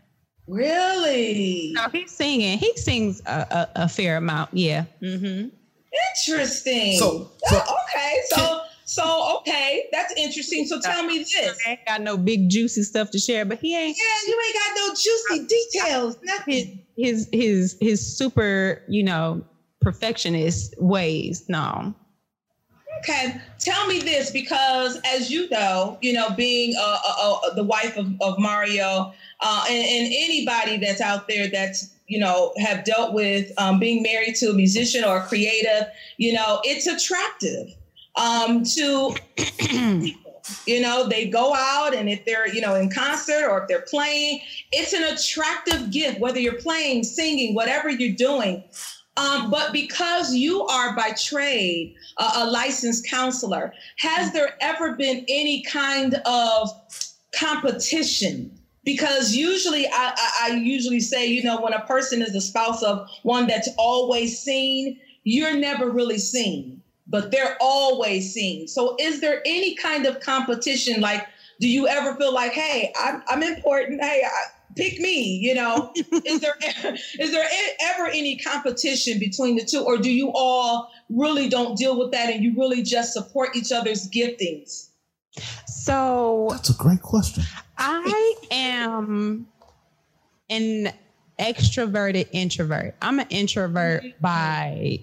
Really? 0.48 1.72
No, 1.74 1.88
he's 1.90 2.10
singing. 2.12 2.58
He 2.58 2.76
sings 2.78 3.22
a, 3.26 3.32
a, 3.76 3.84
a 3.84 3.90
fair 3.90 4.18
amount. 4.18 4.52
Yeah. 4.54 4.86
Mm-hmm. 5.02 5.50
Interesting. 6.18 6.98
So- 6.98 7.32
so- 7.46 7.62
Oh, 7.68 7.76
okay. 7.96 8.18
So 8.30 8.62
so 8.94 9.38
okay, 9.40 9.88
that's 9.92 10.14
interesting. 10.18 10.68
So 10.68 10.80
tell 10.80 11.02
me 11.02 11.18
this. 11.18 11.58
I 11.66 11.72
ain't 11.72 11.86
got 11.88 12.02
no 12.02 12.16
big 12.16 12.48
juicy 12.48 12.84
stuff 12.84 13.10
to 13.10 13.18
share, 13.18 13.44
but 13.44 13.58
he 13.58 13.76
ain't 13.76 13.98
Yeah, 13.98 14.28
you 14.28 14.42
ain't 14.46 14.56
got 14.56 14.72
no 14.76 14.94
juicy 14.94 15.48
details. 15.48 16.18
Nothing. 16.22 16.80
his 16.96 17.28
his 17.34 17.76
his 17.82 18.18
super 18.18 18.84
you 18.88 19.02
know 19.02 19.44
perfectionist 19.82 20.76
ways. 20.80 21.44
No. 21.50 21.96
Okay, 23.00 23.36
tell 23.58 23.88
me 23.88 23.98
this 23.98 24.30
because, 24.30 25.02
as 25.04 25.32
you 25.32 25.50
know, 25.50 25.98
you 26.02 26.14
know, 26.14 26.30
being 26.30 26.76
uh, 26.80 27.00
uh, 27.04 27.34
uh, 27.34 27.54
the 27.56 27.64
wife 27.64 27.98
of, 27.98 28.14
of 28.22 28.38
Mario, 28.38 29.12
uh, 29.42 29.66
and, 29.68 29.86
and 29.86 30.14
anybody 30.16 30.78
that's 30.78 31.02
out 31.02 31.28
there 31.28 31.50
that's 31.50 31.90
you 32.06 32.20
know 32.20 32.54
have 32.58 32.84
dealt 32.84 33.14
with 33.14 33.52
um, 33.58 33.80
being 33.80 34.04
married 34.04 34.36
to 34.36 34.52
a 34.52 34.54
musician 34.54 35.04
or 35.04 35.18
a 35.18 35.26
creative, 35.26 35.88
you 36.18 36.32
know, 36.32 36.62
it's 36.64 36.86
attractive 36.86 37.76
um, 38.16 38.64
to. 38.64 39.16
You 40.66 40.82
know, 40.82 41.08
they 41.08 41.30
go 41.30 41.54
out 41.54 41.96
and 41.96 42.10
if 42.10 42.26
they're, 42.26 42.54
you 42.54 42.60
know, 42.60 42.76
in 42.76 42.90
concert 42.90 43.48
or 43.48 43.62
if 43.62 43.70
they're 43.70 43.86
playing, 43.88 44.42
it's 44.74 44.92
an 44.92 45.04
attractive 45.04 45.90
gift, 45.90 46.20
whether 46.20 46.38
you're 46.38 46.60
playing, 46.60 47.06
singing, 47.06 47.56
whatever 47.56 47.90
you're 47.90 48.14
doing. 48.14 48.62
Um, 49.16 49.52
but 49.52 49.72
because 49.72 50.34
you 50.34 50.66
are 50.66 50.96
by 50.96 51.12
trade 51.12 51.96
a, 52.18 52.30
a 52.38 52.50
licensed 52.50 53.08
counselor, 53.08 53.74
has 53.98 54.34
there 54.34 54.56
ever 54.60 54.96
been 54.96 55.24
any 55.30 55.64
kind 55.64 56.16
of 56.26 56.70
competition? 57.38 58.58
Because 58.84 59.36
usually, 59.36 59.88
I, 59.88 59.92
I, 59.94 60.32
I 60.42 60.56
usually 60.56 61.00
say, 61.00 61.28
you 61.28 61.44
know, 61.44 61.62
when 61.62 61.74
a 61.74 61.86
person 61.86 62.22
is 62.22 62.34
the 62.34 62.42
spouse 62.42 62.82
of 62.84 63.08
one 63.22 63.48
that's 63.48 63.70
always 63.78 64.40
seen, 64.40 65.00
you're 65.24 65.56
never 65.56 65.90
really 65.90 66.18
seen, 66.18 66.73
but 67.14 67.30
they're 67.30 67.56
always 67.62 68.34
seen. 68.34 68.68
So, 68.68 68.96
is 69.00 69.22
there 69.22 69.44
any 69.46 69.76
kind 69.76 70.08
of 70.08 70.20
competition? 70.20 71.00
Like, 71.00 71.28
do 71.62 71.70
you 71.70 71.88
ever 71.88 72.16
feel 72.16 72.34
like, 72.34 72.54
hey, 72.54 72.92
I'm, 73.00 73.22
I'm 73.28 73.44
important? 73.44 74.04
Hey, 74.04 74.24
I, 74.26 74.44
pick 74.76 75.00
me. 75.00 75.38
You 75.38 75.54
know, 75.54 75.94
is 75.96 76.42
there 76.42 76.56
is 77.20 77.32
there 77.32 77.48
ever 77.84 78.08
any 78.08 78.38
competition 78.38 79.20
between 79.20 79.56
the 79.56 79.64
two, 79.64 79.84
or 79.84 79.98
do 79.98 80.12
you 80.12 80.32
all 80.34 80.90
really 81.08 81.48
don't 81.48 81.78
deal 81.78 81.98
with 82.00 82.12
that 82.14 82.32
and 82.32 82.44
you 82.44 82.56
really 82.58 82.82
just 82.82 83.14
support 83.14 83.56
each 83.56 83.72
other's 83.72 84.10
giftings? 84.10 84.90
So 85.68 86.48
That's 86.50 86.72
a 86.72 86.78
great 86.78 87.04
question. 87.04 87.44
I 87.78 88.36
am 88.50 89.46
an 90.50 90.92
extroverted 91.40 92.28
introvert. 92.32 92.96
I'm 93.04 93.20
an 93.20 93.28
introvert 93.30 94.04
mm-hmm. 94.04 94.22
by 94.22 95.00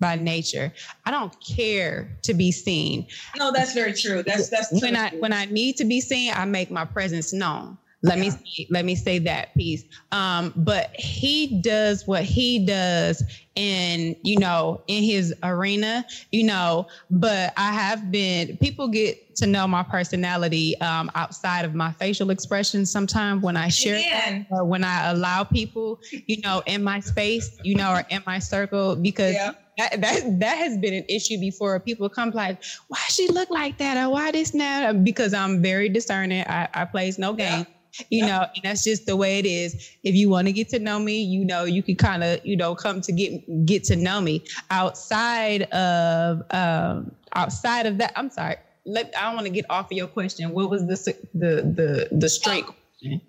by 0.00 0.16
nature. 0.16 0.72
I 1.04 1.10
don't 1.10 1.34
care 1.44 2.08
to 2.22 2.34
be 2.34 2.52
seen. 2.52 3.06
No, 3.36 3.52
that's 3.52 3.72
very 3.72 3.92
true. 3.92 4.22
That's 4.22 4.48
that's 4.48 4.72
when 4.72 4.94
true. 4.94 5.02
I 5.02 5.10
when 5.18 5.32
I 5.32 5.46
need 5.46 5.76
to 5.76 5.84
be 5.84 6.00
seen, 6.00 6.32
I 6.34 6.44
make 6.44 6.70
my 6.70 6.84
presence 6.84 7.32
known. 7.32 7.78
Let 8.04 8.18
me 8.20 8.30
say, 8.30 8.66
let 8.70 8.84
me 8.84 8.96
say 8.96 9.18
that 9.20 9.48
piece. 9.56 9.84
Um, 10.12 10.52
but 10.56 10.90
he 10.98 11.60
does 11.62 12.06
what 12.06 12.24
he 12.24 12.64
does 12.66 13.24
in 13.56 14.16
you 14.24 14.38
know 14.38 14.78
in 14.88 15.04
his 15.04 15.34
arena, 15.42 16.04
you 16.32 16.44
know. 16.44 16.86
But 17.10 17.52
I 17.56 17.72
have 17.72 18.10
been 18.12 18.58
people 18.58 18.88
get 18.88 19.18
to 19.36 19.46
know 19.46 19.66
my 19.68 19.84
personality 19.84 20.80
um, 20.80 21.10
outside 21.16 21.64
of 21.64 21.74
my 21.74 21.92
facial 21.92 22.30
expressions. 22.30 22.92
Sometimes 22.92 23.42
when 23.42 23.56
I 23.56 23.68
share 23.68 24.04
that, 24.12 24.32
or 24.50 24.66
when 24.66 24.84
I 24.84 25.10
allow 25.10 25.44
people, 25.44 25.98
you 26.26 26.36
know, 26.44 26.62
in 26.66 26.84
my 26.84 27.00
space, 27.00 27.58
you 27.62 27.74
know, 27.74 27.92
or 27.94 28.04
in 28.10 28.20
my 28.26 28.38
circle, 28.40 28.96
because 28.96 29.32
Yeah. 29.34 29.52
that, 29.78 30.00
that 30.02 30.22
that 30.40 30.58
has 30.58 30.78
been 30.78 30.94
an 30.94 31.04
issue 31.08 31.38
before. 31.40 31.80
People 31.80 32.08
come 32.10 32.30
like, 32.34 32.58
why 32.88 32.98
she 33.08 33.28
look 33.28 33.50
like 33.50 33.78
that, 33.78 33.96
or 33.96 34.10
why 34.10 34.30
this 34.32 34.54
now? 34.54 34.92
Because 34.92 35.34
I'm 35.34 35.62
very 35.62 35.88
discerning. 35.88 36.44
I, 36.46 36.68
I 36.74 36.84
plays 36.86 37.18
no 37.18 37.34
Yeah. 37.36 37.64
You 38.10 38.26
know, 38.26 38.46
and 38.54 38.64
that's 38.64 38.84
just 38.84 39.06
the 39.06 39.16
way 39.16 39.38
it 39.38 39.46
is. 39.46 39.90
If 40.02 40.14
you 40.14 40.28
want 40.28 40.46
to 40.46 40.52
get 40.52 40.68
to 40.70 40.78
know 40.78 40.98
me, 40.98 41.22
you 41.22 41.44
know, 41.44 41.64
you 41.64 41.82
can 41.82 41.96
kind 41.96 42.24
of, 42.24 42.44
you 42.44 42.56
know, 42.56 42.74
come 42.74 43.00
to 43.02 43.12
get 43.12 43.66
get 43.66 43.84
to 43.84 43.96
know 43.96 44.20
me. 44.20 44.42
Outside 44.70 45.62
of 45.72 46.42
um 46.50 47.12
outside 47.34 47.86
of 47.86 47.98
that, 47.98 48.12
I'm 48.16 48.30
sorry. 48.30 48.56
Let, 48.86 49.14
I 49.16 49.22
don't 49.22 49.34
want 49.34 49.46
to 49.46 49.52
get 49.52 49.64
off 49.70 49.86
of 49.86 49.96
your 49.96 50.08
question. 50.08 50.50
What 50.50 50.70
was 50.70 50.86
the 50.86 51.14
the 51.34 51.62
the 51.62 52.08
the 52.12 52.28
straight? 52.28 52.64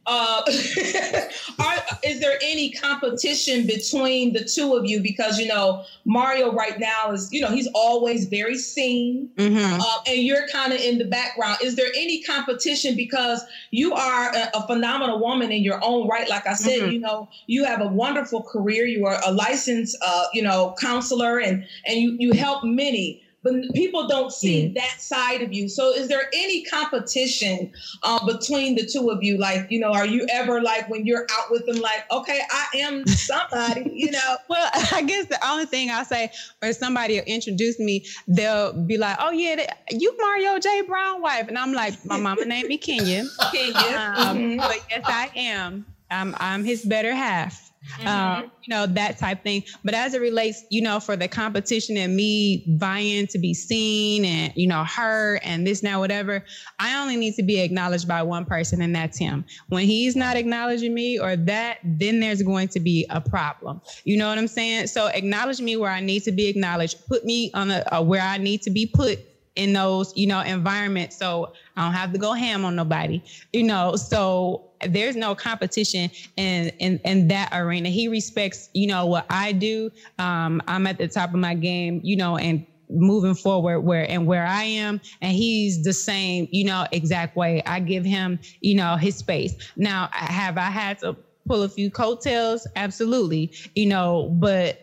Uh, 0.05 0.41
are, 1.59 1.75
is 2.03 2.19
there 2.19 2.37
any 2.41 2.71
competition 2.71 3.65
between 3.65 4.33
the 4.33 4.43
two 4.43 4.75
of 4.75 4.85
you? 4.85 5.01
Because 5.01 5.39
you 5.39 5.47
know 5.47 5.83
Mario 6.05 6.53
right 6.53 6.79
now 6.79 7.11
is, 7.11 7.29
you 7.31 7.41
know, 7.41 7.49
he's 7.49 7.67
always 7.73 8.25
very 8.25 8.57
seen, 8.57 9.29
Mhm. 9.37 9.79
uh, 9.79 9.99
and 10.07 10.19
you're 10.19 10.47
kind 10.49 10.73
of 10.73 10.79
in 10.79 10.97
the 10.97 11.05
background. 11.05 11.57
Is 11.63 11.75
there 11.75 11.89
any 11.95 12.21
competition 12.23 12.95
because 12.95 13.43
you 13.71 13.93
are 13.93 14.29
a, 14.35 14.49
a 14.57 14.67
phenomenal 14.67 15.19
woman 15.19 15.51
in 15.51 15.63
your 15.63 15.79
own 15.83 16.07
right? 16.07 16.29
Like 16.29 16.47
I 16.47 16.53
said, 16.53 16.79
Mhm. 16.81 16.93
you 16.93 16.99
know, 16.99 17.27
you 17.47 17.63
have 17.65 17.81
a 17.81 17.87
wonderful 17.87 18.43
career. 18.43 18.85
You 18.85 19.05
are 19.05 19.19
a 19.25 19.31
licensed, 19.31 19.97
uh, 20.05 20.25
you 20.33 20.41
know, 20.43 20.75
counselor, 20.79 21.39
and 21.39 21.65
and 21.87 21.99
you 21.99 22.15
you 22.19 22.31
help 22.33 22.63
many. 22.63 23.21
But 23.45 23.53
people 23.75 24.07
don't 24.07 24.31
see 24.33 24.69
that 24.69 24.99
side 24.99 25.43
of 25.43 25.53
you. 25.53 25.69
So, 25.69 25.93
is 25.93 26.07
there 26.07 26.29
any 26.33 26.63
competition 26.65 27.71
uh, 28.03 28.25
between 28.25 28.73
the 28.75 28.85
two 28.85 29.11
of 29.11 29.23
you? 29.23 29.37
Like, 29.37 29.69
you 29.69 29.79
know, 29.79 29.93
are 29.93 30.05
you 30.05 30.25
ever 30.31 30.61
like 30.61 30.89
when 30.89 31.05
you're 31.05 31.27
out 31.31 31.51
with 31.51 31.65
them, 31.67 31.75
like, 31.77 32.11
okay, 32.11 32.41
I 32.51 32.77
am 32.79 33.05
somebody, 33.05 33.91
you 33.93 34.09
know? 34.11 34.37
Well, 34.49 34.69
I 34.91 35.03
guess 35.03 35.27
the 35.27 35.37
only 35.47 35.65
thing 35.67 35.91
I 35.91 36.01
say, 36.03 36.31
or 36.63 36.73
somebody 36.73 37.15
will 37.19 37.25
introduce 37.27 37.79
me, 37.79 38.05
they'll 38.27 38.73
be 38.73 38.97
like, 38.97 39.17
"Oh 39.19 39.31
yeah, 39.31 39.55
that- 39.57 39.77
you 39.91 40.17
Mario 40.19 40.57
J. 40.59 40.81
Brown 40.81 41.21
wife," 41.21 41.47
and 41.47 41.57
I'm 41.57 41.71
like, 41.71 42.03
"My 42.05 42.17
mama 42.17 42.45
named 42.45 42.67
me 42.67 42.77
Kenya." 42.77 43.23
You? 43.53 43.71
Um, 43.71 44.37
Mhm. 44.37 44.57
But 44.57 44.79
yes, 44.89 45.03
I 45.05 45.29
am. 45.35 45.85
I'm 46.09 46.35
I'm 46.39 46.63
his 46.65 46.83
better 46.83 47.13
half. 47.13 47.64
Mm-hmm. 47.97 48.07
Um, 48.07 48.51
you 48.63 48.73
know 48.73 48.85
that 48.87 49.17
type 49.17 49.43
thing. 49.43 49.63
But 49.83 49.93
as 49.93 50.13
it 50.13 50.21
relates, 50.21 50.63
you 50.69 50.81
know, 50.81 50.99
for 50.99 51.15
the 51.15 51.27
competition 51.27 51.97
and 51.97 52.15
me 52.15 52.63
vying 52.77 53.27
to 53.27 53.37
be 53.37 53.53
seen 53.53 54.25
and 54.25 54.53
you 54.55 54.67
know 54.67 54.83
heard 54.83 55.39
and 55.43 55.65
this 55.65 55.83
now 55.83 55.99
whatever, 55.99 56.43
I 56.79 57.01
only 57.01 57.15
need 57.15 57.35
to 57.35 57.43
be 57.43 57.59
acknowledged 57.59 58.07
by 58.07 58.23
one 58.23 58.45
person, 58.45 58.81
and 58.81 58.95
that's 58.95 59.17
him. 59.17 59.45
When 59.69 59.85
he's 59.85 60.15
not 60.15 60.35
acknowledging 60.35 60.93
me 60.93 61.19
or 61.19 61.35
that, 61.35 61.79
then 61.83 62.19
there's 62.19 62.41
going 62.41 62.69
to 62.69 62.79
be 62.79 63.05
a 63.09 63.21
problem. 63.21 63.81
You 64.03 64.17
know 64.17 64.29
what 64.29 64.37
I'm 64.37 64.47
saying? 64.47 64.87
So 64.87 65.07
acknowledge 65.07 65.61
me 65.61 65.77
where 65.77 65.91
I 65.91 65.99
need 66.01 66.23
to 66.23 66.31
be 66.31 66.47
acknowledged. 66.47 67.05
Put 67.07 67.25
me 67.25 67.51
on 67.53 67.71
a, 67.71 67.83
a 67.91 68.01
where 68.03 68.21
I 68.21 68.37
need 68.37 68.61
to 68.63 68.69
be 68.69 68.85
put 68.85 69.19
in 69.55 69.73
those 69.73 70.11
you 70.15 70.27
know 70.27 70.41
environments. 70.41 71.17
So 71.17 71.47
i 71.75 71.83
don't 71.83 71.93
have 71.93 72.11
to 72.13 72.19
go 72.19 72.33
ham 72.33 72.65
on 72.65 72.75
nobody 72.75 73.21
you 73.53 73.63
know 73.63 73.95
so 73.95 74.61
there's 74.89 75.15
no 75.15 75.35
competition 75.35 76.09
in 76.37 76.71
in, 76.79 76.99
in 77.05 77.27
that 77.29 77.49
arena. 77.53 77.89
He 77.89 78.07
respects 78.07 78.69
you 78.73 78.87
know 78.87 79.05
what 79.05 79.25
i 79.29 79.51
do. 79.51 79.89
Um 80.19 80.61
i'm 80.67 80.87
at 80.87 80.97
the 80.97 81.07
top 81.07 81.33
of 81.33 81.39
my 81.39 81.55
game 81.55 81.99
you 82.03 82.15
know 82.17 82.37
and 82.37 82.63
moving 82.89 83.33
forward 83.33 83.81
where 83.81 84.09
and 84.09 84.27
where 84.27 84.45
i 84.45 84.63
am. 84.63 84.99
And 85.21 85.33
he's 85.33 85.81
the 85.83 85.93
same 85.93 86.47
you 86.51 86.65
know 86.65 86.85
exact 86.91 87.35
way. 87.35 87.61
I 87.65 87.79
give 87.79 88.05
him 88.05 88.39
you 88.61 88.75
know 88.75 88.95
his 88.97 89.17
space. 89.17 89.55
Now 89.75 90.09
have 90.11 90.57
i 90.57 90.69
had 90.69 90.97
to 90.99 91.15
pull 91.47 91.63
a 91.63 91.69
few 91.69 91.89
coattails? 91.91 92.67
Absolutely 92.75 93.51
you 93.75 93.85
know 93.87 94.29
but 94.39 94.77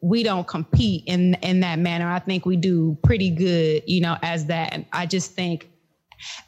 we 0.00 0.22
don't 0.22 0.46
compete 0.46 1.04
in 1.06 1.34
in 1.42 1.60
that 1.60 1.78
manner. 1.78 2.10
I 2.10 2.18
think 2.18 2.46
we 2.46 2.56
do 2.56 2.98
pretty 3.02 3.30
good, 3.30 3.82
you 3.86 4.00
know, 4.00 4.16
as 4.22 4.46
that. 4.46 4.72
And 4.72 4.86
I 4.92 5.06
just 5.06 5.32
think 5.32 5.68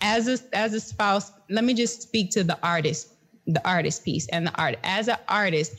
as 0.00 0.28
a 0.28 0.38
as 0.56 0.74
a 0.74 0.80
spouse, 0.80 1.32
let 1.50 1.64
me 1.64 1.74
just 1.74 2.02
speak 2.02 2.30
to 2.32 2.44
the 2.44 2.58
artist, 2.62 3.12
the 3.46 3.66
artist 3.66 4.04
piece 4.04 4.26
and 4.28 4.46
the 4.46 4.54
art. 4.60 4.76
As 4.84 5.08
an 5.08 5.18
artist, 5.28 5.72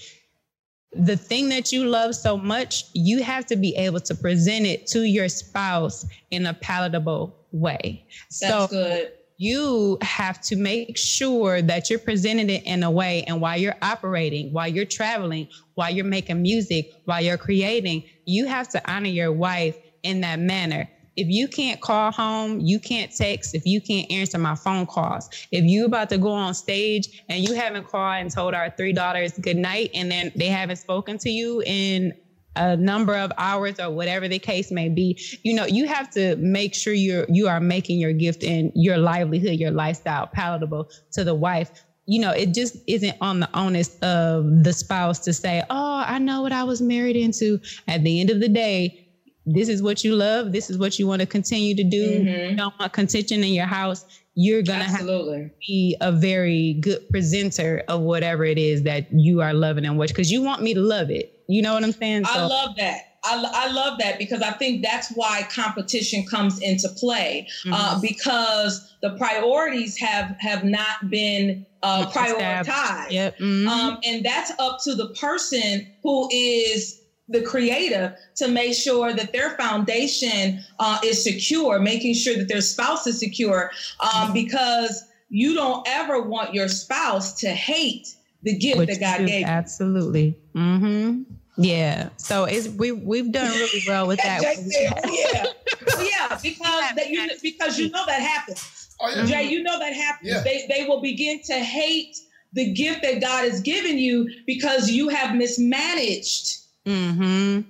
the 0.94 1.18
thing 1.18 1.50
that 1.50 1.72
you 1.72 1.86
love 1.86 2.16
so 2.16 2.38
much, 2.38 2.86
you 2.94 3.24
have 3.24 3.46
to 3.48 3.56
be 3.56 3.76
able 3.76 4.00
to 4.02 4.16
present 4.16 4.66
it 4.66 4.88
to 4.88 5.04
your 5.04 5.30
spouse 5.30 6.06
in 6.32 6.46
a 6.46 6.54
palatable 6.54 7.36
way. 7.52 8.06
That's 8.40 8.40
so 8.40 8.68
good. 8.68 9.12
You 9.38 9.98
have 10.02 10.40
to 10.42 10.56
make 10.56 10.98
sure 10.98 11.62
that 11.62 11.90
you're 11.90 12.00
presenting 12.00 12.50
it 12.50 12.64
in 12.66 12.84
a 12.84 12.92
way 12.92 13.24
and 13.24 13.42
while 13.42 13.58
you're 13.58 13.76
operating 13.82 14.52
while 14.54 14.68
you're 14.68 14.86
traveling 14.86 15.48
while 15.76 15.90
you're 15.92 16.06
making 16.06 16.42
music 16.42 16.92
while 17.06 17.22
you're 17.22 17.38
creating 17.38 18.04
you 18.26 18.46
have 18.46 18.68
to 18.70 18.92
honor 18.92 19.08
your 19.08 19.32
wife 19.32 19.78
in 20.04 20.22
that 20.22 20.40
manner. 20.40 20.90
If 21.16 21.28
you 21.30 21.48
can't 21.48 21.80
call 21.80 22.12
home 22.12 22.60
you 22.60 22.80
can't 22.80 23.12
text 23.12 23.54
if 23.54 23.66
you 23.66 23.82
can't 23.82 24.12
answer 24.12 24.38
my 24.38 24.56
phone 24.56 24.86
calls 24.86 25.30
if 25.52 25.64
you're 25.64 25.86
about 25.86 26.10
to 26.10 26.18
go 26.18 26.32
on 26.32 26.54
stage 26.54 27.24
and 27.30 27.48
you 27.48 27.54
haven't 27.56 27.88
called 27.88 28.22
and 28.22 28.32
told 28.32 28.54
our 28.54 28.72
three 28.72 28.94
daughters 28.94 29.34
good 29.34 29.58
night 29.58 29.92
and 29.94 30.12
then 30.12 30.32
they 30.36 30.48
haven't 30.48 30.78
spoken 30.78 31.18
to 31.20 31.30
you 31.30 31.62
in 31.66 32.14
a 32.56 32.78
number 32.78 33.16
of 33.16 33.32
hours 33.38 33.76
or 33.80 33.90
whatever 33.92 34.28
the 34.28 34.40
case 34.40 34.72
may 34.72 34.90
be 34.90 35.18
you 35.44 35.54
know 35.54 35.66
you 35.66 35.88
have 35.88 36.10
to 36.10 36.36
make 36.38 36.74
sure 36.76 36.94
you're 36.94 37.26
you 37.30 37.48
are 37.48 37.60
making 37.60 38.00
your 38.00 38.14
gift 38.14 38.44
and 38.44 38.72
your 38.76 38.98
livelihood 38.98 39.54
your 39.60 39.72
lifestyle 39.72 40.28
palatable 40.34 40.88
to 41.12 41.24
the 41.24 41.36
wife 41.36 41.70
you 42.06 42.20
know 42.20 42.32
it 42.32 42.54
just 42.54 42.78
isn't 42.88 43.16
on 43.22 43.40
the 43.40 43.50
onus 43.54 43.96
of 44.02 44.46
the 44.64 44.74
spouse 44.74 45.20
to 45.20 45.34
say 45.34 45.62
oh 45.70 46.04
i 46.08 46.20
know 46.20 46.42
what 46.42 46.52
i 46.52 46.64
was 46.64 46.82
married 46.82 47.16
into 47.16 47.58
at 47.88 48.04
the 48.04 48.20
end 48.20 48.30
of 48.30 48.40
the 48.40 48.50
day 48.50 48.92
this 49.46 49.68
is 49.68 49.82
what 49.82 50.04
you 50.04 50.16
love 50.16 50.52
this 50.52 50.70
is 50.70 50.78
what 50.78 50.98
you 50.98 51.08
want 51.08 51.20
to 51.22 51.28
continue 51.28 51.76
to 51.76 51.84
do 51.84 52.22
Mhm. 52.22 52.52
you 52.52 52.56
don't 52.56 52.74
want 52.80 52.94
contention 52.94 53.44
in 53.44 53.54
your 53.54 53.66
house 53.66 54.06
you're 54.36 54.64
gonna 54.64 54.84
have 54.86 55.02
Absolutely. 55.02 55.52
be 55.68 55.96
a 56.02 56.12
very 56.12 56.76
good 56.80 57.00
presenter 57.12 57.84
of 57.88 58.02
whatever 58.02 58.46
it 58.46 58.58
is 58.58 58.84
that 58.84 59.06
you 59.12 59.42
are 59.42 59.54
loving 59.54 59.86
and 59.86 59.98
watch 59.98 60.10
because 60.10 60.32
you 60.32 60.42
want 60.42 60.62
me 60.62 60.74
to 60.74 60.82
love 60.82 61.10
it. 61.12 61.28
You 61.48 61.62
know 61.62 61.74
what 61.74 61.84
I'm 61.84 61.92
saying? 61.92 62.24
I 62.26 62.46
love 62.46 62.76
that. 62.78 63.02
I, 63.26 63.50
I 63.54 63.72
love 63.72 64.00
that 64.00 64.18
because 64.18 64.42
I 64.42 64.52
think 64.52 64.84
that's 64.84 65.10
why 65.12 65.48
competition 65.50 66.26
comes 66.26 66.60
into 66.60 66.90
play 66.90 67.48
uh, 67.72 67.96
Mhm. 67.96 68.02
because 68.02 68.94
the 69.02 69.12
priorities 69.12 69.98
have 69.98 70.36
have 70.40 70.64
not 70.66 71.10
been 71.10 71.66
uh, 71.84 72.06
prioritized. 72.08 73.12
Yep. 73.12 73.40
mhm. 73.40 73.68
Um, 73.68 74.00
and 74.06 74.26
that's 74.26 74.52
up 74.60 74.80
to 74.84 74.96
the 74.96 75.10
person 75.10 75.88
who 76.02 76.30
is 76.32 77.00
the 77.30 77.42
creative 77.42 78.14
to 78.36 78.48
make 78.50 78.74
sure 78.74 79.14
that 79.14 79.32
their 79.32 79.52
foundation 79.58 80.62
uh, 80.80 81.00
is 81.04 81.24
secure, 81.24 81.80
making 81.80 82.14
sure 82.14 82.36
that 82.36 82.48
their 82.50 82.62
spouse 82.62 83.08
is 83.08 83.20
secure, 83.20 83.72
um, 84.02 84.34
because 84.34 85.04
you 85.30 85.54
don't 85.54 85.88
ever 85.88 86.22
want 86.22 86.54
your 86.54 86.68
spouse 86.68 87.40
to 87.40 87.50
hate 87.50 88.08
the 88.44 88.58
gift 88.58 88.78
Which 88.78 88.90
that 88.90 89.00
God 89.00 89.22
you- 89.22 89.28
gave 89.28 89.42
you. 89.42 89.46
Absolutely. 89.48 90.38
hmm 90.54 91.24
Yeah. 91.58 92.10
So 92.18 92.46
it's 92.46 92.68
we 92.68 92.92
we've 92.92 93.32
done 93.32 93.50
really 93.52 93.84
well 93.88 94.08
with 94.08 94.20
that. 94.22 94.42
Jay 94.42 94.56
said, 94.56 94.94
"Oh, 95.06 95.12
yeah, 95.12 95.46
Oh, 95.96 96.02
yeah, 96.02 96.38
because 96.42 96.96
that 96.96 97.10
you 97.10 97.28
because 97.42 97.80
you 97.80 97.90
know 97.90 98.06
that 98.06 98.22
happens. 98.22 98.90
Oh 99.02 99.10
yeah. 99.10 99.26
Jay, 99.26 99.44
you 99.50 99.64
know 99.64 99.78
that 99.80 99.94
happens. 99.94 100.30
Yeah. 100.32 100.42
They 100.44 100.66
they 100.70 100.86
will 100.88 101.02
begin 101.02 101.42
to 101.46 101.54
hate 101.54 102.16
the 102.54 102.72
gift 102.74 103.02
that 103.04 103.20
God 103.22 103.44
has 103.50 103.62
given 103.62 103.98
you 103.98 104.30
because 104.46 104.90
you 104.92 105.10
have 105.10 105.36
mismanaged. 105.36 106.58
hmm 106.86 107.62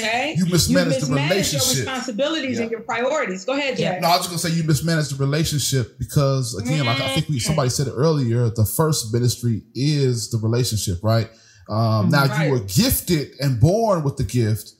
Okay, 0.00 0.34
You 0.36 0.46
mismanaged 0.46 1.06
the 1.06 1.14
relationship. 1.14 1.16
your 1.16 1.28
relationship. 1.28 1.76
responsibilities 1.86 2.58
and 2.58 2.70
your 2.70 2.80
priorities. 2.80 3.44
Go 3.44 3.52
ahead, 3.54 3.76
Jay. 3.76 3.82
Yeah. 3.84 4.00
No, 4.00 4.08
I 4.08 4.16
was 4.16 4.26
just 4.26 4.30
gonna 4.30 4.38
say 4.38 4.50
you 4.50 4.64
mismanaged 4.64 5.10
the 5.16 5.16
relationship 5.24 5.98
because 5.98 6.54
again, 6.56 6.86
like 6.86 7.00
I 7.00 7.14
think 7.14 7.28
we 7.28 7.38
somebody 7.38 7.70
said 7.70 7.86
it 7.86 7.94
earlier, 7.96 8.50
the 8.50 8.64
first 8.64 9.12
ministry 9.12 9.62
is 9.74 10.30
the 10.30 10.38
relationship, 10.38 10.98
right? 11.02 11.28
Um, 11.68 12.08
now 12.10 12.26
Right. 12.26 12.46
you 12.46 12.52
were 12.52 12.60
gifted 12.60 13.28
and 13.40 13.60
born 13.60 14.02
with 14.02 14.16
the 14.16 14.24
gift, 14.24 14.72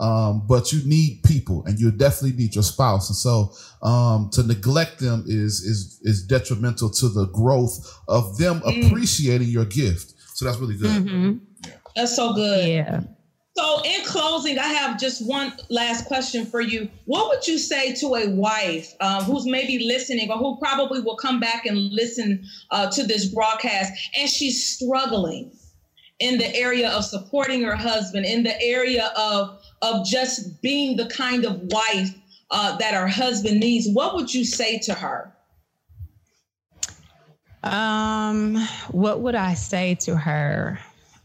Um, 0.00 0.46
but 0.46 0.72
you 0.72 0.80
need 0.88 1.22
people 1.24 1.64
and 1.66 1.76
you 1.80 1.90
definitely 1.90 2.36
need 2.38 2.54
your 2.54 2.62
spouse. 2.62 3.08
And 3.10 3.16
so 3.16 3.52
um, 3.82 4.30
to 4.34 4.44
neglect 4.44 5.00
them 5.00 5.24
is 5.26 5.60
is 5.70 5.98
is 6.04 6.22
detrimental 6.24 6.88
to 7.00 7.08
the 7.08 7.26
growth 7.26 7.74
of 8.06 8.38
them 8.38 8.60
Mm. 8.60 8.86
appreciating 8.86 9.48
your 9.48 9.64
gift. 9.64 10.14
So 10.36 10.44
that's 10.44 10.58
really 10.58 10.76
good. 10.76 11.04
Mhm. 11.04 11.40
That's 11.96 12.14
so 12.14 12.32
good. 12.32 12.68
Yeah. 12.68 13.00
So, 13.58 13.82
in 13.82 14.04
closing, 14.04 14.56
I 14.56 14.68
have 14.68 15.00
just 15.00 15.26
one 15.26 15.52
last 15.68 16.06
question 16.06 16.46
for 16.46 16.60
you. 16.60 16.88
What 17.06 17.28
would 17.28 17.48
you 17.48 17.58
say 17.58 17.92
to 17.94 18.14
a 18.14 18.30
wife 18.30 18.94
um, 19.00 19.24
who's 19.24 19.46
maybe 19.46 19.84
listening 19.84 20.30
or 20.30 20.38
who 20.38 20.56
probably 20.58 21.00
will 21.00 21.16
come 21.16 21.40
back 21.40 21.66
and 21.66 21.92
listen 21.92 22.44
uh, 22.70 22.88
to 22.92 23.02
this 23.02 23.26
broadcast 23.34 23.92
and 24.16 24.30
she's 24.30 24.64
struggling 24.64 25.50
in 26.20 26.38
the 26.38 26.54
area 26.54 26.88
of 26.90 27.04
supporting 27.04 27.62
her 27.62 27.74
husband, 27.74 28.26
in 28.26 28.44
the 28.44 28.62
area 28.62 29.12
of, 29.18 29.60
of 29.82 30.06
just 30.06 30.62
being 30.62 30.96
the 30.96 31.06
kind 31.06 31.44
of 31.44 31.60
wife 31.62 32.14
uh, 32.52 32.76
that 32.76 32.94
her 32.94 33.08
husband 33.08 33.58
needs? 33.58 33.88
What 33.92 34.14
would 34.14 34.32
you 34.32 34.44
say 34.44 34.78
to 34.84 34.94
her? 34.94 35.32
Um, 37.64 38.54
what 38.92 39.18
would 39.18 39.34
I 39.34 39.54
say 39.54 39.96
to 40.02 40.16
her? 40.16 40.78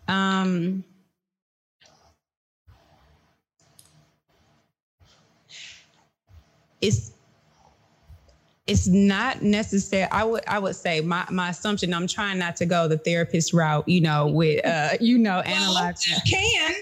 Um, 0.08 0.84
it's 6.84 7.12
it's 8.68 8.88
not 8.88 9.42
necessary. 9.42 10.08
I 10.12 10.24
would 10.24 10.44
I 10.48 10.60
would 10.60 10.76
say 10.76 11.02
my 11.02 11.26
my 11.32 11.50
assumption. 11.50 11.94
I'm 11.94 12.08
trying 12.08 12.40
not 12.40 12.56
to 12.58 12.66
go 12.66 12.88
the 12.88 12.98
therapist 12.98 13.54
route. 13.54 13.88
You 13.88 14.02
know, 14.02 14.28
with 14.28 14.66
uh, 14.66 14.98
you 15.00 15.18
know, 15.18 15.40
analyzing 15.40 16.14
Well, 16.14 16.22
can. 16.30 16.74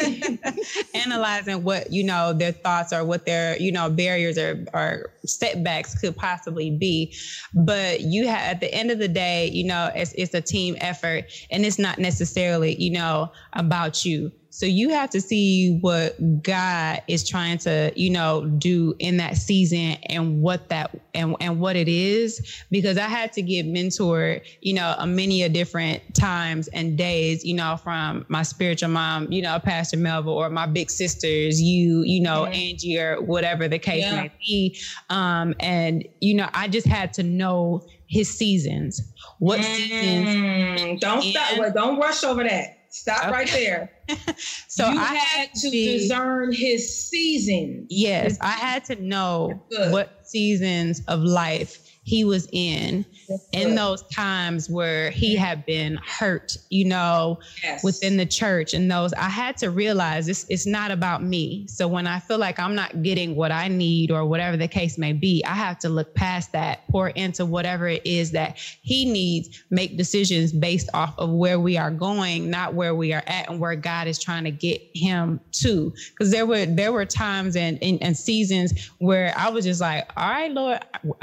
analyzing 0.94 1.62
what 1.62 1.92
you 1.92 2.02
know 2.02 2.32
their 2.32 2.52
thoughts 2.52 2.90
or 2.90 3.04
what 3.04 3.26
their 3.26 3.60
you 3.60 3.70
know 3.70 3.90
barriers 3.90 4.38
or, 4.38 4.64
or 4.72 5.12
setbacks 5.26 5.94
could 6.00 6.16
possibly 6.16 6.70
be 6.70 7.14
but 7.52 8.00
you 8.00 8.26
have 8.26 8.40
at 8.40 8.60
the 8.60 8.74
end 8.74 8.90
of 8.90 8.98
the 8.98 9.08
day 9.08 9.50
you 9.52 9.62
know 9.62 9.90
it's, 9.94 10.14
it's 10.14 10.32
a 10.32 10.40
team 10.40 10.74
effort 10.80 11.26
and 11.50 11.66
it's 11.66 11.78
not 11.78 11.98
necessarily 11.98 12.74
you 12.82 12.90
know 12.90 13.30
about 13.52 14.02
you 14.02 14.32
so 14.52 14.66
you 14.66 14.90
have 14.90 15.08
to 15.10 15.20
see 15.20 15.78
what 15.80 16.14
god 16.42 17.00
is 17.08 17.26
trying 17.26 17.56
to 17.58 17.92
you 17.96 18.10
know 18.10 18.44
do 18.58 18.94
in 18.98 19.16
that 19.16 19.36
season 19.36 19.96
and 20.08 20.40
what 20.42 20.68
that 20.68 20.90
and, 21.14 21.36
and 21.40 21.60
what 21.60 21.76
it 21.76 21.88
is 21.88 22.40
because 22.70 22.98
i 22.98 23.06
had 23.06 23.32
to 23.32 23.42
get 23.42 23.64
mentored 23.66 24.40
you 24.60 24.74
know 24.74 24.94
a 24.98 25.06
many 25.06 25.42
a 25.42 25.48
different 25.48 26.02
times 26.14 26.68
and 26.68 26.98
days 26.98 27.44
you 27.44 27.54
know 27.54 27.76
from 27.82 28.24
my 28.28 28.42
spiritual 28.42 28.88
mom 28.88 29.30
you 29.30 29.40
know 29.40 29.58
pastor 29.60 29.96
melville 29.96 30.32
or 30.34 30.50
my 30.50 30.66
big 30.66 30.90
sisters 30.90 31.60
you 31.60 32.02
you 32.04 32.20
know 32.20 32.46
Mhm. 32.50 32.70
angie 32.72 32.98
or 32.98 33.20
whatever 33.22 33.68
the 33.68 33.78
case 33.78 34.04
Yeah. 34.04 34.22
may 34.22 34.30
be 34.46 34.76
um 35.10 35.54
and 35.60 36.06
you 36.20 36.34
know 36.34 36.48
i 36.54 36.66
just 36.68 36.86
had 36.86 37.12
to 37.14 37.22
know 37.22 37.80
his 38.08 38.28
seasons 38.36 39.00
what 39.38 39.62
seasons 39.64 40.28
Mm, 40.30 40.98
don't 41.00 41.22
stop. 41.22 41.58
Wait, 41.58 41.72
don't 41.74 41.98
rush 41.98 42.24
over 42.24 42.42
that. 42.42 42.79
Stop 42.90 43.22
Okay. 43.22 43.30
right 43.30 43.48
there. 43.50 43.90
so 44.68 44.88
you 44.90 44.98
i 44.98 45.14
had 45.14 45.48
to 45.54 45.70
be- 45.70 45.98
discern 45.98 46.52
his 46.52 47.08
season. 47.08 47.86
Yes, 47.88 48.36
I 48.40 48.50
had 48.50 48.84
to 48.84 48.96
know 48.96 49.62
what 49.90 50.10
seasons 50.22 51.00
of 51.08 51.20
life 51.20 51.78
he 52.10 52.24
was 52.24 52.48
in 52.52 53.06
in 53.52 53.76
those 53.76 54.02
times 54.14 54.68
where 54.68 55.10
he 55.12 55.36
had 55.36 55.64
been 55.64 55.96
hurt, 56.04 56.56
you 56.68 56.84
know, 56.84 57.38
Yes. 57.62 57.84
within 57.84 58.16
the 58.16 58.26
church 58.26 58.74
and 58.74 58.90
those 58.90 59.12
I 59.12 59.28
had 59.28 59.56
to 59.58 59.70
realize 59.70 60.26
this 60.26 60.44
it's 60.48 60.66
not 60.66 60.90
about 60.90 61.22
me. 61.22 61.66
So 61.68 61.86
when 61.86 62.06
I 62.08 62.18
feel 62.18 62.38
like 62.38 62.58
I'm 62.58 62.74
not 62.74 63.02
getting 63.02 63.36
what 63.36 63.52
I 63.52 63.68
need 63.68 64.10
or 64.10 64.26
whatever 64.26 64.56
the 64.56 64.66
case 64.66 64.98
may 64.98 65.12
be, 65.12 65.44
I 65.46 65.54
have 65.54 65.78
to 65.80 65.88
look 65.88 66.12
past 66.14 66.50
that, 66.52 66.80
pour 66.90 67.10
into 67.10 67.46
whatever 67.46 67.86
it 67.86 68.02
is 68.04 68.32
that 68.32 68.56
he 68.82 69.04
needs, 69.04 69.48
make 69.70 69.96
decisions 69.96 70.52
based 70.52 70.88
off 70.92 71.14
of 71.18 71.30
where 71.30 71.60
we 71.60 71.76
are 71.76 71.90
going, 71.92 72.50
not 72.50 72.74
where 72.74 72.94
we 72.96 73.12
are 73.12 73.22
at 73.28 73.48
and 73.48 73.60
where 73.60 73.76
God 73.76 74.08
is 74.08 74.18
trying 74.18 74.44
to 74.44 74.50
get 74.50 74.80
him 74.94 75.40
to. 75.62 75.92
Because 76.10 76.32
there 76.32 76.46
were 76.46 76.66
there 76.66 76.92
were 76.92 77.06
times 77.06 77.54
and, 77.54 77.78
and 77.82 77.98
and 78.02 78.16
seasons 78.16 78.72
where 78.98 79.32
I 79.36 79.48
was 79.50 79.64
just 79.64 79.80
like, 79.80 80.04
all 80.16 80.28
right, 80.28 80.50
Lord, 80.50 80.80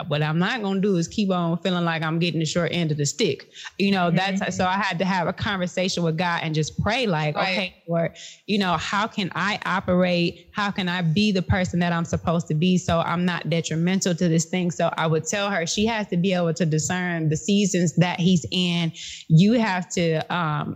what 0.07 0.21
I'm 0.23 0.39
not 0.39 0.61
gonna 0.81 0.93
do 0.93 0.97
is 0.97 1.07
keep 1.07 1.31
on 1.31 1.57
feeling 1.59 1.85
like 1.85 2.01
I'm 2.03 2.19
getting 2.19 2.39
the 2.39 2.45
short 2.45 2.69
end 2.73 2.91
of 2.91 2.97
the 2.97 3.05
stick. 3.05 3.45
You 3.77 3.91
know, 3.91 4.11
that's 4.11 4.55
so 4.55 4.65
I 4.65 4.73
had 4.77 4.99
to 4.99 5.05
have 5.05 5.27
a 5.27 5.33
conversation 5.33 6.03
with 6.03 6.17
God 6.17 6.41
and 6.43 6.53
just 6.55 6.77
pray, 6.79 7.07
like, 7.07 7.35
Right. 7.35 7.51
okay, 7.53 7.73
Lord, 7.87 8.11
you 8.45 8.57
know, 8.57 8.77
how 8.77 9.07
can 9.07 9.29
I 9.35 9.59
operate? 9.65 10.35
How 10.51 10.71
can 10.71 10.87
I 10.89 11.01
be 11.01 11.31
the 11.31 11.41
person 11.43 11.79
that 11.79 11.93
I'm 11.93 12.05
supposed 12.05 12.47
to 12.47 12.55
be 12.55 12.77
so 12.77 12.99
I'm 12.99 13.25
not 13.25 13.49
detrimental 13.49 14.15
to 14.15 14.27
this 14.27 14.45
thing? 14.45 14.71
So 14.71 14.89
I 14.97 15.07
would 15.07 15.23
tell 15.25 15.49
her 15.49 15.65
she 15.65 15.85
has 15.85 16.07
to 16.07 16.17
be 16.17 16.33
able 16.33 16.53
to 16.53 16.65
discern 16.65 17.29
the 17.29 17.37
seasons 17.37 17.93
that 17.97 18.19
he's 18.19 18.45
in. 18.51 18.91
You 19.27 19.53
have 19.53 19.87
to 19.89 20.21
um 20.33 20.75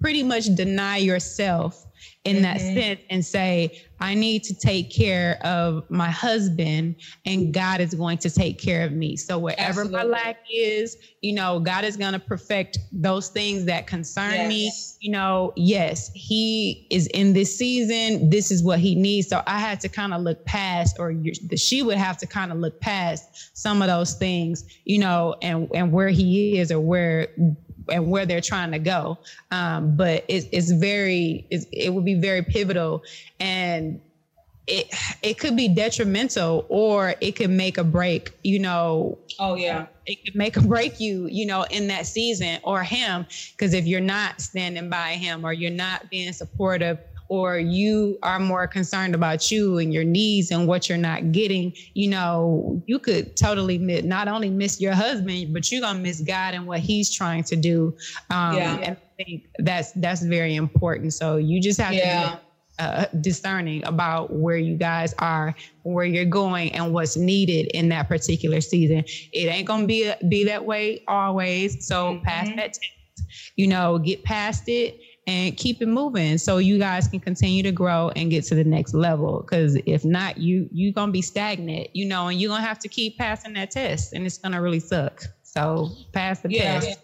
pretty 0.00 0.22
much 0.22 0.46
deny 0.54 0.96
yourself 0.96 1.84
in 2.24 2.42
that 2.42 2.58
Mhm. 2.58 2.74
sense 2.74 3.00
and 3.08 3.24
say, 3.24 3.70
I 3.98 4.14
need 4.14 4.42
to 4.44 4.54
take 4.54 4.90
care 4.90 5.36
of 5.42 5.82
my 5.90 6.10
husband 6.10 6.96
and 7.24 7.52
God 7.52 7.80
is 7.80 7.94
going 7.94 8.18
to 8.18 8.30
take 8.30 8.58
care 8.58 8.84
of 8.84 8.92
me. 8.92 9.16
So 9.16 9.38
wherever 9.38 9.84
my 9.86 10.02
lack 10.02 10.36
is, 10.52 10.96
you 11.22 11.32
know, 11.34 11.60
God 11.60 11.84
is 11.84 11.96
going 11.96 12.12
to 12.12 12.20
perfect 12.20 12.78
those 12.92 13.28
things 13.28 13.66
that 13.66 13.86
concern 13.86 14.48
me. 14.48 14.70
You 15.00 15.12
know, 15.12 15.52
yes, 15.56 16.10
he 16.14 16.78
is 16.90 17.06
in 17.14 17.32
this 17.32 17.56
season. 17.56 18.28
This 18.30 18.50
is 18.50 18.62
what 18.62 18.78
he 18.80 18.94
needs. 18.94 19.28
So 19.28 19.40
I 19.46 19.58
had 19.58 19.80
to 19.80 19.88
kind 19.88 20.12
of 20.12 20.20
look 20.22 20.38
past, 20.46 20.96
or 20.98 21.14
she 21.56 21.82
would 21.82 21.96
have 21.98 22.16
to 22.18 22.26
kind 22.26 22.52
of 22.52 22.58
look 22.58 22.74
past 22.80 23.28
some 23.54 23.80
of 23.82 23.88
those 23.88 24.14
things, 24.14 24.62
you 24.84 24.98
know, 24.98 25.34
and 25.42 25.68
and 25.74 25.90
where 25.92 26.10
he 26.10 26.58
is 26.58 26.70
or 26.70 26.80
where 26.80 27.28
and 27.90 28.10
where 28.10 28.26
they're 28.26 28.40
trying 28.40 28.72
to 28.72 28.78
go. 28.78 29.18
Um, 29.50 29.96
but 29.96 30.24
it's, 30.28 30.46
it's 30.52 30.70
very, 30.70 31.46
it's, 31.50 31.66
it 31.72 31.92
would 31.92 32.04
be 32.04 32.14
very 32.14 32.42
pivotal 32.42 33.02
and 33.38 34.00
it, 34.66 34.86
it 35.22 35.38
could 35.38 35.56
be 35.56 35.68
detrimental 35.68 36.64
or 36.68 37.14
it 37.20 37.32
could 37.32 37.50
make 37.50 37.76
a 37.78 37.84
break, 37.84 38.30
you 38.44 38.58
know, 38.58 39.18
Oh 39.38 39.54
yeah. 39.54 39.86
it 40.06 40.24
could 40.24 40.36
make 40.36 40.56
or 40.56 40.60
break 40.60 41.00
you, 41.00 41.26
you 41.26 41.46
know, 41.46 41.64
in 41.70 41.88
that 41.88 42.06
season 42.06 42.60
or 42.62 42.82
him. 42.84 43.26
Because 43.52 43.74
if 43.74 43.86
you're 43.86 44.00
not 44.00 44.40
standing 44.40 44.88
by 44.88 45.12
him 45.12 45.44
or 45.44 45.52
you're 45.52 45.70
not 45.70 46.08
being 46.10 46.32
supportive 46.32 46.98
or 47.30 47.58
you 47.58 48.18
are 48.22 48.40
more 48.40 48.68
concerned 48.68 49.14
about 49.14 49.50
you 49.50 49.78
and 49.78 49.94
your 49.94 50.04
needs 50.04 50.50
and 50.50 50.68
what 50.68 50.88
you're 50.88 50.98
not 50.98 51.32
getting, 51.32 51.72
you 51.94 52.08
know, 52.08 52.82
you 52.86 52.98
could 53.00 53.34
totally 53.36 53.78
miss, 53.78 54.04
not 54.04 54.28
only 54.28 54.50
miss 54.50 54.80
your 54.80 54.94
husband, 54.94 55.54
but 55.54 55.70
you're 55.72 55.80
gonna 55.80 56.00
miss 56.00 56.20
God 56.22 56.54
and 56.54 56.66
what 56.66 56.80
He's 56.80 57.10
trying 57.10 57.44
to 57.44 57.56
do. 57.56 57.94
Um, 58.30 58.56
Yeah. 58.56 58.76
And 58.82 58.96
I 59.20 59.24
think 59.24 59.42
that's 59.60 59.92
that's 59.96 60.22
very 60.24 60.54
important. 60.56 61.14
So 61.14 61.36
you 61.36 61.60
just 61.62 61.80
have 61.80 61.96
Yeah. 61.96 62.02
to 62.02 62.08
be 62.08 62.40
uh, 62.78 63.06
discerning 63.20 63.84
about 63.86 64.32
where 64.34 64.56
you 64.56 64.76
guys 64.76 65.12
are, 65.18 65.54
where 65.82 66.06
you're 66.06 66.24
going, 66.24 66.72
and 66.72 66.92
what's 66.92 67.16
needed 67.16 67.68
in 67.74 67.90
that 67.90 68.08
particular 68.08 68.60
season. 68.60 69.04
It 69.32 69.46
ain't 69.48 69.66
gonna 69.66 69.86
be 69.86 70.12
be 70.28 70.44
that 70.44 70.64
way 70.64 70.98
always. 71.08 71.76
So 71.80 72.18
pass 72.24 72.48
Mhm. 72.48 72.56
that 72.56 72.72
test, 72.72 73.28
you 73.56 73.66
know, 73.68 73.98
get 73.98 74.22
past 74.24 74.64
it 74.68 74.94
and 75.30 75.56
keep 75.56 75.80
it 75.80 75.86
moving 75.86 76.38
so 76.38 76.58
you 76.58 76.76
guys 76.78 77.06
can 77.06 77.20
continue 77.20 77.62
to 77.62 77.70
grow 77.72 78.10
and 78.16 78.30
get 78.30 78.44
to 78.44 78.54
the 78.56 78.64
next 78.64 78.94
level 78.94 79.40
because 79.42 79.78
if 79.86 80.04
not 80.04 80.38
you 80.38 80.68
you're 80.72 80.92
gonna 80.92 81.12
be 81.12 81.22
stagnant 81.22 81.88
you 81.94 82.04
know 82.04 82.26
and 82.28 82.40
you're 82.40 82.50
gonna 82.50 82.62
have 82.66 82.78
to 82.80 82.88
keep 82.88 83.16
passing 83.16 83.52
that 83.52 83.70
test 83.70 84.12
and 84.12 84.26
it's 84.26 84.38
gonna 84.38 84.60
really 84.60 84.80
suck 84.80 85.22
so 85.42 85.88
pass 86.12 86.40
the 86.40 86.48
Yeah. 86.48 86.80
test 86.80 86.98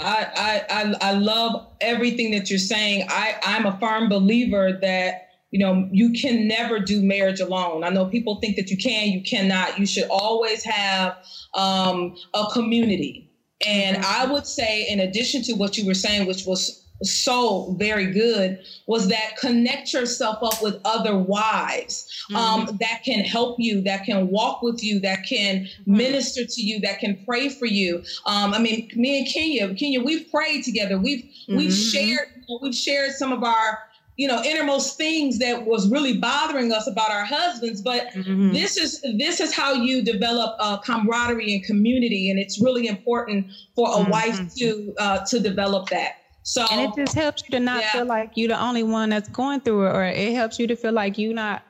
I, 0.00 0.26
I 0.70 0.82
I 0.82 0.94
I 1.10 1.12
love 1.12 1.66
everything 1.80 2.30
that 2.32 2.50
you're 2.50 2.58
saying. 2.60 3.06
I 3.08 3.34
I'm 3.42 3.66
a 3.66 3.78
firm 3.80 4.08
believer 4.08 4.78
that 4.80 5.28
you 5.50 5.58
know 5.58 5.88
you 5.90 6.12
can 6.12 6.46
never 6.46 6.78
do 6.78 7.02
marriage 7.02 7.40
alone. 7.40 7.82
I 7.82 7.88
know 7.88 8.06
people 8.06 8.40
think 8.40 8.56
that 8.56 8.70
you 8.70 8.76
can, 8.76 9.08
you 9.08 9.22
cannot. 9.22 9.78
You 9.78 9.86
should 9.86 10.06
always 10.08 10.62
have 10.64 11.16
um, 11.54 12.14
a 12.34 12.46
community. 12.52 13.28
And 13.66 13.96
Mhm. 13.96 14.04
I 14.04 14.32
would 14.32 14.46
say, 14.46 14.86
in 14.88 15.00
addition 15.00 15.42
to 15.44 15.54
what 15.54 15.76
you 15.76 15.84
were 15.84 15.94
saying, 15.94 16.28
which 16.28 16.46
was 16.46 16.77
so 17.02 17.74
very 17.78 18.12
good, 18.12 18.58
was 18.86 19.08
that 19.08 19.36
connect 19.40 19.92
yourself 19.92 20.38
up 20.42 20.60
with 20.62 20.76
other 20.84 21.16
wives 21.16 22.04
um, 22.34 22.66
that 22.80 23.00
can 23.04 23.20
help 23.20 23.56
you, 23.58 23.80
that 23.82 24.04
can 24.04 24.28
walk 24.28 24.62
with 24.62 24.82
you, 24.82 25.00
that 25.00 25.20
can 25.28 25.66
minister 25.86 26.42
to 26.44 26.60
you, 26.62 26.80
that 26.80 26.98
can 26.98 27.16
pray 27.26 27.48
for 27.48 27.66
you. 27.66 28.02
Um, 28.26 28.52
I 28.52 28.58
mean, 28.58 28.88
me 28.94 29.18
and 29.18 29.28
Kenya, 29.32 29.74
Kenya, 29.74 30.02
we've 30.02 30.28
prayed 30.30 30.64
together. 30.64 30.98
We've 30.98 31.24
we've 31.48 31.70
Mhm. 31.70 31.92
shared 31.92 32.28
we've 32.62 32.74
shared 32.74 33.12
some 33.12 33.32
of 33.32 33.42
our 33.44 33.78
you 34.16 34.26
know 34.26 34.42
innermost 34.42 34.96
things 34.96 35.38
that 35.38 35.64
was 35.66 35.88
really 35.88 36.16
bothering 36.18 36.72
us 36.72 36.88
about 36.88 37.10
our 37.12 37.24
husbands, 37.24 37.80
but 37.80 38.08
Mhm. 38.14 38.52
this 38.52 38.76
is 38.76 39.00
this 39.16 39.38
is 39.40 39.52
how 39.54 39.72
you 39.74 40.02
develop 40.02 40.56
uh, 40.58 40.78
camaraderie 40.78 41.54
and 41.54 41.62
community, 41.64 42.28
and 42.30 42.38
it's 42.40 42.60
really 42.60 42.86
important 42.88 43.46
for 43.76 43.88
a 43.88 43.98
Mhm. 43.98 44.10
wife 44.10 44.40
to 44.56 44.94
uh, 44.98 45.18
to 45.26 45.38
develop 45.38 45.88
that. 45.90 46.12
So 46.42 46.64
and 46.70 46.80
it 46.80 46.90
just 46.96 47.14
helps 47.14 47.42
you 47.42 47.50
to 47.50 47.60
not 47.60 47.82
Yeah. 47.82 47.92
feel 47.92 48.06
like 48.06 48.30
you're 48.34 48.48
the 48.48 48.62
only 48.62 48.82
one 48.82 49.10
that's 49.10 49.28
going 49.28 49.60
through 49.60 49.86
it, 49.86 49.90
or 49.90 50.04
it 50.04 50.32
helps 50.34 50.58
you 50.58 50.66
to 50.68 50.76
feel 50.76 50.92
like 50.92 51.18
you're 51.18 51.34
not 51.34 51.62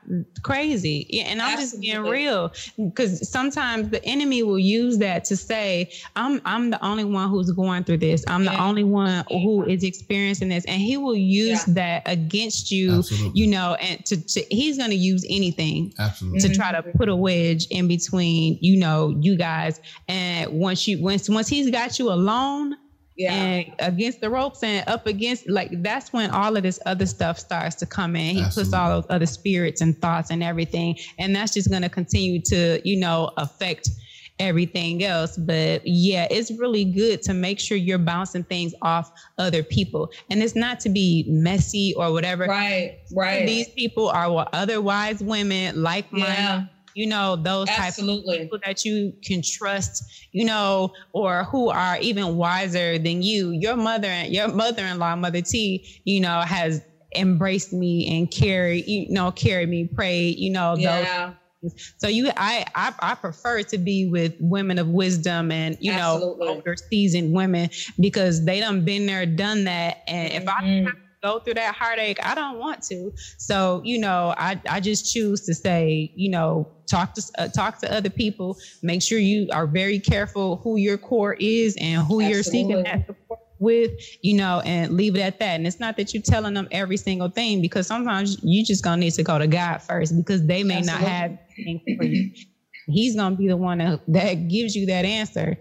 crazy. 0.43 1.07
Yeah, 1.11 1.25
And 1.25 1.43
I'm 1.43 1.59
just 1.59 1.81
being 1.81 2.03
real 2.03 2.53
because 2.77 3.29
sometimes 3.29 3.89
the 3.89 4.05
enemy 4.05 4.45
will 4.45 4.59
use 4.59 4.99
that 4.99 5.25
to 5.25 5.37
say, 5.37 5.91
"I'm 6.14 6.41
I'm 6.45 6.71
the 6.71 6.83
only 6.85 7.05
one 7.05 7.29
who's 7.29 7.51
going 7.51 7.85
through 7.85 7.99
this. 7.99 8.25
I'm 8.29 8.45
the 8.45 8.57
only 8.57 8.85
one 8.85 9.25
who 9.29 9.64
is 9.64 9.83
experiencing 9.83 10.49
this," 10.49 10.64
and 10.66 10.81
he 10.81 10.97
will 10.97 11.16
use 11.16 11.66
Yeah. 11.66 11.75
that 11.75 12.03
against 12.07 12.71
you. 12.71 12.99
Absolutely. 12.99 13.41
You 13.41 13.47
know, 13.49 13.75
and 13.81 14.05
to, 14.07 14.25
to 14.25 14.45
he's 14.49 14.79
going 14.79 14.91
to 14.91 14.97
use 14.97 15.25
anything 15.29 15.93
Absolutely. 15.99 16.41
to 16.41 16.55
try 16.55 16.71
to 16.73 16.83
mm-hmm. 16.83 16.97
put 16.99 17.09
a 17.09 17.16
wedge 17.16 17.66
in 17.71 17.89
between, 17.89 18.59
you 18.61 18.77
know, 18.77 19.16
you 19.21 19.37
guys. 19.37 19.81
And 20.07 20.53
once 20.53 20.87
you 20.87 21.03
once 21.03 21.29
once 21.29 21.49
he's 21.49 21.71
got 21.71 21.99
you 21.99 22.12
alone 22.12 22.77
yeah. 23.19 23.33
and 23.33 23.75
against 23.81 24.21
the 24.21 24.31
ropes 24.31 24.62
and 24.62 24.89
up 24.89 25.07
against 25.07 25.49
like 25.49 25.71
that's 25.83 26.12
when 26.12 26.31
all 26.31 26.57
of 26.57 26.62
this 26.62 26.79
other 26.87 27.05
stuff 27.05 27.39
starts 27.39 27.75
to 27.77 27.87
come 27.87 28.14
in. 28.14 28.37
He 28.37 28.43
puts 28.43 28.73
all 28.73 29.01
those 29.01 29.07
other 29.11 29.27
spirits 29.27 29.81
and 29.81 30.01
thoughts 30.01 30.31
and 30.31 30.43
everything, 30.43 30.97
and 31.19 31.35
that's 31.35 31.53
just 31.53 31.69
going 31.69 31.83
to 31.83 31.89
continue 31.89 32.41
to 32.43 32.81
you 32.85 32.99
know 32.99 33.33
affect 33.37 33.91
everything 34.39 35.03
else. 35.03 35.37
But 35.37 35.83
yeah, 35.85 36.29
it's 36.31 36.53
really 36.53 36.85
good 36.85 37.21
to 37.23 37.35
make 37.35 37.59
sure 37.59 37.77
you're 37.77 37.99
bouncing 37.99 38.45
things 38.45 38.73
off 38.83 39.11
other 39.37 39.64
people, 39.64 40.11
and 40.31 40.41
it's 40.41 40.55
not 40.55 40.79
to 40.81 40.89
be 40.89 41.27
messy 41.29 41.95
or 41.97 42.12
whatever. 42.12 42.47
right. 42.47 43.01
Right. 43.12 43.47
These 43.47 43.69
people 43.71 44.09
are 44.09 44.31
what 44.31 44.49
other 44.53 44.81
wise 44.81 45.21
women, 45.21 45.83
like 45.83 46.12
minded 46.12 46.39
yeah. 46.39 46.64
You 46.99 47.07
know 47.07 47.36
those 47.36 47.70
type 47.70 47.94
of 47.99 48.07
people 48.30 48.59
that 48.64 48.84
you 48.84 49.12
can 49.24 49.40
trust 49.44 50.05
you 50.32 50.44
know 50.44 50.90
or 51.12 51.44
who 51.44 51.70
are 51.70 51.99
even 52.01 52.36
wiser 52.36 52.99
than 52.99 53.22
you 53.22 53.51
your 53.53 53.76
mother 53.76 54.09
and 54.09 54.32
your 54.32 54.49
mother-in-law 54.49 55.16
mother 55.16 55.42
t 55.42 55.80
you 56.05 56.20
know 56.20 56.40
has 56.42 56.80
embraced 57.16 57.72
me 57.72 58.07
and 58.18 58.30
carried 58.30 58.84
you 58.86 59.07
know 59.11 59.30
carried 59.32 59.68
me 59.68 59.88
prayed 59.94 60.34
you 60.38 60.51
know 60.51 60.76
those 60.76 61.07
so 61.99 62.09
you 62.09 62.30
I, 62.36 62.64
I 62.74 62.92
I 63.01 63.14
prefer 63.16 63.62
to 63.64 63.78
be 63.78 64.07
with 64.07 64.32
women 64.38 64.78
of 64.78 64.88
wisdom 64.88 65.51
and 65.51 65.76
you 65.80 65.92
Absolutely. 65.92 66.46
know 66.46 66.55
older 66.55 66.74
seasoned 66.90 67.34
women 67.34 67.68
because 68.01 68.44
they 68.44 68.61
done 68.61 68.84
been 68.84 69.07
there, 69.07 69.26
done 69.26 69.64
that. 69.64 69.96
And 70.07 70.32
if 70.32 70.44
I 70.49 70.53
Mhm. 70.62 70.84
have 70.86 70.94
to 70.94 71.07
go 71.23 71.39
through 71.41 71.55
that 71.55 71.75
heartache, 71.75 72.19
I 72.25 72.35
don't 72.35 72.59
want 72.59 72.83
to. 72.85 73.12
So, 73.39 73.81
you 73.85 73.99
know, 73.99 74.35
I 74.37 74.61
I 74.69 74.81
just 74.81 75.12
choose 75.12 75.43
to 75.43 75.55
say, 75.55 76.11
you 76.14 76.31
know, 76.31 76.69
talk 76.91 77.14
to 77.14 77.23
uh, 77.39 77.49
talk 77.49 77.81
to 77.81 77.93
other 77.93 78.11
people, 78.11 78.57
make 78.83 79.03
sure 79.03 79.19
you 79.19 79.49
are 79.53 79.66
very 79.66 80.01
careful 80.01 80.61
who 80.62 80.77
your 80.77 80.99
core 80.99 81.37
is 81.39 81.77
and 81.81 82.07
who 82.07 82.21
you're 82.21 82.43
seeking 82.43 82.83
that 82.85 83.07
support 83.07 83.41
with, 83.61 83.91
you 84.23 84.35
know, 84.37 84.61
and 84.64 84.93
leave 84.93 85.16
it 85.16 85.21
at 85.21 85.39
that. 85.41 85.57
And 85.57 85.66
it's 85.66 85.81
not 85.81 85.97
that 85.97 86.14
you're 86.14 86.23
telling 86.23 86.55
them 86.55 86.69
every 86.71 86.97
single 86.97 87.29
thing 87.29 87.61
because 87.61 87.87
sometimes 87.87 88.37
you 88.43 88.64
just 88.64 88.85
gonna 88.85 89.01
need 89.01 89.14
to 89.14 89.23
go 89.23 89.39
to 89.39 89.47
God 89.47 89.83
first 89.83 90.16
because 90.16 90.47
they 90.47 90.62
may 90.62 90.81
not 90.83 91.01
have 91.01 91.33
anything 91.59 91.97
for 91.97 92.05
you. 92.05 92.31
He's 92.87 93.16
gonna 93.16 93.37
be 93.37 93.49
the 93.49 93.57
one 93.57 93.79
that, 93.79 94.01
that 94.09 94.49
gives 94.49 94.75
you 94.75 94.87
that 94.87 95.05
answer. 95.05 95.57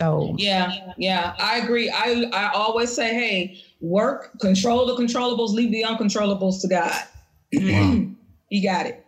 So 0.00 0.34
Yeah, 0.38 0.72
yeah, 0.96 1.34
I 1.38 1.58
agree. 1.58 1.90
I 1.90 2.24
I 2.32 2.50
always 2.54 2.94
say, 2.94 3.14
hey, 3.14 3.56
work, 3.82 4.30
control 4.40 4.86
the 4.86 4.94
controllables, 4.94 5.50
leave 5.50 5.70
the 5.70 5.82
uncontrollables 5.82 6.60
to 6.62 6.68
God. 6.68 7.02
Wow. 7.52 8.06
you 8.48 8.62
got 8.62 8.86
it. 8.86 9.04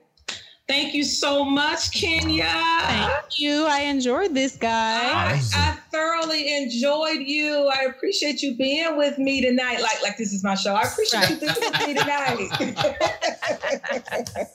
Thank 0.66 0.94
you 0.94 1.04
so 1.04 1.44
much, 1.44 1.92
Kenya. 1.92 2.44
thank 2.44 3.38
you. 3.38 3.66
I 3.66 3.80
enjoyed 3.80 4.32
this 4.32 4.56
guy. 4.56 5.04
I, 5.04 5.38
I 5.52 5.78
thoroughly 5.92 6.56
enjoyed 6.56 7.20
you. 7.20 7.70
I 7.70 7.82
appreciate 7.82 8.40
you 8.40 8.56
being 8.56 8.96
with 8.96 9.18
me 9.18 9.42
tonight. 9.42 9.82
Like, 9.82 10.02
like 10.02 10.16
this 10.16 10.32
is 10.32 10.42
my 10.42 10.54
show. 10.54 10.74
I 10.74 10.84
appreciate 10.84 11.28
you 11.28 11.36
being 11.36 11.54
with 11.60 11.86
me 11.86 11.92
tonight. 11.92 12.48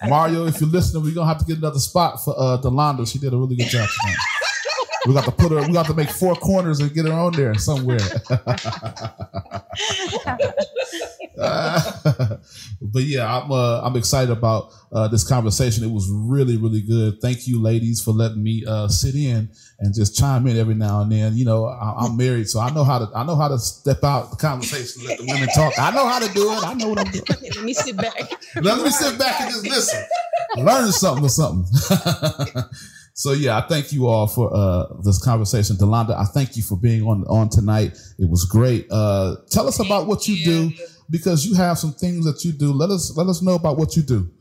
Mario, 0.08 0.48
if 0.48 0.60
you're 0.60 0.70
listening, 0.72 1.04
we're 1.04 1.14
gonna 1.14 1.28
have 1.28 1.38
to 1.38 1.46
get 1.46 1.60
another 1.60 1.78
spot 1.78 2.24
for 2.24 2.34
uh 2.36 2.58
Delonda. 2.60 3.08
She 3.08 3.20
did 3.20 3.32
a 3.32 3.38
really 3.38 3.56
good 3.56 3.68
job 3.68 3.88
tonight. 4.02 4.18
We 5.08 5.14
got 5.14 5.26
to 5.26 5.32
put 5.32 5.52
her. 5.52 5.62
We 5.62 5.74
got 5.74 5.86
to 5.88 5.94
make 5.94 6.10
four 6.10 6.36
corners 6.36 6.80
and 6.80 6.94
get 6.94 7.06
her 7.06 7.14
on 7.14 7.34
there 7.34 7.54
somewhere. 7.56 8.00
but 12.82 13.04
yeah, 13.04 13.38
I'm 13.38 13.52
uh, 13.52 13.82
I'm 13.82 13.96
excited 13.96 14.32
about 14.32 14.74
uh, 14.92 15.08
this 15.08 15.28
conversation. 15.28 15.84
It 15.84 15.92
was 15.92 16.10
really 16.12 16.58
really 16.58 16.82
good. 16.82 17.22
Thank 17.22 17.48
you, 17.48 17.62
ladies, 17.62 18.02
for 18.02 18.12
letting 18.12 18.44
me 18.44 18.64
uh, 18.68 18.88
sit 18.90 19.16
in 19.16 19.50
and 19.80 19.96
just 19.96 20.18
chime 20.18 20.48
in 20.48 20.58
every 20.58 20.76
now 20.76 21.02
and 21.02 21.12
then. 21.12 21.38
You 21.38 21.46
know, 21.46 21.66
I, 21.66 22.06
I'm 22.06 22.18
married, 22.18 22.50
so 22.50 22.60
I 22.60 22.72
know 22.72 22.84
how 22.84 23.00
to 23.00 23.10
I 23.16 23.24
know 23.24 23.36
how 23.36 23.48
to 23.48 23.58
step 23.58 24.04
out 24.04 24.32
the 24.32 24.38
conversation, 24.38 25.06
let 25.06 25.20
the 25.20 25.26
women 25.26 25.48
talk. 25.56 25.74
I 25.80 25.92
know 25.92 26.08
how 26.08 26.20
to 26.20 26.34
do 26.34 26.52
it. 26.52 26.64
I 26.64 26.74
know 26.74 26.90
what 26.90 27.00
I'm 27.00 27.12
doing. 27.12 27.24
Let 27.56 27.64
me 27.64 27.74
sit 27.74 27.98
back. 27.98 28.16
Let 28.56 28.84
me 28.84 28.90
sit 28.90 29.18
back 29.18 29.42
and 29.42 29.52
just 29.52 29.66
listen. 29.66 30.04
Learn 30.58 30.92
something 30.92 31.26
or 31.26 31.30
something. 31.30 32.64
so 33.20 33.34
yeah, 33.34 33.58
I 33.58 33.68
thank 33.68 33.92
you 33.92 34.08
all 34.08 34.28
for 34.28 34.50
uh, 34.56 34.86
this 35.04 35.22
conversation. 35.22 35.76
Delonda, 35.76 36.18
I 36.18 36.24
thank 36.24 36.56
you 36.56 36.64
for 36.64 36.78
being 36.78 37.04
on 37.04 37.26
on 37.28 37.50
tonight. 37.50 37.98
It 38.18 38.30
was 38.30 38.46
great. 38.46 38.88
Uh, 38.90 39.36
tell 39.52 39.68
us 39.68 39.78
about 39.78 40.08
what 40.08 40.30
you 40.30 40.42
do 40.42 40.72
because 41.10 41.46
you 41.46 41.54
have 41.56 41.78
some 41.78 41.92
things 41.92 42.24
that 42.24 42.46
you 42.46 42.54
do. 42.54 42.72
Let 42.72 42.92
us 42.92 43.12
let 43.18 43.28
us 43.28 43.42
know 43.42 43.56
about 43.56 43.78
what 43.78 43.98
you 43.98 44.04
do. 44.04 44.32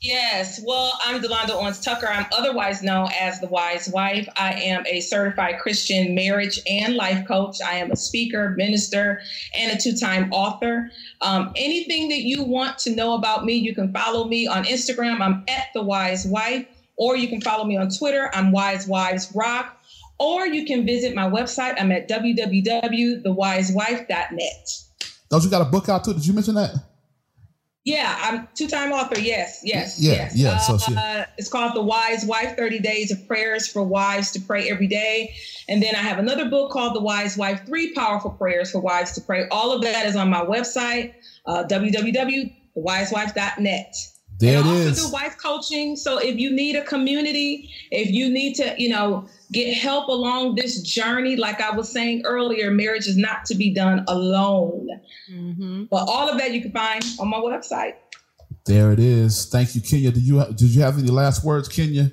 Yes, 0.00 0.62
well, 0.64 0.98
I'm 1.04 1.20
Delonda 1.20 1.50
Owens 1.50 1.78
Tucker. 1.78 2.06
I'm 2.08 2.24
otherwise 2.32 2.82
known 2.82 3.08
as 3.20 3.38
the 3.38 3.48
Wise 3.48 3.86
Wife. 3.90 4.26
I 4.34 4.54
am 4.54 4.82
a 4.86 5.00
certified 5.00 5.58
Christian 5.58 6.14
marriage 6.14 6.58
and 6.66 6.96
life 6.96 7.28
coach. 7.28 7.58
I 7.60 7.74
am 7.74 7.90
a 7.90 7.96
speaker, 7.96 8.54
minister, 8.56 9.20
and 9.54 9.78
a 9.78 9.78
two 9.78 9.94
time 9.94 10.32
author. 10.32 10.90
Um, 11.20 11.52
anything 11.54 12.08
that 12.08 12.22
you 12.22 12.44
want 12.44 12.78
to 12.78 12.94
know 12.94 13.12
about 13.12 13.44
me, 13.44 13.56
you 13.56 13.74
can 13.74 13.92
follow 13.92 14.26
me 14.26 14.46
on 14.46 14.64
Instagram. 14.64 15.20
I'm 15.20 15.44
at 15.48 15.66
the 15.74 15.82
Wise 15.82 16.26
Wife, 16.26 16.66
or 17.00 17.16
you 17.16 17.26
can 17.28 17.40
follow 17.40 17.64
me 17.64 17.78
on 17.78 17.88
Twitter. 17.88 18.30
I'm 18.34 18.52
Wise 18.52 18.86
Wives 18.86 19.32
Rock, 19.34 19.80
or 20.18 20.46
you 20.46 20.66
can 20.66 20.84
visit 20.84 21.14
my 21.14 21.26
website. 21.28 21.80
I'm 21.80 21.90
at 21.92 22.06
www.thewisewife.net. 22.08 24.68
Don't 25.30 25.42
you 25.42 25.48
got 25.50 25.62
a 25.62 25.70
book 25.70 25.88
out 25.88 26.04
too? 26.04 26.12
Did 26.12 26.26
you 26.26 26.34
mention 26.34 26.56
that? 26.56 26.74
Yeah, 27.84 28.14
I'm 28.20 28.46
two-time 28.54 28.92
author. 28.92 29.18
Yes, 29.18 29.62
yes, 29.64 29.98
Yeah, 29.98 30.12
yes. 30.12 30.36
yeah, 30.36 30.58
so 30.58 30.76
she- 30.76 30.94
uh, 30.94 31.24
it's 31.38 31.48
called 31.48 31.74
The 31.74 31.80
Wise 31.80 32.26
Wife: 32.26 32.54
Thirty 32.54 32.78
Days 32.78 33.10
of 33.10 33.26
Prayers 33.26 33.66
for 33.66 33.82
Wives 33.82 34.32
to 34.32 34.40
Pray 34.40 34.68
Every 34.70 34.86
Day. 34.86 35.32
And 35.70 35.82
then 35.82 35.94
I 35.94 36.00
have 36.00 36.18
another 36.18 36.50
book 36.50 36.70
called 36.70 36.94
The 36.94 37.00
Wise 37.00 37.38
Wife: 37.38 37.62
Three 37.64 37.94
Powerful 37.94 38.32
Prayers 38.32 38.72
for 38.72 38.80
Wives 38.80 39.12
to 39.12 39.22
Pray. 39.22 39.48
All 39.50 39.72
of 39.72 39.80
that 39.82 40.04
is 40.04 40.16
on 40.16 40.28
my 40.28 40.44
website, 40.44 41.14
uh, 41.46 41.64
www.thewisewife.net. 41.64 43.94
There 44.40 44.58
and 44.58 44.66
it 44.66 44.70
I 44.70 44.72
also 44.72 44.88
is. 44.88 45.04
do 45.06 45.12
wife 45.12 45.36
coaching. 45.36 45.96
So 45.96 46.18
if 46.18 46.36
you 46.36 46.50
need 46.50 46.74
a 46.74 46.82
community, 46.84 47.70
if 47.90 48.10
you 48.10 48.30
need 48.30 48.54
to, 48.54 48.74
you 48.78 48.88
know, 48.88 49.26
get 49.52 49.74
help 49.74 50.08
along 50.08 50.54
this 50.54 50.80
journey, 50.82 51.36
like 51.36 51.60
I 51.60 51.70
was 51.76 51.90
saying 51.92 52.22
earlier, 52.24 52.70
marriage 52.70 53.06
is 53.06 53.16
not 53.18 53.44
to 53.46 53.54
be 53.54 53.72
done 53.74 54.04
alone. 54.08 54.88
Mhm. 55.30 55.88
But 55.90 56.08
all 56.08 56.28
of 56.28 56.38
that 56.38 56.52
you 56.54 56.62
can 56.62 56.72
find 56.72 57.04
on 57.18 57.28
my 57.28 57.36
website. 57.38 57.94
There 58.64 58.92
it 58.92 58.98
is. 59.00 59.46
Thank 59.46 59.74
you, 59.74 59.80
Kenya. 59.80 60.10
Did 60.10 60.22
you 60.22 60.44
did 60.54 60.74
you 60.74 60.82
have 60.82 60.98
any 60.98 61.08
last 61.08 61.44
words, 61.44 61.68
Kenya? 61.68 62.10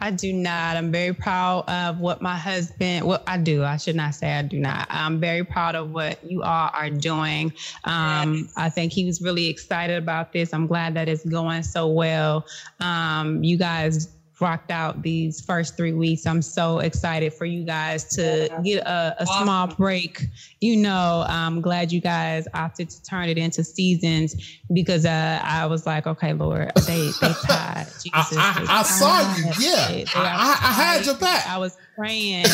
I 0.00 0.10
do 0.12 0.32
not. 0.32 0.76
I'm 0.76 0.92
very 0.92 1.12
proud 1.12 1.68
of 1.68 1.98
what 1.98 2.22
my 2.22 2.36
husband, 2.36 3.04
well, 3.04 3.22
I 3.26 3.36
do. 3.36 3.64
I 3.64 3.76
should 3.78 3.96
not 3.96 4.14
say 4.14 4.32
I 4.32 4.42
do 4.42 4.58
not. 4.58 4.86
I'm 4.90 5.18
very 5.18 5.44
proud 5.44 5.74
of 5.74 5.90
what 5.90 6.22
you 6.24 6.42
all 6.42 6.70
are 6.72 6.90
doing. 6.90 7.52
Um, 7.84 8.48
I 8.56 8.68
think 8.68 8.92
he 8.92 9.04
was 9.04 9.20
really 9.20 9.48
excited 9.48 9.98
about 9.98 10.32
this. 10.32 10.54
I'm 10.54 10.68
glad 10.68 10.94
that 10.94 11.08
it's 11.08 11.24
going 11.24 11.64
so 11.64 11.88
well. 11.88 12.46
Um, 12.78 13.42
you 13.42 13.58
guys 13.58 14.08
rocked 14.40 14.70
out 14.70 15.02
these 15.02 15.40
first 15.40 15.76
three 15.76 15.92
weeks. 15.92 16.26
I'm 16.26 16.42
so 16.42 16.78
excited 16.78 17.32
for 17.34 17.44
you 17.44 17.64
guys 17.64 18.04
to 18.16 18.48
Yeah. 18.50 18.60
get 18.62 18.86
a, 18.86 19.16
a 19.18 19.22
Awesome. 19.24 19.44
small 19.44 19.66
break. 19.68 20.22
You 20.60 20.76
know, 20.76 21.24
I'm 21.28 21.60
glad 21.60 21.90
you 21.92 22.00
guys 22.00 22.46
opted 22.54 22.90
to 22.90 23.02
turn 23.02 23.28
it 23.28 23.38
into 23.38 23.64
seasons 23.64 24.34
because 24.72 25.04
uh, 25.06 25.40
I 25.42 25.66
was 25.66 25.86
like, 25.86 26.06
okay, 26.06 26.32
Lord, 26.32 26.70
they 26.86 27.10
they 27.20 27.32
tired. 27.46 27.86
Jesus, 28.02 28.36
I, 28.38 28.64
I, 28.68 28.78
I 28.80 28.82
saw 28.82 29.36
you. 29.36 29.44
Yeah, 29.60 29.88
They- 29.88 30.04
they 30.04 30.10
I, 30.14 30.24
I, 30.24 30.68
I 30.68 30.72
had 30.72 31.06
your 31.06 31.16
back. 31.16 31.46
I 31.48 31.58
was 31.58 31.76
praying, 31.98 32.48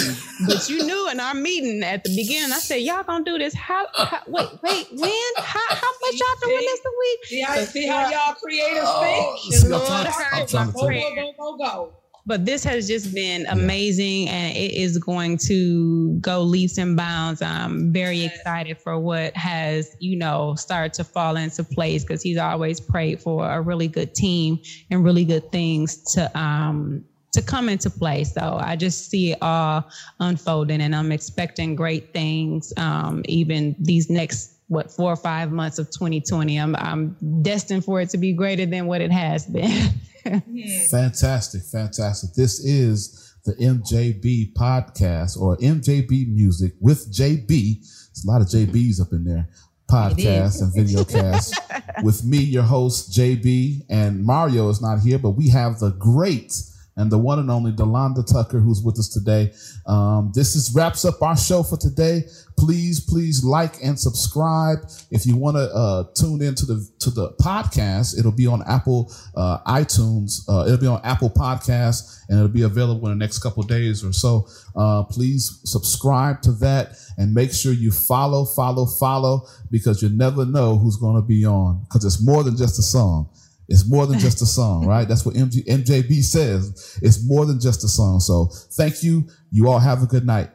but 0.46 0.68
you 0.68 0.84
knew 0.84 1.08
in 1.10 1.20
our 1.20 1.34
meeting 1.34 1.82
at 1.82 2.02
the 2.02 2.10
beginning, 2.16 2.52
I 2.52 2.58
said, 2.58 2.76
"Y'all 2.76 3.02
gonna 3.04 3.24
do 3.24 3.38
this? 3.38 3.54
How? 3.54 3.86
how 3.96 4.20
wait, 4.26 4.48
wait, 4.62 4.86
when? 4.90 5.32
How? 5.38 5.60
How 5.68 5.90
much 6.02 6.14
y'all 6.14 6.50
doing 6.50 6.64
this 6.66 6.80
a 6.80 6.90
week?" 6.98 7.24
See 7.26 7.40
how, 7.42 7.64
see 7.64 7.86
how 7.86 8.10
y'all 8.10 8.34
creators 8.34 8.82
Oh, 8.86 9.36
think? 9.42 9.54
see, 9.54 9.66
I'm 9.66 9.70
Lord 9.70 9.84
trying, 9.86 10.06
heard 10.06 10.32
I'm 10.32 10.46
to 10.46 10.56
my 10.56 10.64
Go, 10.72 10.80
you. 10.82 10.86
prayer. 10.86 11.14
go, 11.16 11.32
go, 11.38 11.56
go, 11.56 11.64
go. 11.64 11.92
But 12.26 12.46
this 12.46 12.64
has 12.64 12.88
just 12.88 13.14
been 13.14 13.44
amazing, 13.50 14.30
and 14.30 14.56
it 14.56 14.72
is 14.72 14.96
going 14.96 15.36
to 15.46 16.16
go 16.20 16.40
leaps 16.40 16.78
and 16.78 16.96
bounds. 16.96 17.42
I'm 17.42 17.92
very 17.92 18.20
Yes. 18.20 18.36
excited 18.38 18.78
for 18.78 18.98
what 18.98 19.36
has, 19.36 19.94
you 20.00 20.16
know, 20.16 20.54
started 20.54 20.94
to 20.94 21.04
fall 21.04 21.36
into 21.36 21.62
place 21.64 22.02
because 22.02 22.22
he's 22.22 22.38
always 22.38 22.80
prayed 22.80 23.20
for 23.20 23.46
a 23.46 23.60
really 23.60 23.88
good 23.88 24.14
team 24.14 24.58
and 24.90 25.04
really 25.04 25.26
good 25.26 25.52
things 25.52 26.02
to 26.14 26.38
um 26.38 27.04
to 27.34 27.42
come 27.42 27.68
into 27.68 27.90
play. 27.90 28.24
So 28.24 28.58
I 28.60 28.76
just 28.76 29.10
see 29.10 29.32
it 29.32 29.38
all 29.42 29.88
unfolding, 30.20 30.80
and 30.80 30.94
I'm 30.94 31.12
expecting 31.12 31.76
great 31.76 32.12
things. 32.12 32.72
Um, 32.76 33.22
even 33.26 33.76
these 33.78 34.08
next 34.08 34.52
what 34.68 34.90
four 34.90 35.12
or 35.12 35.16
five 35.16 35.52
months 35.52 35.78
of 35.78 35.90
2020, 35.90 36.56
I'm 36.56 36.74
I'm 36.76 37.16
destined 37.42 37.84
for 37.84 38.00
it 38.00 38.10
to 38.10 38.18
be 38.18 38.32
greater 38.32 38.66
than 38.66 38.86
what 38.86 39.00
it 39.00 39.12
has 39.12 39.46
been. 39.46 39.90
Fantastic, 40.90 41.60
fantastic. 41.64 42.32
This 42.32 42.58
is 42.64 43.34
the 43.44 43.52
MJB 43.56 44.54
podcast 44.54 45.38
or 45.38 45.58
MJB 45.58 46.32
music 46.32 46.72
with 46.80 47.12
JB. 47.12 47.46
There's 47.48 48.24
a 48.26 48.30
lot 48.30 48.40
of 48.40 48.46
JBs 48.46 49.02
up 49.02 49.12
in 49.12 49.24
there. 49.24 49.50
Podcast 49.86 50.62
and 50.62 50.74
video 50.74 51.04
cast 51.04 51.60
with 52.02 52.24
me, 52.24 52.38
your 52.38 52.62
host, 52.62 53.12
JB, 53.12 53.82
and 53.90 54.24
Mario 54.24 54.70
is 54.70 54.80
not 54.80 55.00
here, 55.00 55.18
but 55.18 55.32
we 55.32 55.50
have 55.50 55.78
the 55.78 55.90
great 55.90 56.54
and 56.96 57.10
the 57.10 57.18
one 57.18 57.38
and 57.38 57.50
only 57.50 57.72
Delonda 57.72 58.24
Tucker 58.30 58.60
who's 58.60 58.82
with 58.82 58.98
us 58.98 59.08
today. 59.08 59.52
Um, 59.86 60.32
this 60.34 60.54
is 60.54 60.72
wraps 60.74 61.04
up 61.04 61.20
our 61.22 61.36
show 61.36 61.62
for 61.62 61.76
today. 61.76 62.24
Please, 62.56 63.00
please 63.00 63.42
like 63.44 63.82
and 63.82 63.98
subscribe. 63.98 64.78
If 65.10 65.26
you 65.26 65.36
want 65.36 65.56
to 65.56 65.62
uh, 65.74 66.04
tune 66.14 66.40
into 66.40 66.66
the 66.66 66.88
to 67.00 67.10
the 67.10 67.32
podcast, 67.32 68.18
it'll 68.18 68.32
be 68.32 68.46
on 68.46 68.62
Apple 68.66 69.12
uh, 69.36 69.58
iTunes. 69.66 70.48
Uh, 70.48 70.64
it'll 70.66 70.78
be 70.78 70.86
on 70.86 71.00
Apple 71.04 71.30
Podcasts, 71.30 72.20
and 72.28 72.38
it'll 72.38 72.48
be 72.48 72.62
available 72.62 73.08
in 73.08 73.18
the 73.18 73.24
next 73.24 73.40
couple 73.40 73.62
days 73.64 74.04
or 74.04 74.12
so. 74.12 74.46
Uh, 74.76 75.02
please 75.02 75.60
subscribe 75.64 76.42
to 76.42 76.52
that 76.52 76.96
and 77.18 77.34
make 77.34 77.52
sure 77.52 77.72
you 77.72 77.90
follow, 77.90 78.44
follow, 78.44 78.86
follow, 78.86 79.46
because 79.70 80.02
you 80.02 80.08
never 80.08 80.44
know 80.44 80.76
who's 80.78 80.96
going 80.96 81.16
to 81.16 81.26
be 81.26 81.44
on. 81.44 81.84
Because 81.84 82.04
it's 82.04 82.24
more 82.24 82.42
than 82.42 82.56
just 82.56 82.78
a 82.78 82.82
song. 82.82 83.28
It's 83.68 83.88
more 83.88 84.06
than 84.06 84.18
just 84.18 84.42
a 84.42 84.46
song, 84.46 84.86
right? 84.94 85.06
That's 85.08 85.24
what 85.24 85.34
MG, 85.34 85.64
MJB 85.66 86.22
says. 86.22 86.98
It's 87.02 87.26
more 87.26 87.46
than 87.46 87.60
just 87.60 87.84
a 87.84 87.88
song. 87.88 88.20
So 88.20 88.50
thank 88.72 89.02
you. 89.02 89.28
You 89.50 89.68
all 89.68 89.78
have 89.78 90.02
a 90.02 90.06
good 90.06 90.26
night. 90.26 90.50